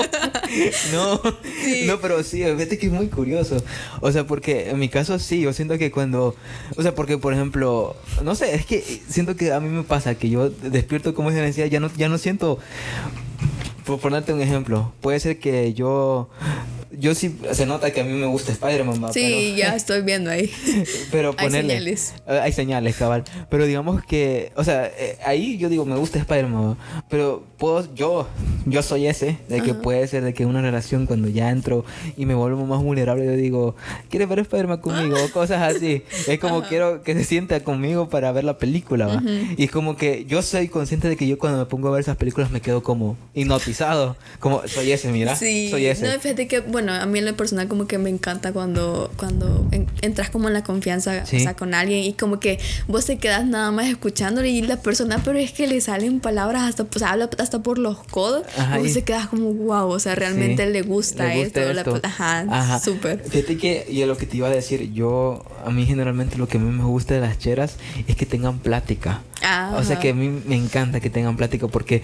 [0.93, 1.21] no,
[1.87, 3.57] no, pero sí, fíjate que es muy curioso.
[4.01, 6.35] O sea, porque en mi caso sí, yo siento que cuando,
[6.77, 10.15] o sea, porque por ejemplo, no sé, es que siento que a mí me pasa
[10.15, 12.59] que yo despierto como esa necesidad, ya no, ya no siento,
[13.85, 16.29] por ponerte un ejemplo, puede ser que yo,
[16.91, 20.51] yo sí, se nota que a mí me gusta Spider-Man, Sí, ya estoy viendo ahí.
[21.11, 21.71] pero Hay ponerle.
[21.75, 22.15] señales.
[22.27, 23.25] Eh, Hay señales, cabal.
[23.51, 26.77] Pero digamos que, o sea, eh, ahí yo digo, me gusta Spider-Man,
[27.09, 28.27] pero puedo, yo,
[28.67, 29.81] yo soy ese, de que Ajá.
[29.81, 31.85] puede ser de que una relación cuando ya entro
[32.17, 33.75] y me vuelvo más vulnerable, yo digo,
[34.11, 35.17] ¿quieres ver Spider-Man conmigo?
[35.25, 36.03] O cosas así.
[36.29, 39.23] Es como quiero que se sienta conmigo para ver la película, ¿va?
[39.57, 42.01] Y es como que yo soy consciente de que yo cuando me pongo a ver
[42.01, 44.17] esas películas me quedo como hipnotizado.
[44.41, 45.35] Como, soy ese, mira.
[45.37, 46.07] Sí, Soy ese.
[46.07, 49.67] no, fíjate que, bueno, a mí en lo personal como que me encanta cuando, cuando
[49.71, 51.37] en- entras como en la confianza, Sí.
[51.39, 52.59] o sea, con alguien y como que
[52.89, 56.63] vos te quedas nada más escuchándole y la persona, pero es que le salen palabras
[56.63, 60.15] hasta, sea, habla hasta por los codos Ajá, y te quedas como, wow, o sea,
[60.15, 61.77] realmente Sí, le gusta, le gusta esto, la-
[62.51, 63.23] ajá, súper.
[63.23, 66.59] Fíjate que, y lo que te iba a decir, yo, a mí generalmente lo que
[66.59, 67.77] a mí me gusta de las cheras
[68.07, 69.23] es que tengan plática.
[69.45, 70.03] Ah, O sea ajá.
[70.03, 72.03] que a mí me encanta que tengan plática porque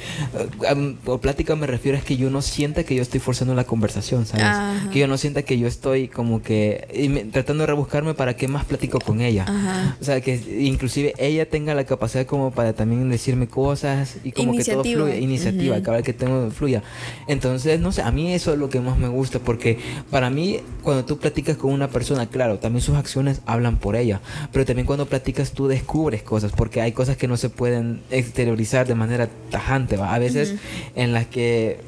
[0.68, 3.64] am- por plática me refiero es que yo no sienta que yo estoy forzando la
[3.64, 4.44] conversación, ¿sabes?
[4.44, 4.90] Ajá.
[4.92, 8.34] Que yo no sienta que yo estoy como que y me- tratando de rebuscarme para
[8.36, 9.44] que más platico con ella.
[9.48, 9.96] Ajá.
[10.00, 14.52] O sea, que inclusive ella tenga la capacidad como para también decirme cosas y como
[14.52, 15.02] que todo Iniciativa.
[15.04, 15.84] fluya, iniciativa, Ujú.
[15.84, 16.82] cada que tengo fluya.
[17.26, 19.78] Entonces, no sé, a mí eso es lo que más me gusta porque
[20.10, 24.20] para mí cuando tú platicas con una persona, claro, también sus acciones hablan por ella,
[24.52, 28.86] pero también cuando platicas tú descubres cosas porque hay cosas que no se pueden exteriorizar
[28.86, 30.14] de manera tajante, ¿va?
[30.14, 30.56] A veces
[30.96, 31.78] en las que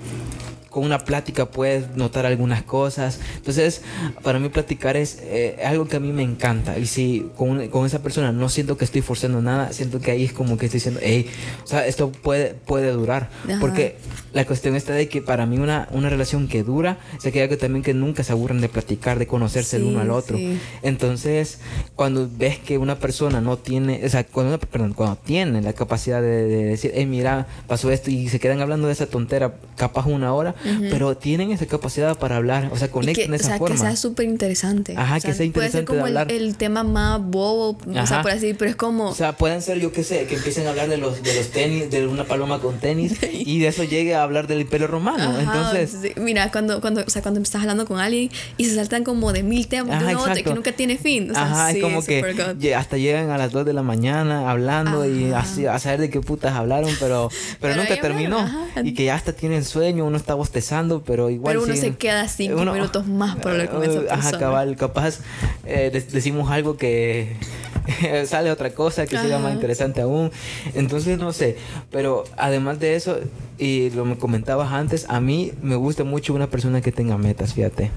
[0.72, 3.20] con una plática puedes notar algunas cosas.
[3.36, 3.82] Entonces,
[4.22, 6.78] para mí platicar es eh, algo que a mí me encanta.
[6.78, 10.24] Y si con, con esa persona no siento que estoy forzando nada, siento que ahí
[10.24, 11.30] es como que estoy diciendo, hey,
[11.62, 13.28] o sea, esto puede, puede durar.
[13.44, 13.58] Ajá.
[13.60, 13.96] Porque
[14.32, 17.58] la cuestión está de que para mí una, una relación que dura, se queda que
[17.58, 20.38] también que nunca se aburren de platicar, de conocerse el uno al otro.
[20.38, 20.58] sí.
[20.82, 21.60] Entonces,
[21.96, 26.22] cuando ves que una persona no tiene, o sea, cuando, perdón, cuando tiene la capacidad
[26.22, 30.06] de, de decir, hey, mira, pasó esto y se quedan hablando de esa tontera capaz
[30.06, 30.54] una hora,
[30.90, 33.58] pero tienen esa capacidad para hablar, o sea, Y conectan que, de o esa sea,
[33.58, 33.74] forma.
[33.74, 34.94] que sea súper interesante.
[34.96, 36.36] Ajá, O sea, que sea Puede ser interesante como de el, hablar.
[36.36, 38.22] el tema más bobo, o sea, Ajá.
[38.22, 39.08] por así, pero es como...
[39.10, 41.48] O sea, pueden ser, yo qué sé, que empiecen a hablar de los, de los
[41.50, 45.22] tenis, de una paloma con tenis, y de eso llegue a hablar del Imperio Romano.
[45.30, 48.74] Ajá, Entonces, sí, mira, cuando, cuando, o sea, cuando estás hablando con alguien y se
[48.74, 51.30] saltan como de mil temas Ajá, de uno otro que nunca tiene fin.
[51.30, 52.60] O sea, Ajá, sí, es como que good.
[52.60, 55.40] lle- hasta llegan a las 2 de la mañana hablando y Ajá.
[55.40, 57.28] así a saber de qué putas hablaron, pero,
[57.60, 58.38] pero, Pero nunca terminó.
[58.38, 58.58] ajá.
[58.84, 61.54] Y que ya hasta tienen sueño, uno está bostezando, pero igual.
[61.54, 64.38] Pero uno se queda cinco uno- minutos más para hablar con esa Eh, Ajá, persona.
[64.38, 65.20] cabal, capaz
[65.64, 67.36] eh, de- decimos algo que
[68.26, 70.30] sale otra cosa que sea más interesante aún.
[70.74, 71.56] Entonces, no sé.
[71.90, 73.18] Pero además de eso,
[73.58, 77.54] y lo me comentabas antes, a mí me gusta mucho una persona que tenga metas,
[77.54, 77.90] fíjate.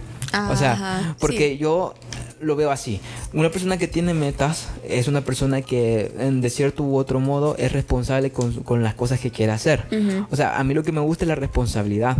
[0.52, 1.58] O sea, Ajá, porque sí.
[1.58, 1.94] yo
[2.42, 3.00] lo veo así.
[3.34, 7.56] Una persona que tiene metas es una persona que en- de cierto u otro modo
[7.58, 9.86] es responsable con, con las cosas que quiere hacer.
[10.30, 12.18] O sea, a mí lo que me gusta es la responsabilidad.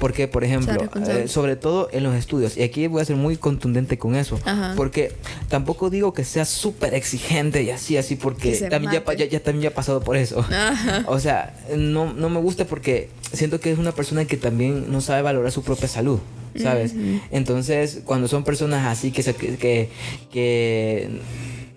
[0.00, 3.36] Porque, por ejemplo, eh, sobre todo en los estudios, y aquí voy a ser muy
[3.36, 4.74] contundente con eso, Ajá.
[4.76, 5.12] porque
[5.48, 9.40] tampoco digo que sea súper exigente y así, así, Que porque también ya, ya, ya
[9.40, 10.40] también ya he pasado por eso.
[10.40, 11.04] Ajá.
[11.08, 15.00] O sea, no, no me gusta porque siento que es una persona que también no
[15.00, 16.20] sabe valorar su propia salud,
[16.58, 16.94] ¿sabes?
[17.30, 19.88] Entonces, cuando son personas así que, se, que,
[20.30, 21.08] que,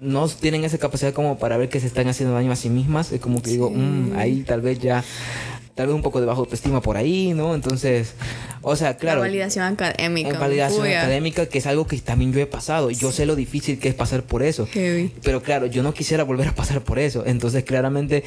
[0.01, 3.11] no tienen esa capacidad como para ver que se están haciendo daño a sí mismas,
[3.11, 3.69] es como que digo.
[3.69, 5.03] "Mm, ahí tal vez ya,
[5.81, 7.55] tal vez un poco de baja autoestima por ahí, ¿no?
[7.55, 8.13] Entonces,
[8.61, 9.21] o sea, claro.
[9.21, 10.29] La validación académica.
[10.29, 12.91] es validación Uy, académica que es algo que también yo he pasado.
[12.91, 14.67] Yo sé lo difícil que es pasar por eso.
[14.67, 15.11] Heavy.
[15.23, 17.23] Pero claro, yo no quisiera volver a pasar por eso.
[17.25, 18.23] Entonces, claramente,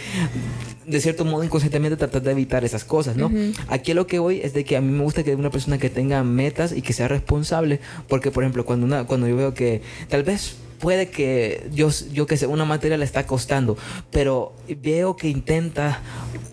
[0.85, 3.31] de cierto modo, inconscientemente tratar de evitar esas cosas, ¿no?
[3.69, 5.79] Aquí a lo que voy es de que a mí me gusta que una persona
[5.79, 7.79] que tenga metas y que sea responsable.
[8.09, 12.27] Porque, por ejemplo, cuando, una, cuando yo veo que tal vez puede que yo, yo
[12.27, 13.79] que sé, una materia le está costando,
[14.11, 14.53] pero
[14.83, 16.03] veo que intenta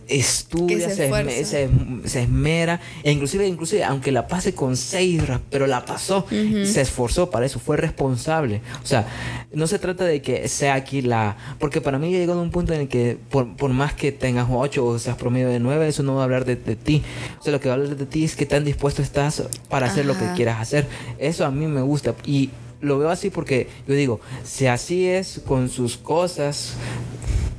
[0.07, 1.69] estudia, se se, se,
[2.05, 7.29] se esmera, e inclusive, inclusive, aunque la pase con seis, pero la pasó, se esforzó
[7.29, 8.61] para eso, fue responsable.
[8.81, 9.05] O sea,
[9.51, 11.35] no se trata de que sea aquí la...
[11.59, 14.47] Porque para mí llegado a un punto en el que por, por más que tengas
[14.49, 17.03] ocho o seas promedio de nueve, eso no va a hablar de, de ti.
[17.37, 19.87] O sea, lo que va a hablar de ti es que tan dispuesto estás para
[19.87, 20.87] hacer lo que quieras hacer.
[21.19, 22.15] Eso a mí me gusta.
[22.25, 22.49] Y
[22.81, 26.73] lo veo así porque yo digo, si así es con sus cosas,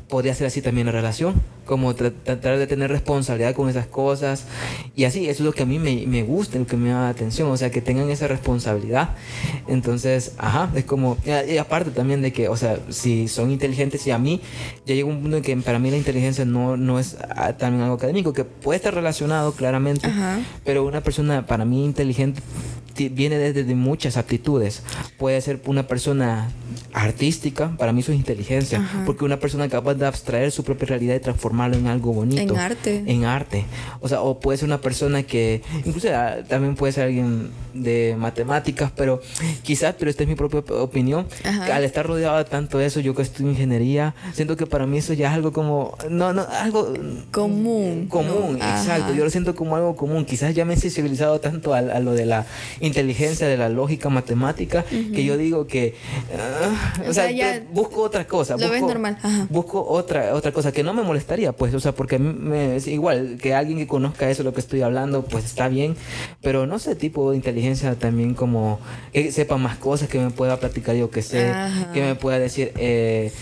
[0.08, 4.44] podría ser así también la relación, como tra- tratar de tener responsabilidad con esas cosas
[4.94, 7.08] y así, eso es lo que a mí me, me gusta, lo que me la
[7.08, 9.10] atención, o sea, que tengan esa responsabilidad.
[9.68, 14.10] Entonces, ajá, es como, y, aparte también de que, o sea, si son inteligentes y
[14.10, 14.42] a mí,
[14.84, 17.82] ya llega un punto en que para mí la inteligencia no, no es ah, también
[17.82, 20.40] algo académico, que puede estar relacionado claramente, Ajá.
[20.64, 22.42] pero una persona para mí inteligente
[22.96, 24.82] viene desde de muchas aptitudes.
[25.18, 26.50] Puede ser una persona
[26.92, 29.02] artística, para mí eso es inteligencia, Ajá.
[29.06, 32.54] porque una persona capaz de abstraer su propia realidad y transformarlo en algo bonito.
[32.54, 33.02] En arte.
[33.06, 33.64] En arte.
[34.00, 38.14] O sea, o puede ser una persona que, incluso ah, también puede ser alguien de
[38.18, 39.20] matemáticas, pero
[39.62, 43.00] quizás, pero esta es mi propia op- opinión, que al estar rodeado de tanto eso,
[43.00, 46.46] yo que estudio ingeniería, siento que para mí eso ya es algo como, no, no,
[46.60, 46.92] algo
[47.30, 48.06] Común.
[48.08, 48.64] común, ¿no?
[48.64, 49.14] exacto.
[49.14, 50.24] Yo lo siento como algo común.
[50.26, 52.44] Quizás ya me he sensibilizado tanto a, a lo de la
[52.82, 55.94] inteligencia, de la lógica matemática, que yo digo que,
[56.36, 58.56] ah, o, O sea, ya busco otra cosa.
[58.56, 59.46] lo ves busco, normal, ajá.
[59.48, 63.38] Busco otra, otra cosa que no me molestaría, pues, o sea, porque me, es igual
[63.40, 65.96] que alguien que conozca eso, lo que estoy hablando, pues está bien,
[66.42, 68.80] pero no sé, tipo de inteligencia también como
[69.12, 71.92] que sepa más cosas, que me pueda platicar yo que sé, Ajá.
[71.92, 73.32] que me pueda decir, eh,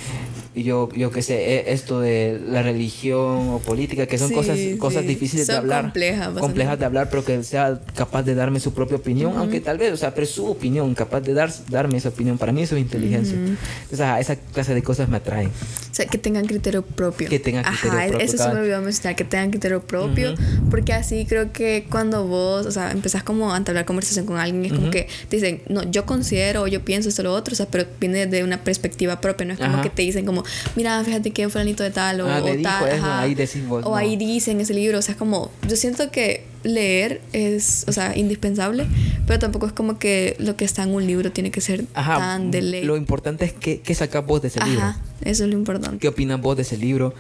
[0.55, 4.59] yo, yo que sé, eh, esto de la religión o política, que son Sí, cosas,
[4.79, 5.09] cosas sí.
[5.09, 5.83] difíciles de Son hablar.
[5.83, 9.79] complejas, complejas de hablar, pero que sea capaz de darme su propia opinión, aunque tal
[9.79, 12.37] vez, o sea, pero su opinión, capaz de dar, darme esa opinión.
[12.39, 13.37] Para mí eso es inteligencia.
[13.37, 15.49] Entonces, ajá, esa clase de cosas me atraen.
[15.49, 17.29] O sea, que tengan criterio propio.
[17.29, 20.35] Que tengan criterio Ajá, propio, eso se me olvidó mencionar, que tengan criterio propio.
[20.71, 24.65] Porque así creo que cuando vos, o sea, empezás como a entablar conversación con alguien,
[24.65, 27.67] es como que te dicen, no, yo considero, yo pienso esto, lo otro, o sea,
[27.67, 30.45] pero viene de una perspectiva propia, no es como que te dicen como,
[30.77, 33.21] mira, fíjate que fulanito de tal, o, Ah, o tal, eso, ajá.
[33.21, 33.97] ahí decís vos, O no.
[33.97, 38.15] ahí dicen ese libro, o sea, es como, yo siento que leer es, o sea,
[38.19, 38.87] indispensable,
[39.27, 42.19] pero tampoco es como que lo que está en un libro tiene que ser Ajá.
[42.19, 42.85] tan de ley.
[42.85, 44.83] Lo importante es que, que sacas vos de ese libro.
[44.83, 45.97] Ajá, eso es lo importante.
[45.99, 47.15] ¿Qué opinas vos de ese libro?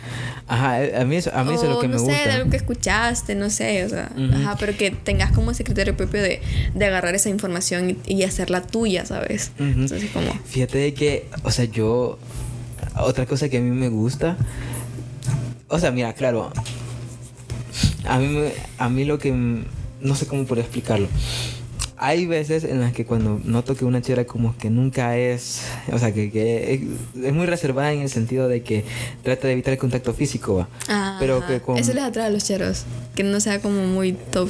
[0.46, 2.18] Ajá, a mí eso, a mí eso es lo O, que me no gusta.
[2.22, 4.34] sé, de algo que escuchaste, no sé, o sea, Ujú.
[4.34, 6.42] ajá, pero que tengas como ese criterio propio de,
[6.74, 9.52] de agarrar esa información y, y hacerla tuya, ¿sabes?
[9.58, 9.64] Ujú.
[9.70, 12.18] Entonces, como, Fíjate de que, o sea, yo,
[12.98, 14.36] otra cosa que a mí me gusta,
[15.68, 16.52] o sea, mira, claro,
[18.04, 21.08] a mí, me- a mí lo que, no sé cómo podría explicarlo.
[22.02, 25.98] Hay veces en las que cuando noto que una chera como que nunca es, o
[25.98, 26.72] sea, que, que
[27.14, 28.84] es, es muy reservada en el sentido de que
[29.22, 31.16] trata de evitar el contacto físico, va.
[31.20, 31.76] Pero ajá, que con...
[31.76, 32.84] Eso les atrae a los cheros,
[33.14, 34.48] que no sea como muy top,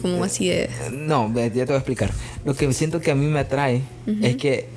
[0.00, 0.70] como así de...
[0.92, 2.12] No, ya te voy a explicar.
[2.44, 3.82] Lo que siento que a mí me atrae
[4.22, 4.68] es que,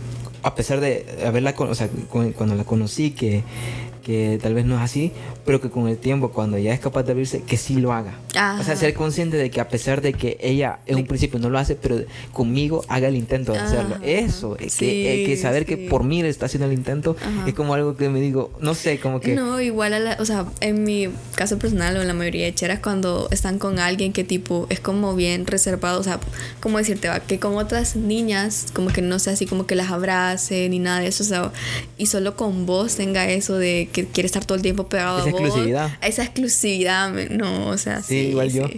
[0.48, 3.44] a pesar de haberla, o sea, cu- cuando la conocí, que,
[4.08, 5.12] que tal vez no es así,
[5.46, 8.18] pero que con el tiempo, cuando ya es capaz de abrirse, que sí lo haga.
[8.30, 8.76] O sea, Ajá.
[8.78, 11.76] ser consciente de que a pesar de que ella en un principio no lo hace,
[11.76, 11.98] pero
[12.32, 13.96] conmigo haga el intento de hacerlo.
[13.96, 14.06] Ajá.
[14.06, 15.88] Eso, es Sí, que, eh, que saber que sí.
[15.90, 17.48] por mí le está haciendo el intento Ajá.
[17.50, 19.36] es como algo que me digo, no sé, como que...
[19.36, 22.56] No, igual a la, o sea, en mi caso personal o en la mayoría de
[22.56, 26.22] cheras cuando están con alguien que tipo es como bien reservado, o sea,
[26.62, 29.92] como decirte va, que con otras niñas como que no sea así como que las
[29.92, 31.52] abrace ni nada de eso, o sea,
[31.98, 35.30] y solo con vos tenga eso de que quiere estar todo el tiempo pegado Esa
[35.30, 35.42] a vos.
[35.42, 35.90] exclusividad.
[36.02, 38.28] Esa exclusividad, me- no, o sea, Sí, sí.
[38.30, 38.70] igual yo.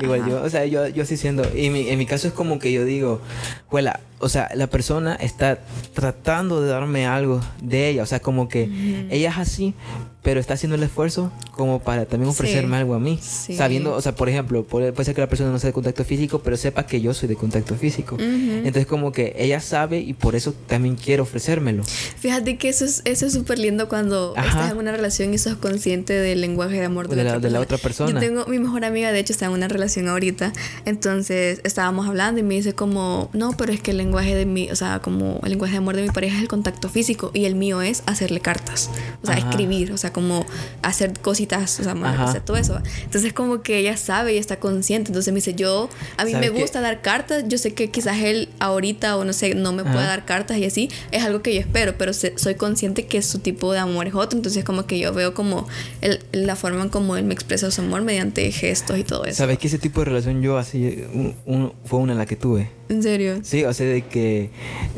[0.00, 0.30] Igual Ajá.
[0.30, 0.42] yo.
[0.42, 1.44] O sea, yo, yo sí siendo.
[1.56, 3.20] Y mi- en mi caso es como que yo digo,
[3.68, 5.58] juela, o sea, la persona está
[5.94, 8.02] tratando de darme algo de ella.
[8.02, 8.68] O sea, como que
[9.10, 9.74] ella es así,
[10.22, 12.38] pero está haciendo el esfuerzo como para también Sí.
[12.38, 13.18] ofrecerme algo a mí.
[13.20, 13.54] Sí.
[13.54, 16.40] Sabiendo, o sea, por ejemplo, puede, ser que la persona no sea de contacto físico,
[16.42, 18.14] pero sepa que yo soy de contacto físico.
[18.14, 18.24] Ujú.
[18.24, 21.84] Entonces, como que ella sabe y por eso también quiere ofrecérmelo.
[21.84, 24.48] Fíjate que eso es eso es súper lindo cuando Ajá.
[24.48, 27.36] estás en una relación y sos consciente del lenguaje de amor de, De la, la-
[27.38, 27.76] otra de la persona.
[27.76, 28.12] otra persona.
[28.12, 30.52] Yo tengo mi mejor amiga, de hecho, está en una relación ahorita.
[30.86, 34.70] Entonces estábamos hablando y me dice como, no, pero es que el lenguaje de mi,
[34.70, 37.44] o sea, como el lenguaje de amor de mi pareja es el contacto físico y
[37.44, 38.90] el mío es hacerle cartas,
[39.22, 39.48] o sea, Ajá.
[39.50, 40.46] escribir, o sea, como
[40.82, 42.24] hacer cositas, o sea, más, Ajá.
[42.30, 42.80] hacer todo eso.
[43.04, 45.08] Entonces como que ella sabe y está consciente.
[45.10, 48.48] Entonces me dice, yo, a mí me gusta dar cartas, yo sé que quizás él
[48.60, 50.06] ahorita o no sé, no me puede Ajá.
[50.08, 53.72] dar cartas y así, es algo que yo espero, pero soy consciente que su tipo
[53.72, 55.66] de amor es otro, entonces como que yo veo como
[56.00, 59.38] el- la forma en cómo él me expresa su amor mediante gestos y todo eso.
[59.38, 62.36] ¿Sabes que ese tipo de relación yo así un- un- fue una en la que
[62.36, 62.70] tuve?
[62.88, 63.38] ¿En serio?
[63.42, 64.50] Sí, o sea, de que,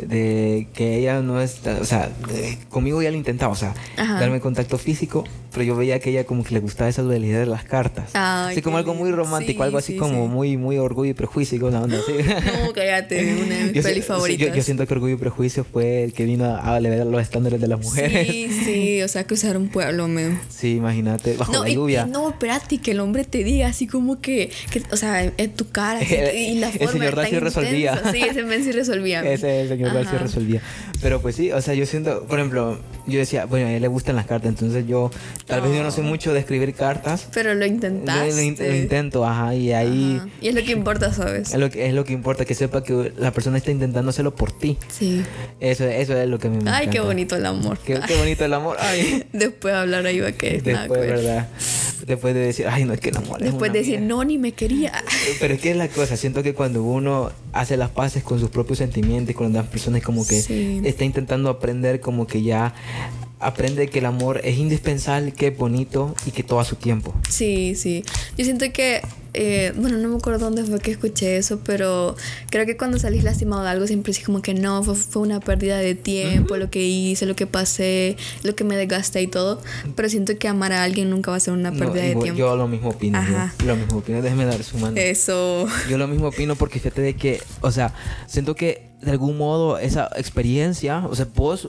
[0.02, 4.18] de que ella no está, o sea, de- conmigo ya lo intentaba, o sea, Ajá.
[4.20, 5.24] darme contacto físico,
[5.56, 8.10] pero yo veía que ella como que le gustaba esa dualidad de las cartas.
[8.12, 10.28] Ay, así como algo muy romántico, Sí, algo así sí, como sí.
[10.30, 12.12] muy, muy orgullo y prejuicio y onda así.
[12.62, 14.48] No, cállate, una de mis Yo pelis favoritas.
[14.48, 17.58] Yo, yo siento que Orgullo y Prejuicio fue el que vino a, elevar los estándares
[17.58, 18.28] de las mujeres.
[18.28, 20.38] Sí, sí, o sea, cruzar un pueblo, me...
[20.50, 22.04] Sí, imagínate, bajo No, la lluvia.
[22.06, 25.52] y no, espérate, que el hombre te diga así como que, que, o sea, en
[25.54, 28.02] tu cara así, y la El forma señor tan Darcy resolvía.
[28.12, 29.22] Sí, ese men sí resolvía.
[29.22, 30.60] Ese el señor Darcy resolvía.
[31.00, 33.88] Pero pues sí, o sea, yo siento, por ejemplo, yo decía, bueno, a él le
[33.88, 35.10] gustan las cartas, entonces yo,
[35.47, 37.28] tal vez yo no sé mucho de escribir cartas.
[37.32, 38.32] Pero lo intentaste.
[38.35, 40.28] lo in- lo intento, ajá, y ahí Ajá.
[40.40, 41.52] Y es lo que importa, ¿sabes?
[41.52, 44.35] es lo, que, es lo que importa, que sepa que la persona está intentando hacerlo
[44.35, 44.77] por ti.
[44.89, 45.23] Sí.
[45.60, 47.78] Eso, eso es lo que a mí me Ay, qué bonito el amor.
[47.78, 48.77] Qué, qué bonito el amor.
[48.81, 49.24] Ay.
[49.32, 51.16] Después de hablar ahí va que nada Después, que ver.
[51.16, 51.48] ¿verdad?
[52.06, 54.14] Después de decir, ay, no es que el amor es Después de decir, mierda".
[54.16, 54.93] no, ni me quería.
[55.40, 58.51] Pero es que es la cosa, siento que cuando uno hace las paces con sus
[58.51, 60.81] propios sentimientos, con las personas como que Sí.
[60.85, 62.74] está intentando aprender, como que ya
[63.38, 67.14] aprende que el amor es indispensable, que es bonito y que todo a su tiempo.
[67.28, 68.02] Sí, sí.
[68.38, 69.02] Yo siento que,
[69.34, 72.16] eh, bueno, no me acuerdo dónde fue que escuché eso, pero
[72.50, 75.40] creo que cuando salís lastimado de algo siempre es como que no, fue, fue una
[75.40, 79.60] pérdida de tiempo, lo que hice, lo que pasé, lo que me desgasté y todo.
[79.94, 82.22] Pero siento que amar a alguien nunca va a ser una No, pérdida de igual-
[82.24, 82.38] tiempo.
[82.38, 83.18] Yo lo mismo opino.
[83.18, 83.52] Ajá.
[83.58, 84.22] Yo lo mismo opino.
[84.22, 84.96] Déjeme dar su mano.
[84.96, 85.66] Eso.
[85.90, 87.92] Yo lo mismo opino porque fíjate de que, o sea,
[88.26, 91.68] siento que de algún modo esa experiencia, o sea, vos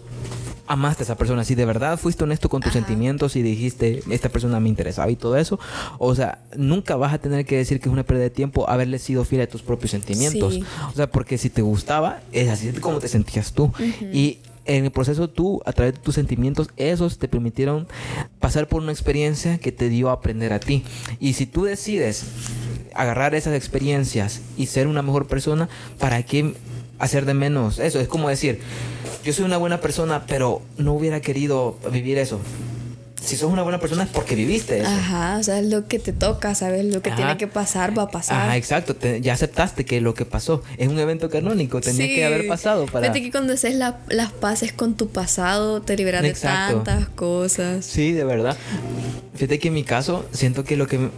[0.68, 2.80] amaste a esa persona, si de verdad fuiste honesto con tus Ajá.
[2.80, 5.60] sentimientos y dijiste, esta persona me interesaba y todo eso,
[5.98, 9.00] o sea, nunca vas a tener que decir que es una pérdida de tiempo haberle
[9.00, 10.56] sido fiel a tus propios sentimientos.
[10.56, 10.64] Sí.
[10.92, 13.72] O sea, porque si te gustaba, es así como te sentías tú.
[14.12, 17.88] Y en el proceso tú, a través de tus sentimientos, esos te permitieron
[18.40, 20.84] pasar por una experiencia que te dio a aprender a ti.
[21.20, 22.26] Y si tú decides
[22.94, 25.70] agarrar esas experiencias y ser una mejor persona,
[26.00, 26.54] ¿para qué
[27.00, 28.00] hacer de menos eso?
[28.00, 28.60] Es como decir,
[29.28, 32.40] yo soy una buena persona, pero no hubiera querido vivir eso.
[33.28, 34.90] Si sos una buena persona es porque viviste eso.
[34.90, 36.86] Ajá, o sea, es lo que te toca, ¿sabes?
[36.86, 37.18] Lo que Ajá.
[37.18, 38.42] tiene que pasar va a pasar.
[38.42, 38.96] Ajá, exacto.
[38.96, 41.82] Te- ya aceptaste que lo que pasó es un evento canónico.
[41.82, 42.16] Tenía Sí.
[42.16, 43.02] que haber pasado para...
[43.02, 46.80] Fíjate que cuando haces la- las paces con tu pasado, te liberas Exacto.
[46.80, 47.86] de tantas cosas.
[47.86, 48.56] Sí, de verdad.
[49.36, 51.10] Fíjate que en mi caso siento que lo que...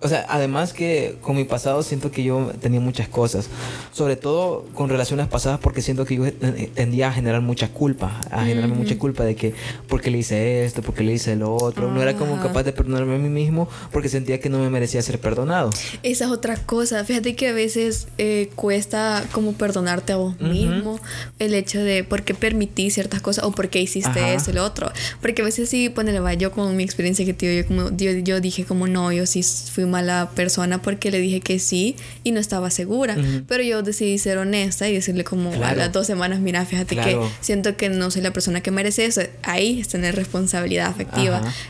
[0.00, 3.48] O sea, además que con mi pasado siento que yo tenía muchas cosas.
[3.92, 8.20] Sobre todo con relaciones pasadas porque siento que yo eh, tendía a generar mucha culpa.
[8.30, 9.54] A generarme mucha culpa de que
[9.88, 11.90] porque le hice esto, porque le hice lo otro.
[11.90, 12.44] No era como Ajá.
[12.48, 15.70] capaz de perdonarme a mí mismo porque sentía que no me merecía ser perdonado.
[16.02, 17.04] Esa es otra cosa.
[17.04, 20.44] Fíjate que a veces eh, cuesta como perdonarte a vos Ujú.
[20.50, 21.00] mismo
[21.38, 24.34] el hecho de por qué permití ciertas cosas o por qué hiciste Ajá.
[24.34, 24.90] eso lo otro.
[25.20, 28.10] Porque a veces sí, ponele, va, yo con mi experiencia que tío, yo, como, yo,
[28.12, 32.32] yo dije como no, yo sí fui mala persona porque le dije que sí y
[32.32, 33.14] no estaba segura.
[33.18, 33.44] Ujú.
[33.46, 35.76] Pero yo decidí ser honesta y decirle como a Claro.
[35.78, 37.20] las dos semanas, mira, fíjate Claro.
[37.22, 39.20] que siento que no soy la persona que merece eso.
[39.42, 41.27] Ahí es tener responsabilidad afectiva.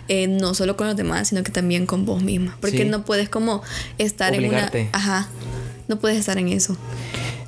[0.09, 2.57] Eh, no solo con los demás, sino que también con vos misma.
[2.61, 2.85] Porque Sí.
[2.85, 3.63] no puedes como
[3.99, 4.81] estar Obligarte.
[4.81, 4.97] en una...
[4.99, 5.29] Ajá.
[5.89, 6.77] No puedes estar en eso.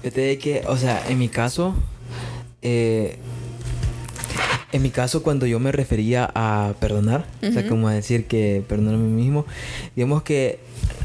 [0.02, 1.74] Fíjate de que, o sea, en mi caso,
[2.62, 3.18] eh,
[4.72, 8.62] En mi caso, cuando yo me refería a perdonar, o sea, como a decir que
[8.68, 9.44] perdonar a mí mismo,
[9.96, 10.60] digamos que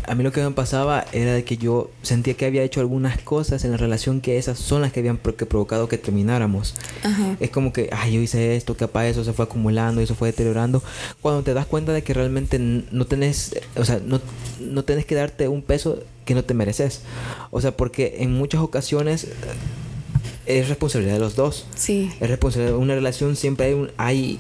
[0.07, 3.19] a mí lo que me pasaba era de que yo sentía que había hecho algunas
[3.22, 6.76] cosas en la relación que esas son las que habían que provocado que termináramos.
[7.03, 7.35] Ajá.
[7.39, 10.84] Es como que, ay, yo hice esto, capaz eso se fue acumulando, eso fue deteriorando.
[11.22, 14.22] Cuando te das cuenta de que realmente no tenés, o sea, no,
[14.60, 17.02] no tenés que darte un peso que no te mereces.
[17.52, 21.65] O sea, porque en muchas ocasiones eh, es responsabilidad de los dos.
[21.76, 22.11] Sí.
[22.19, 22.77] Es responsabilidad.
[22.77, 24.39] Una relación siempre hay, un- hay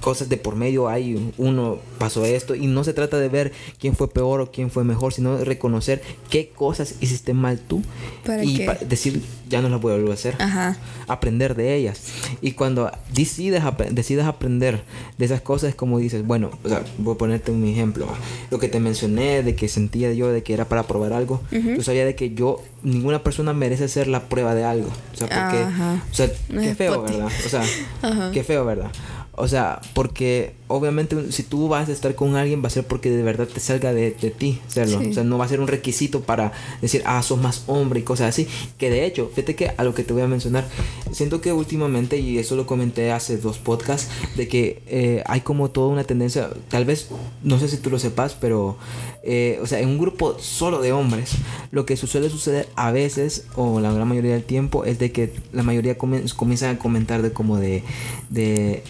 [0.00, 3.94] cosas de por medio, hay uno pasó esto y no se trata de ver quién
[3.96, 7.82] fue peor o quién fue mejor, sino reconocer qué cosas hiciste mal tú
[8.24, 8.64] ¿Para y qué?
[8.66, 10.76] pa- decir ya no las voy a volver a hacer Ajá.
[11.06, 12.00] aprender de ellas.
[12.42, 14.82] Y cuando decides, ap- decides aprender
[15.18, 18.08] de esas cosas, es como dices, bueno, o sea, voy a ponerte un ejemplo.
[18.50, 21.74] Lo que te mencioné de que sentía yo de que era para probar algo, Ujú.
[21.76, 24.88] yo sabía de que yo, ninguna persona merece ser la prueba de algo.
[25.12, 26.02] O sea, porque, Ajá.
[26.10, 27.02] o sea, qué feo.
[27.02, 27.28] ¿verdad?
[27.44, 27.62] O sea,
[28.02, 28.30] Ajá.
[28.32, 28.90] qué feo, ¿verdad?
[29.36, 33.10] O sea, porque obviamente si tú vas a estar con alguien va a ser porque
[33.10, 35.00] de verdad te salga de, de ti hacerlo.
[35.00, 35.10] Sí.
[35.10, 38.02] O sea, no va a ser un requisito para decir, ah, sos más hombre y
[38.02, 38.48] cosas así.
[38.78, 40.66] Que de hecho, fíjate que a lo que te voy a mencionar,
[41.12, 45.70] siento que últimamente, y eso lo comenté hace dos podcasts, de que eh, hay como
[45.70, 47.08] toda una tendencia, tal vez,
[47.42, 48.76] no sé si tú lo sepas, pero,
[49.22, 51.32] eh, o sea, en un grupo solo de hombres,
[51.70, 55.32] lo que suele suceder a veces, o la gran mayoría del tiempo, es de que
[55.52, 57.82] la mayoría comienzan a comentar de como de,
[58.30, 58.82] de,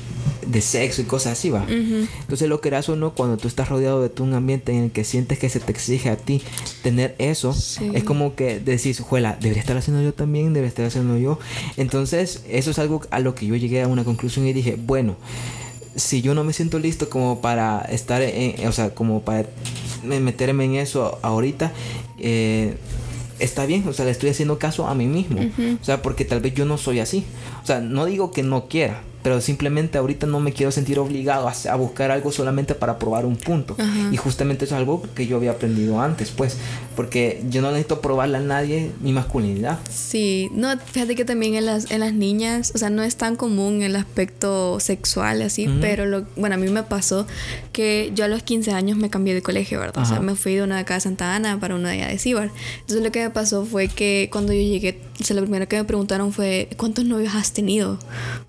[0.46, 1.65] de sexo y cosas así, va.
[1.68, 5.04] Entonces lo querás o no, cuando tú estás rodeado de un ambiente en el que
[5.04, 6.42] sientes que se te exige a ti
[6.82, 7.90] tener eso, Sí.
[7.94, 11.38] es como que decís, juela, debería estar haciendo yo también, debería estar haciendo yo.
[11.76, 15.16] Entonces eso es algo a lo que yo llegué a una conclusión y dije, bueno,
[15.94, 19.46] si yo no me siento listo como para estar en, o sea, como para
[20.04, 21.72] me- meterme en eso ahorita,
[22.18, 22.76] eh,
[23.38, 25.40] está bien, o sea, le estoy haciendo caso a mí mismo.
[25.80, 27.24] O sea, porque tal vez yo no soy así.
[27.62, 31.48] O sea, no digo que no quiera, pero simplemente ahorita no me quiero sentir obligado
[31.48, 33.74] a, a buscar algo solamente para probar un punto.
[33.76, 34.08] Ajá.
[34.12, 36.58] Y justamente eso es algo que yo había aprendido antes, pues,
[36.96, 39.78] porque yo no necesito probarle a nadie mi masculinidad.
[39.90, 43.36] Sí, no, fíjate que también en las, en las niñas, o sea, no es tan
[43.36, 47.26] común el aspecto sexual así, pero lo, bueno, a mí me pasó
[47.72, 50.02] que yo a los 15 años me cambié de colegio, ¿verdad?
[50.02, 52.08] O sea, me fui de una de acá de Santa Ana para una de allá
[52.08, 52.50] de Cibar.
[52.80, 55.76] Entonces lo que me pasó fue que cuando yo llegué, o sea, lo primero que
[55.76, 57.98] me preguntaron fue, ¿cuántos novios has tenido?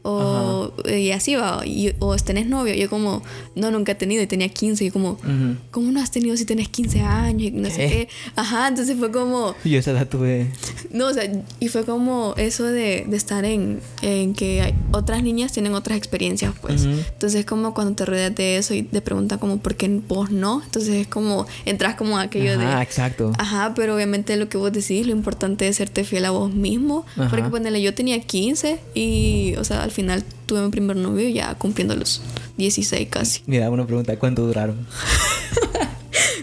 [0.03, 2.73] O, y así va, y- o ¿tenés novio?
[2.73, 3.23] Y yo como,
[3.55, 5.55] no, nunca he tenido y tenía 15 y yo como, Ujú.
[5.71, 7.41] ¿cómo no has tenido si tenés 15 años?
[7.41, 8.09] Y no sé ¿Qué?
[8.37, 9.55] Ajá, entonces fue como...
[9.65, 10.51] Yo esa edad tuve...
[10.91, 11.23] No, o sea,
[11.59, 15.97] y fue como eso de, de estar en, en que hay- otras niñas tienen otras
[15.97, 16.83] experiencias, pues.
[16.85, 16.91] Ujú.
[17.13, 20.29] Entonces es como cuando te rodeas de eso y te preguntan como, ¿por qué vos
[20.29, 20.61] no?
[20.63, 22.83] Entonces es como, entras como a aquello Ajá, de...
[22.83, 23.33] exacto.
[23.39, 27.05] Ajá, pero obviamente lo que vos decís, lo importante es serte fiel a vos mismo.
[27.17, 27.29] Ajá.
[27.31, 31.55] Porque ponele, yo tenía 15 y, o sea, al final tuve mi primer novio ya
[31.55, 32.21] cumpliendo los
[32.57, 33.41] 16 casi.
[33.47, 34.85] Mira, una pregunta, ¿cuánto duraron?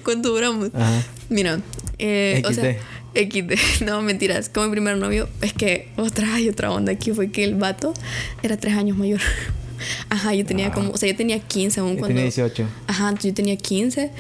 [0.04, 0.70] ¿Cuánto duramos?
[0.74, 1.02] Ajá.
[1.28, 1.60] Mira,
[1.98, 2.76] eh, o sea,
[3.14, 3.54] XD.
[3.84, 4.48] No mentiras.
[4.48, 7.94] Como mi primer novio, es que otra hay otra onda aquí fue que el vato
[8.42, 9.20] era tres años mayor.
[10.08, 12.08] Ajá, yo tenía como, o sea, yo tenía 15 aún Yo cuando.
[12.08, 12.66] tenía 18.
[12.86, 14.10] Ajá, yo tenía 15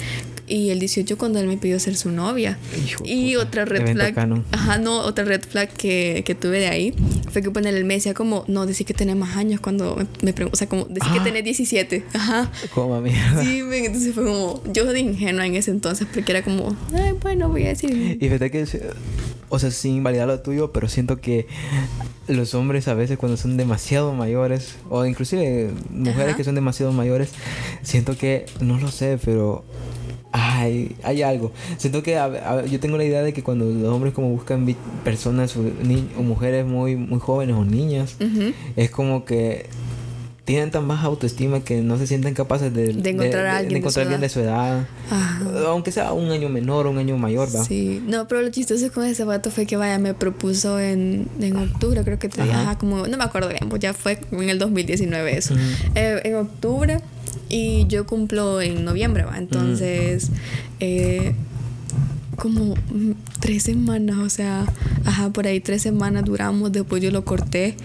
[0.46, 2.58] y el 18 cuando él me pidió ser su novia.
[2.86, 4.42] Hijo y puta, otra red flag.
[4.52, 6.94] Ajá, no, otra red flag que, que tuve de ahí
[7.30, 10.32] fue que ponerle él me decía como, no, decís que tenés más años cuando me,
[10.32, 11.24] me o sea, como, decís que Ah.
[11.24, 12.04] tenés 17.
[12.12, 12.50] Ajá.
[12.74, 13.42] Como mierda.
[13.42, 17.12] Sí, men, entonces fue como, yo de ingenua en ese entonces porque era como, ay,
[17.20, 17.90] bueno, voy a decir.
[17.94, 18.66] Y fíjate que,
[19.48, 21.46] o sea, sin invalidar lo tuyo, pero siento que
[22.28, 26.36] los hombres a veces cuando son demasiado mayores, o inclusive mujeres Ajá.
[26.36, 27.30] que son demasiado mayores,
[27.82, 29.64] siento que, no lo sé, pero
[30.36, 31.52] hay, hay algo.
[31.78, 34.66] Siento que a- a- yo tengo la idea de que cuando los hombres como buscan
[35.04, 38.16] personas o, ni- o mujeres muy, muy jóvenes o niñas,
[38.76, 39.66] es como que
[40.44, 43.78] tienen tan baja autoestima que no se sienten capaces de, De encontrar a alguien de
[43.78, 44.86] encontrar de su edad.
[45.10, 45.40] Ajá.
[45.68, 47.64] Aunque sea un año menor un año mayor, ¿va?
[47.64, 51.56] Sí, no, pero lo chistoso con ese vato fue que vaya, me propuso en, en
[51.56, 52.60] octubre, creo que te Ajá.
[52.62, 55.54] ajá, como, no me acuerdo bien, pues ya fue en el 2019 eso.
[55.54, 55.62] Ujú.
[55.94, 57.00] Eh, en octubre
[57.48, 59.38] y yo cumplo en noviembre, va.
[59.38, 60.28] Entonces,
[60.80, 61.34] eh,
[62.36, 64.66] como mm, tres semanas, o sea,
[65.06, 67.76] ajá, por ahí tres semanas duramos, después yo lo corté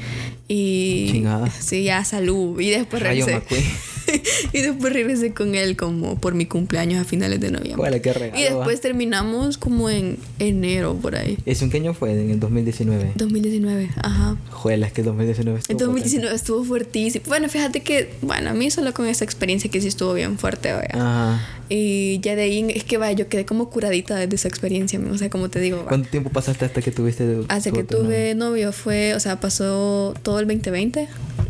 [0.50, 1.08] y...
[1.12, 1.50] Chingada.
[1.50, 2.60] Sí, ya salud.
[2.60, 3.64] Y después Rayo regresé.
[4.54, 7.82] Y después regresé con él como por mi cumpleaños a finales de noviembre.
[7.84, 8.82] Huele, qué regalo, y después va.
[8.82, 11.38] terminamos como en enero por ahí.
[11.46, 12.12] ¿Eso en qué año fue?
[12.14, 13.12] En el 2019.
[13.16, 14.38] 2019, ajá.
[14.52, 17.24] Juela, es que 2019 estuvo En 2019 estuvo fuertísimo.
[17.28, 20.72] Bueno, fíjate que, bueno, a mí solo con esa experiencia que sí estuvo bien fuerte,
[20.74, 20.82] vaya.
[20.88, 21.00] potente.
[21.06, 21.42] Ajá.
[21.72, 25.18] Y ya de ahí, es que vaya, yo quedé como curadita de esa experiencia, o
[25.18, 25.86] sea, como te digo.
[25.88, 27.42] ¿Cuánto tiempo pasaste hasta que tuviste?
[27.48, 31.08] Hasta tu- que tu tuve novio fue, o sea, pasó todo el 2020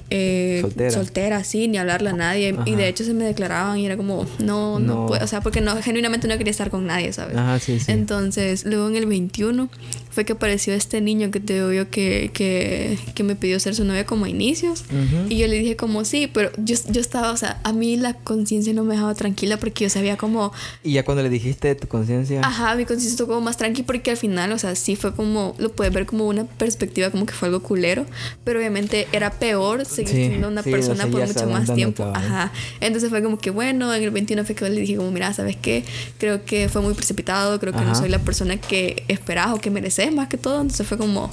[0.09, 0.91] eh, Soltera.
[0.91, 2.55] soltera, sí, ni hablarle a nadie.
[2.65, 5.05] Y de hecho se me declaraban y era como, no, no, No.
[5.07, 5.23] puedo.
[5.23, 7.37] O sea, porque no, genuinamente no quería estar con nadie, ¿sabes?
[7.37, 7.91] Ajá, sí, sí.
[7.91, 9.69] Entonces, luego en el 21
[10.09, 13.75] fue que apareció este niño que te digo yo que, que, que me pidió ser
[13.75, 14.81] su novia como a inicios.
[14.89, 15.27] Ujú.
[15.29, 18.13] Y yo le dije como sí, pero yo, yo estaba, o sea, a mí la
[18.15, 20.51] conciencia no me dejaba tranquila porque yo sabía como,
[20.83, 22.41] Y ya cuando le dijiste tu conciencia.
[22.43, 25.55] ajá, mi conciencia estuvo como más tranqui porque al final, o sea, sí fue como,
[25.59, 28.05] lo puedes ver como una perspectiva como que fue algo culero,
[28.43, 32.03] pero obviamente era peor seguir Sí, siendo una sí, persona por mucho más tiempo.
[32.03, 32.15] cabal.
[32.25, 32.51] Ajá.
[32.81, 35.55] Entonces fue como que bueno, en el 21 fue que le dije como, mira, ¿sabes
[35.55, 35.83] qué?
[36.17, 37.95] Creo que fue muy precipitado, creo que no Ajá.
[38.01, 41.29] soy la persona que esperas o que mereces más que todo, entonces fue como...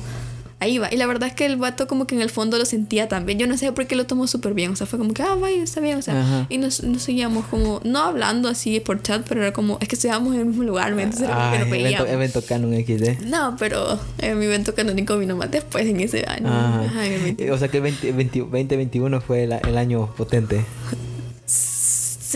[0.58, 0.88] Ahí va.
[0.90, 3.38] Y la verdad es que el vato como que en el fondo lo sentía también.
[3.38, 4.70] Yo no sé por qué lo tomó súper bien.
[4.70, 5.98] O sea, fue como que, ah, vaya, está bien.
[5.98, 6.46] O sea, Ajá.
[6.48, 9.96] y nos, nos seguíamos como, no hablando así por chat, pero era como, es que
[9.96, 12.08] estudiábamos en el mismo lugar, ¿me entonces era como que nos evento, veíamos.
[12.08, 13.26] evento Canon XD.
[13.26, 16.48] No, pero eh, mi evento canónico vino más después en ese año.
[16.48, 16.84] Ajá.
[16.84, 17.50] Ajá, 20.
[17.50, 20.64] O sea que el 20, 20 2021 fue el, el año potente.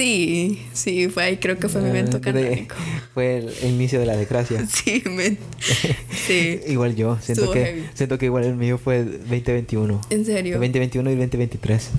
[0.01, 2.75] Sí, sí, fue ahí, creo que fue mi evento Ah, de- canónico.
[3.15, 4.65] Fue el, el inicio de la desgracia.
[4.69, 5.37] Sí, men.
[6.27, 6.61] Sí.
[6.69, 7.85] Igual yo, siento Estuvo que heavy.
[7.95, 10.01] siento que igual el mío fue 2021.
[10.11, 10.55] En El serio.
[10.55, 11.91] 2021 y el 2023.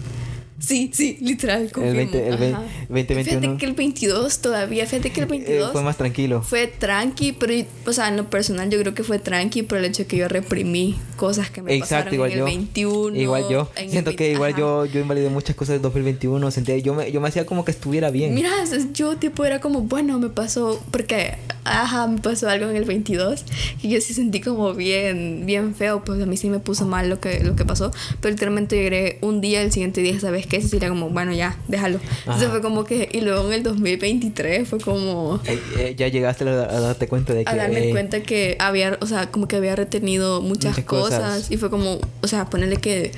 [0.61, 1.97] Sí, sí, literal, confirmo.
[1.97, 2.63] 20 el ve- Ajá.
[2.87, 3.23] 2021.
[3.41, 6.41] Fíjate que el 22 todavía, fíjate que el Eh, 22 fue más tranquilo.
[6.43, 7.53] fue tranqui, pero,
[7.85, 10.27] o sea, en lo personal yo creo que fue tranqui por el hecho que yo
[10.27, 12.47] reprimí cosas que me Exacto, pasaron igual en yo.
[12.47, 13.17] el 21.
[13.19, 13.69] igual yo.
[13.75, 14.59] en el Siento que 20 igual ajá.
[14.59, 16.51] yo yo invalidé muchas cosas del 2021.
[16.51, 18.33] Sentía, yo, me, yo me hacía como que estuviera bien.
[18.35, 18.51] Mira,
[18.93, 21.33] yo tipo era como, bueno, me pasó, porque,
[21.63, 23.45] ajá, me pasó algo en el 22
[23.81, 27.09] y yo sí sentí como bien, bien feo, pues a mí sí me puso mal
[27.09, 30.61] lo que, lo que pasó, pero literalmente llegué un día, el siguiente día, ¿sabes qué?
[30.61, 31.99] Sí, era como, bueno, ya, déjalo.
[32.19, 32.51] Entonces Ajá.
[32.51, 35.39] fue como que, y luego en el 2023 fue como...
[35.45, 37.49] Eh, eh, ya llegaste a, a darte cuenta de que.
[37.49, 41.19] A darme eh, cuenta que había, o sea, como que había retenido muchas, Muchas cosas.
[41.19, 41.51] cosas.
[41.51, 43.11] y fue como, o sea, ponerle que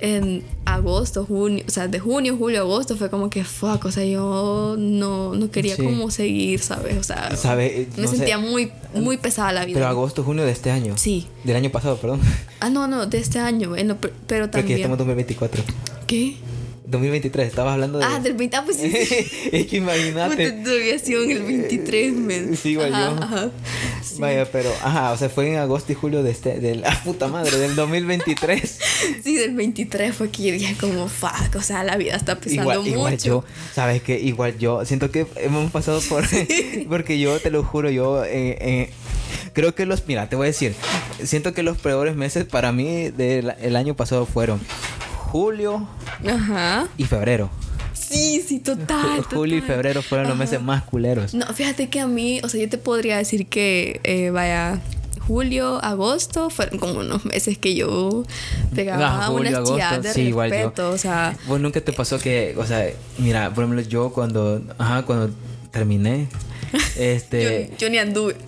[0.00, 4.04] en agosto, junio, o sea, de junio, julio, agosto fue como que fuck, o sea,
[4.04, 5.82] yo no, no quería Sí.
[5.82, 6.96] como seguir, ¿sabes?
[6.98, 9.74] O sea, Sabe, me sé, sentía muy, muy pesada la vida.
[9.74, 10.94] Pero agosto, junio de este año.
[10.96, 11.26] Sí.
[11.42, 12.20] Del año pasado, perdón.
[12.60, 14.78] Ah, no, no, de este año, en lo- pero Porque también.
[14.78, 15.64] estamos en 2024.
[16.06, 16.36] ¿Qué?
[16.90, 18.04] 2023, estabas hablando de.
[18.04, 18.90] Ah, del 20, ah, pues sí.
[18.90, 19.26] sí.
[19.52, 20.52] es que imagínate.
[20.52, 22.56] Todavía sido en el 23, men.
[22.56, 23.22] Sí, igual Ajá, yo.
[23.22, 23.50] ajá.
[24.02, 24.14] Sí.
[24.18, 27.28] Vaya, pero, ajá, o sea, fue en agosto y julio de este, del, ah, puta
[27.28, 28.78] madre, del 2023.
[29.22, 32.62] Sí, del 23 fue que yo dije como, fuck, o sea, la vida está pesando
[32.62, 32.90] igual, mucho.
[32.90, 36.24] igual yo, sabes que igual yo, siento que hemos pasado por,
[36.88, 38.90] porque yo te lo juro, yo, eh, eh,
[39.52, 40.74] creo que los, mira, te voy a decir,
[41.22, 44.60] siento que los peores meses para mí del el año pasado fueron
[45.30, 45.86] julio
[46.26, 46.88] Ajá.
[46.96, 47.50] y febrero.
[47.92, 49.22] Sí, sí, total.
[49.32, 51.34] julio y febrero fueron los meses más culeros.
[51.34, 54.80] No, fíjate que a mí, o sea, yo te podría decir que, eh, vaya,
[55.26, 58.24] julio, agosto, fueron como unos meses que yo
[58.74, 60.56] pegaba Ah, julio, una agosto, de sí, igual yo.
[60.56, 62.86] respeto, o sea, Vos nunca te pasó que, o sea,
[63.18, 65.30] mira, por ejemplo, yo cuando, ajá, cuando
[65.70, 66.28] terminé,
[66.96, 68.36] este, yo, yo ni anduve.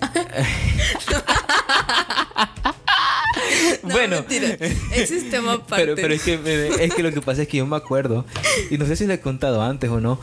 [3.83, 4.57] No, bueno, mentira,
[4.93, 5.75] ese es tema aparte.
[5.85, 8.25] pero, pero es que me- es que lo que pasa es que yo me acuerdo
[8.69, 10.19] y no sé si lo he contado antes o no,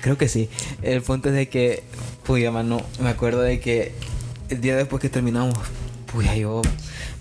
[0.00, 0.48] creo que sí.
[0.82, 1.82] El punto es de que,
[2.24, 3.92] pues, mano, me acuerdo de que
[4.48, 5.54] el día después que terminamos,
[6.12, 6.62] pues yo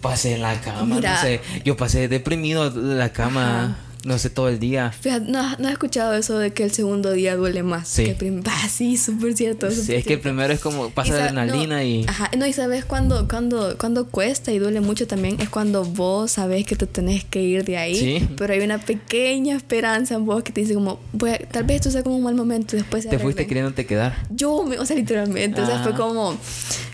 [0.02, 1.16] pasé en la cama, Mira.
[1.16, 3.78] no sé, yo pasé deprimido en la cama,
[4.08, 4.92] no sé, todo el día.
[4.92, 8.06] Fíjate, ¿no, ¿no has escuchado eso de que el segundo día duele más Sí.
[8.06, 8.44] que el primer?
[8.48, 9.70] Ah, sí, súper cierto.
[9.70, 12.06] Sí, súper es que el primero es como pasa Y adrenalina no, y...
[12.08, 16.32] Ajá, no, y sabes cuando, cuando, cuando cuesta y duele mucho también es cuando vos
[16.32, 17.96] sabes que te tenés que ir de ahí.
[17.96, 18.28] Sí.
[18.38, 21.76] Pero hay una pequeña esperanza en vos que te dice como, "Voy a- tal vez
[21.78, 23.48] esto sea como un mal momento, después se Te fuiste arregle".
[23.48, 24.16] queriéndote quedar.
[24.30, 25.98] Yo, me, o sea, literalmente, o sea, fue Ah.
[25.98, 26.38] como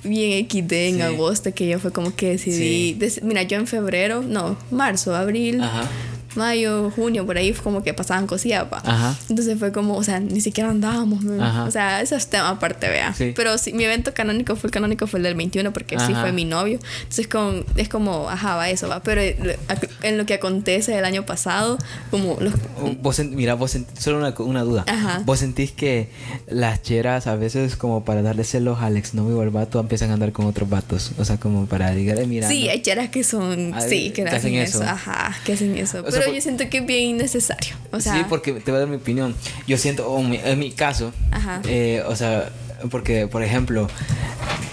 [0.04, 1.02] bien XD en Sí.
[1.02, 2.96] agosto que yo fue como que decidí, Sí.
[3.00, 5.90] des- mira, yo en febrero, no, marzo, abril, Ajá.
[6.38, 8.82] Mayo, junio, por ahí como que pasaban cosillas, pa.
[8.86, 9.16] Ajá.
[9.30, 13.14] Entonces fue como, o sea, ni siquiera andábamos, o sea, eso es tema aparte, vea.
[13.14, 13.34] Sí.
[13.36, 16.22] Pero sí, mi evento canónico fue el canónico fue el del 21 porque sí Ajá.
[16.22, 16.80] fue mi novio.
[17.00, 19.02] Entonces con, es como, ajá, va eso, va.
[19.04, 19.58] Pero eh,
[20.02, 21.78] en lo que acontece el año pasado,
[22.12, 22.54] como los...
[23.02, 24.84] Vos sent- mira, vos solo una, una duda.
[24.88, 25.22] Ajá.
[25.26, 26.10] ¿Vos sentís que
[26.48, 30.14] las cheras a veces como para darle celos al exnovio o al vato empiezan a
[30.14, 31.12] andar con otros vatos?
[31.18, 32.48] O sea, como para digarle, mira.
[32.48, 34.82] Sí, hay cheras que son, sí, que, que hacen hacen eso.
[34.84, 34.90] eso.
[34.92, 36.04] Ajá, que hacen eso.
[36.06, 37.76] O sea, Pero por- yo siento que es bien innecesario.
[37.92, 39.36] O sea, sí, porque te voy a dar mi opinión.
[39.68, 41.62] Yo siento, o mi- en mi caso, Ajá.
[41.66, 42.50] eh, o sea,
[42.90, 43.88] porque, por ejemplo,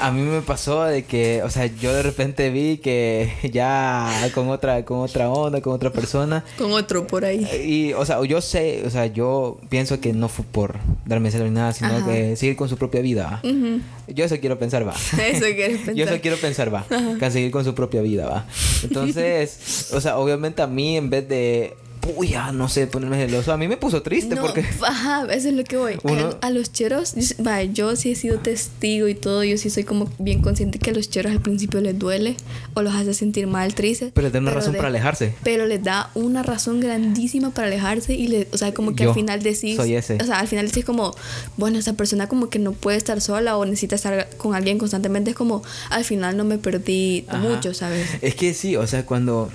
[0.01, 4.49] a mí me pasó de que, o sea, yo de repente vi que ya con
[4.49, 7.47] otra, con otra onda, con otra persona, con otro por ahí.
[7.65, 11.49] Y, o sea, yo sé, o sea, yo pienso que no fue por darme celos
[11.49, 12.07] ni nada, sino Ajá.
[12.07, 13.41] que seguir con su propia vida.
[13.45, 13.81] Ujú.
[14.09, 14.95] Yo eso quiero pensar, va.
[15.20, 15.95] Eso quieres pensar.
[16.01, 16.85] Yo eso quiero pensar, va.
[17.19, 18.47] Que seguir con su propia vida, va.
[18.82, 23.52] Entonces, o sea, obviamente a mí en vez de puya, no sé, ponerme celoso.
[23.52, 24.64] A mí me puso triste No, porque...
[24.82, 25.97] Ajá, eso es lo que voy.
[26.02, 29.70] Uno- A, a los cheros, yo- yo sí he sido testigo y todo, yo sí
[29.70, 32.36] soy como bien consciente que a los cheros al principio les duele
[32.74, 34.12] o los hace sentir mal, tristes.
[34.14, 35.35] Pero les da una razón de- para alejarse.
[35.43, 39.10] Pero les da una razón grandísima para alejarse y, le, o sea, como que Yo
[39.10, 39.77] al final decís...
[39.77, 40.16] soy ese.
[40.20, 41.14] O sea, al final decís como,
[41.56, 45.31] bueno, esa persona como que no puede estar sola o necesita estar con alguien constantemente.
[45.31, 47.39] Es como, al final no me perdí Ajá.
[47.39, 48.09] mucho, ¿sabes?
[48.22, 49.51] Es que sí, o sea, cuando...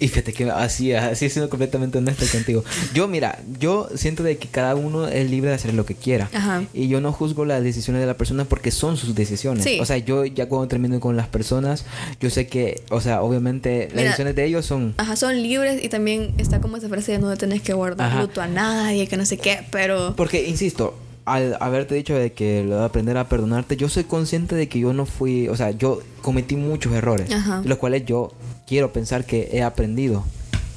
[0.00, 2.64] Y fíjate que así, así siendo completamente honesto contigo.
[2.94, 6.28] Yo, mira, yo siento de que cada uno es libre de hacer lo que quiera.
[6.32, 6.64] Ajá.
[6.72, 9.64] Y yo no juzgo las decisiones de la persona porque son sus decisiones.
[9.64, 9.78] Sí.
[9.80, 11.84] O sea, yo ya cuando termino con las personas,
[12.20, 14.94] yo sé que, o sea, obviamente las Mira, decisiones de ellos son...
[14.96, 18.22] Ajá, son libres y también está como esa frase de no tenés que guardar Ajá.
[18.22, 20.14] luto a nadie, que no sé qué, pero...
[20.16, 20.94] Porque, insisto,
[21.24, 24.80] al haberte dicho de que lo de aprender a perdonarte, yo soy consciente de que
[24.80, 27.62] yo no fui, o sea, yo cometí muchos errores, Ajá.
[27.64, 28.32] los cuales yo
[28.66, 30.24] quiero pensar que he aprendido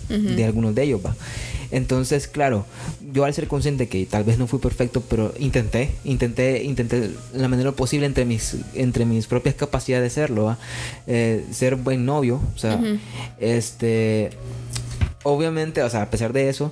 [0.10, 1.16] de algunos de ellos, va.
[1.70, 2.66] Entonces, claro,
[3.12, 7.48] yo al ser consciente que tal vez no fui perfecto, pero intenté, intenté, intenté la
[7.48, 10.58] manera posible entre mis, entre mis propias capacidades de serlo, ¿va?
[11.08, 12.80] Eh, ser buen novio, o sea,
[13.40, 14.30] este,
[15.24, 16.72] obviamente, o sea, a pesar de eso,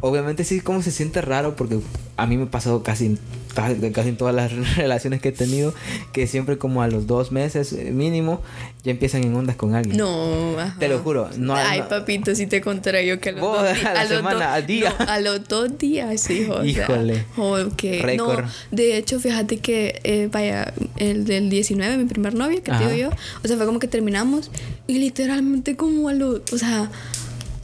[0.00, 1.78] obviamente sí como se siente raro porque
[2.16, 3.16] a mí me ha pasado casi
[3.54, 5.72] casi en todas las relaciones que he tenido
[6.12, 8.42] que siempre como a los dos meses eh, mínimo
[8.82, 9.96] ya empiezan en ondas con alguien.
[9.96, 10.76] No, ajá.
[10.78, 13.62] Te lo juro, no- Ay, no- papito, si te contara yo que a los Vos,
[13.62, 14.94] dos a la los semana, dos- al día.
[14.98, 16.54] no, a los dos días, hijo.
[16.54, 17.24] o sea, Híjole.
[17.36, 17.82] ok.
[18.02, 18.44] Récord.
[18.44, 22.86] No, de hecho, fíjate que, eh, vaya, el del 19, mi primer novio, que Ajá.
[22.86, 24.50] te digo yo, o sea, fue como que terminamos
[24.88, 26.90] y literalmente como a los, o sea...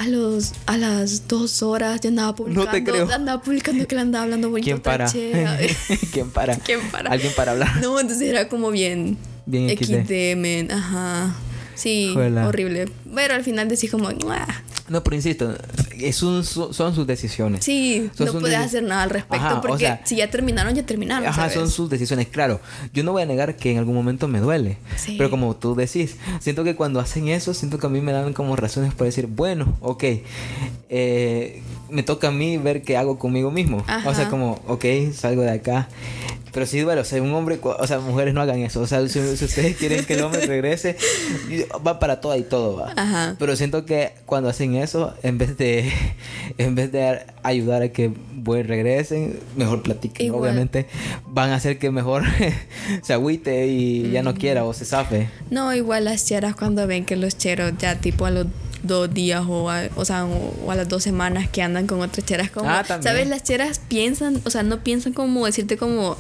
[0.01, 2.71] A los a las dos horas ya andaba publicando.
[2.71, 3.13] te creo.
[3.13, 4.65] Andaba publicando que le andaba hablando bonito.
[4.65, 5.07] ¿Quién para?
[6.13, 6.57] ¿Quién para?
[6.57, 7.11] ¿Quién para?
[7.11, 7.83] Alguien para hablar.
[7.83, 9.19] No, entonces era como bien.
[9.45, 10.07] Bien XD.
[10.07, 10.73] XD.
[10.73, 11.35] Ajá.
[11.75, 12.87] Sí, horrible.
[13.15, 14.47] Pero al final decís como, "Mua".
[14.89, 15.55] No, pero insisto,
[15.99, 17.65] es un- son sus decisiones.
[17.65, 20.75] sí, Son no puedes hacer nada al respecto Ajá, o porque sea, si ya terminaron,
[20.75, 21.27] ya terminaron.
[21.29, 21.55] Ajá, ¿sabes?
[21.55, 22.61] son sus decisiones, claro.
[22.93, 24.79] Yo no voy a negar que en algún momento me duele.
[24.97, 25.15] Sí.
[25.17, 28.33] Pero como tú decís, siento que cuando hacen eso, siento que a mí me dan
[28.33, 30.05] como razones para decir, bueno, ok,
[30.89, 33.79] eh, me toca a mí ver qué hago conmigo mismo.
[33.79, 34.31] O sea, Ajá.
[34.31, 34.85] como, ok,
[35.15, 35.89] salgo de acá.
[36.53, 38.81] Pero sí duele, o sea, un hombre, o sea, mujeres no hagan eso.
[38.81, 40.97] O sea, si, si ustedes quieren que el hombre regrese,
[41.87, 42.93] va para todo y todo, va.
[43.03, 43.37] Ajá.
[43.39, 45.91] Pero siento que cuando hacen eso, en vez de,
[46.59, 50.27] en vez de ayudar a que buen regresen, mejor platiquen.
[50.27, 50.43] Igual.
[50.43, 50.87] Obviamente
[51.27, 52.25] van a hacer que mejor
[53.03, 55.29] se agüite y ya no quiera o se zafe.
[55.51, 58.47] No, igual las cheras cuando ven que los cheros ya tipo a los
[58.83, 62.25] dos días o a, o sea, o, a las dos semanas que andan con otras
[62.25, 66.17] cheras como Ah, sabes las cheras piensan o sea no piensan como decirte como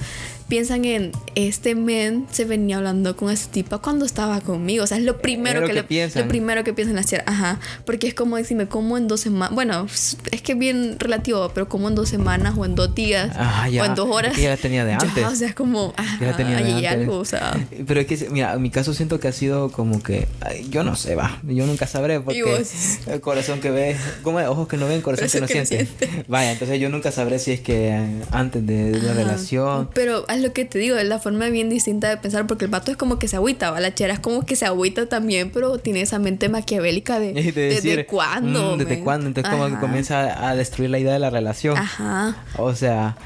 [0.50, 4.98] piensan en este men se venía hablando con esa tipa cuando estaba conmigo o sea
[4.98, 6.22] es lo primero lo que, que le- piensan.
[6.24, 9.86] lo primero que piensan cheras ajá porque es como decirme como en dos semanas bueno
[9.86, 13.68] es que es bien relativo pero como en dos semanas o en dos días Ah,
[13.70, 13.82] ya.
[13.82, 15.24] o en dos horas Es que ya la tenía de Ya, antes.
[15.24, 16.86] o sea es como ajá, Ya la tenía de antes.
[16.90, 17.56] algo o sea
[17.86, 20.82] Pero es que, mira, en mi caso siento que ha sido como que, ay, yo
[20.82, 22.64] no sé, va, yo nunca sabré porque
[23.06, 26.24] el corazón que ve, como ojos que no ven, corazón, que no que no siente.
[26.28, 27.96] Vaya, entonces yo nunca sabré si es que
[28.32, 31.68] antes de, de la relación, Pero es lo que te digo, es la forma bien
[31.70, 33.80] distinta de pensar, porque el vato es como que se agüita, ¿va?
[33.80, 38.06] la chera es como que se agüita también, pero tiene esa mente maquiavélica de, ¿desde
[38.06, 38.76] cuándo?
[38.76, 39.04] mm, ¿Desde men?
[39.04, 39.26] cuándo?
[39.26, 39.80] Entonces como que Ajá.
[39.80, 41.76] comienza a, destruir la idea de la relación.
[41.76, 42.36] Ajá.
[42.56, 43.16] O sea,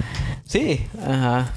[0.44, 1.52] sí, ajá.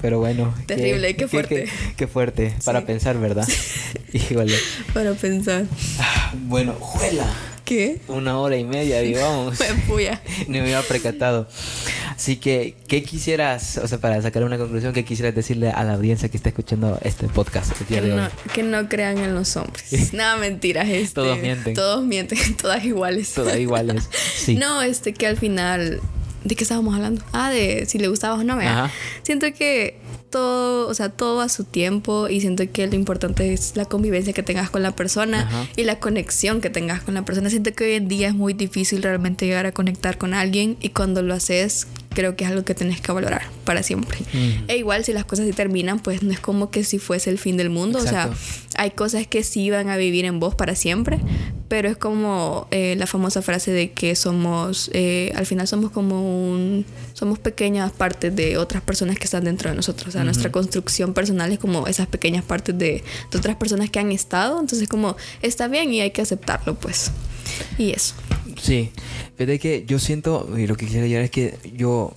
[0.00, 0.54] Pero bueno.
[0.66, 1.64] Terrible, qué fuerte.
[1.64, 3.46] Qué, qué fuerte para pensar, ¿verdad?
[4.14, 4.56] Híjole.
[4.94, 5.64] Para pensar.
[5.98, 7.26] Ah, Bueno, juela.
[7.70, 8.00] ¿Qué?
[8.08, 9.60] Una hora y media, digamos.
[9.60, 10.20] Me puya.
[10.48, 11.46] Ni me había percatado.
[12.16, 15.92] Así que, ¿qué quisieras, o sea, para sacar una conclusión, qué quisieras decirle a la
[15.94, 18.18] audiencia que está escuchando este podcast el día Que de hoy?
[18.20, 20.12] no, que no crean en los hombres.
[20.12, 20.88] Nada, mentiras.
[20.88, 21.74] Este, Todos mienten.
[21.74, 23.32] Todos mienten, todas iguales.
[23.34, 24.10] Todas iguales.
[24.34, 24.56] Sí.
[24.56, 26.00] No, este, que al final.
[26.42, 27.22] ¿De qué estábamos hablando?
[27.32, 28.56] Ah, de si le gustaba o no.
[28.56, 28.86] ¿verdad?
[28.86, 28.92] Ajá.
[29.22, 29.96] Siento que
[30.30, 34.32] todo, o sea, todo a su tiempo y siento que lo importante es la convivencia
[34.32, 35.68] que tengas con la persona Ajá.
[35.76, 37.50] y la conexión que tengas con la persona.
[37.50, 40.90] Siento que hoy en día es muy difícil realmente llegar a conectar con alguien y
[40.90, 41.86] cuando lo haces
[42.20, 44.18] creo que es algo que tenés que valorar para siempre.
[44.68, 47.38] E igual si las cosas se terminan, pues no es como que si fuese el
[47.38, 47.98] fin del mundo.
[47.98, 48.32] Exacto.
[48.32, 51.18] O sea, hay cosas que sí van a vivir en vos para siempre,
[51.68, 56.50] pero es como eh, la famosa frase de que somos, eh, al final somos como
[56.52, 56.84] un,
[57.14, 60.08] somos pequeñas partes de otras personas que están dentro de nosotros.
[60.08, 63.98] O sea, nuestra construcción personal es como esas pequeñas partes de, de otras personas que
[63.98, 64.60] han estado.
[64.60, 67.12] Entonces como está bien y hay que aceptarlo, pues.
[67.78, 68.14] Y eso.
[68.60, 68.90] Sí,
[69.36, 72.14] fíjate que yo siento, y lo que quisiera llegar es que yo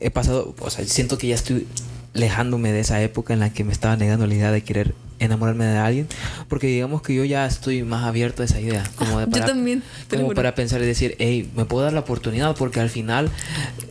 [0.00, 1.66] he pasado, o sea, siento que ya estoy
[2.14, 5.64] alejándome de esa época en la que me estaba negando la idea de querer enamorarme
[5.64, 6.08] de alguien,
[6.48, 9.46] porque digamos que yo ya estoy más abierto a esa idea, como de Yo para,
[9.46, 12.80] también, te lo como para pensar y decir, hey, me puedo dar la oportunidad, porque
[12.80, 13.30] al final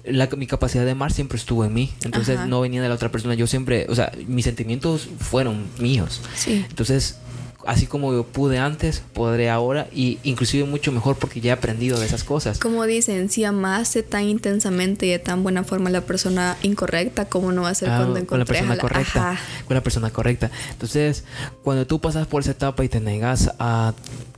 [0.05, 2.45] la, mi capacidad de amar siempre estuvo en mí, entonces Ajá.
[2.45, 6.63] no venía de la otra persona, yo siempre, o sea, mis sentimientos fueron míos, Sí.
[6.69, 7.17] entonces
[7.65, 11.99] así como yo pude antes, podré ahora y inclusive mucho mejor porque ya he aprendido
[11.99, 12.59] de esas cosas.
[12.59, 17.25] Como dicen, si amaste tan intensamente y de tan buena forma a la persona incorrecta,
[17.25, 19.41] ¿cómo no va a ser Ah, cuando con la persona a la- correcta Ajá.
[19.67, 21.23] con la persona correcta entonces
[21.63, 23.93] cuando tú pasas por esa etapa y te negas a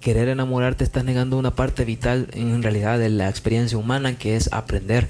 [0.08, 4.48] querer enamorarte estás negando una parte vital en realidad de la experiencia humana que es
[4.54, 5.10] aprender.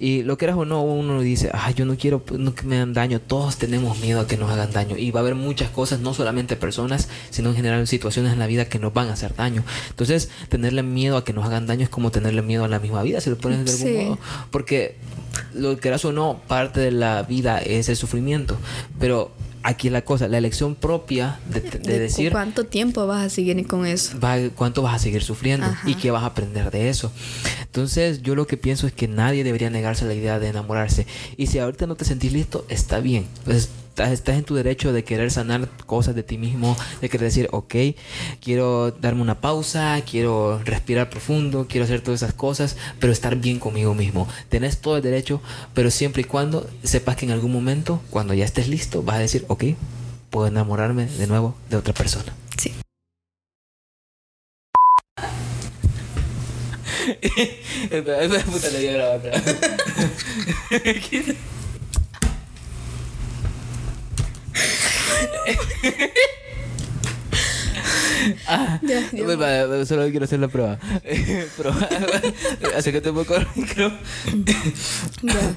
[0.00, 2.92] Y lo quieras o no uno dice ay yo no quiero no que me hagan
[2.92, 4.96] daño todos tenemos miedo a que nos hagan daño.
[4.98, 8.48] Y va a haber muchas cosas no solamente personas sino en general situaciones en la
[8.48, 9.62] vida que nos van a hacer daño.
[9.90, 13.04] Entonces tenerle miedo a que nos hagan daño es como tenerle miedo a la misma
[13.04, 14.04] vida si lo pones de algún Sí.
[14.08, 14.18] modo.
[14.50, 14.96] Porque
[15.54, 18.56] lo quieras o no, parte de la vida es el sufrimiento.
[18.98, 19.30] Pero
[19.62, 23.66] aquí la cosa, la elección propia de, de De decir ¿Cuánto tiempo vas a seguir
[23.66, 24.18] con eso?
[24.20, 25.88] va- cuánto vas a seguir sufriendo Ajá.
[25.88, 27.12] y qué vas a aprender de eso.
[27.62, 31.06] Entonces yo lo que pienso es que nadie debería negarse a la idea de enamorarse.
[31.36, 33.26] Y si ahorita no te sentís listo, está bien.
[33.44, 37.26] Pues, estás, estás en tu derecho de querer sanar cosas de ti mismo, de querer
[37.26, 37.74] decir, ok,
[38.40, 43.58] quiero darme una pausa, quiero respirar profundo, quiero hacer todas esas cosas, pero estar bien
[43.58, 44.26] conmigo mismo.
[44.48, 45.42] Tenés todo el derecho,
[45.74, 49.20] pero siempre y cuando sepas que en algún momento, cuando ya estés listo, vas a
[49.20, 49.64] decir, ok,
[50.30, 52.32] puedo enamorarme de nuevo de otra persona.
[52.56, 52.72] Sí.
[57.90, 59.36] Puta, le di a grabar, pero-
[68.46, 69.24] Ah, Ya, ya.
[69.24, 70.78] pues, va, solo quiero hacer la prueba.
[71.56, 71.88] Prueba.
[72.76, 73.90] Acércate un poco al micro.
[75.22, 75.54] Ya.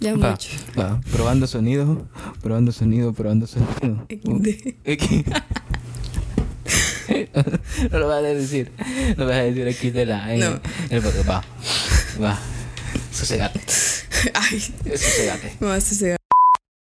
[0.00, 0.50] Ya Va, mucho.
[0.78, 1.00] va.
[1.12, 2.04] Probando sonido,
[2.42, 4.06] probando sonido, probando sonido.
[7.90, 8.72] No lo vas a decir.
[9.16, 10.34] No vas a decir aquí de la.
[10.34, 10.60] En, No.
[10.90, 11.28] el podcast.
[11.28, 11.44] Va.
[12.22, 12.38] Va.
[13.12, 13.60] Sosegate.
[14.34, 15.56] Ay, Sosegate.
[15.60, 16.16] me vas a hacer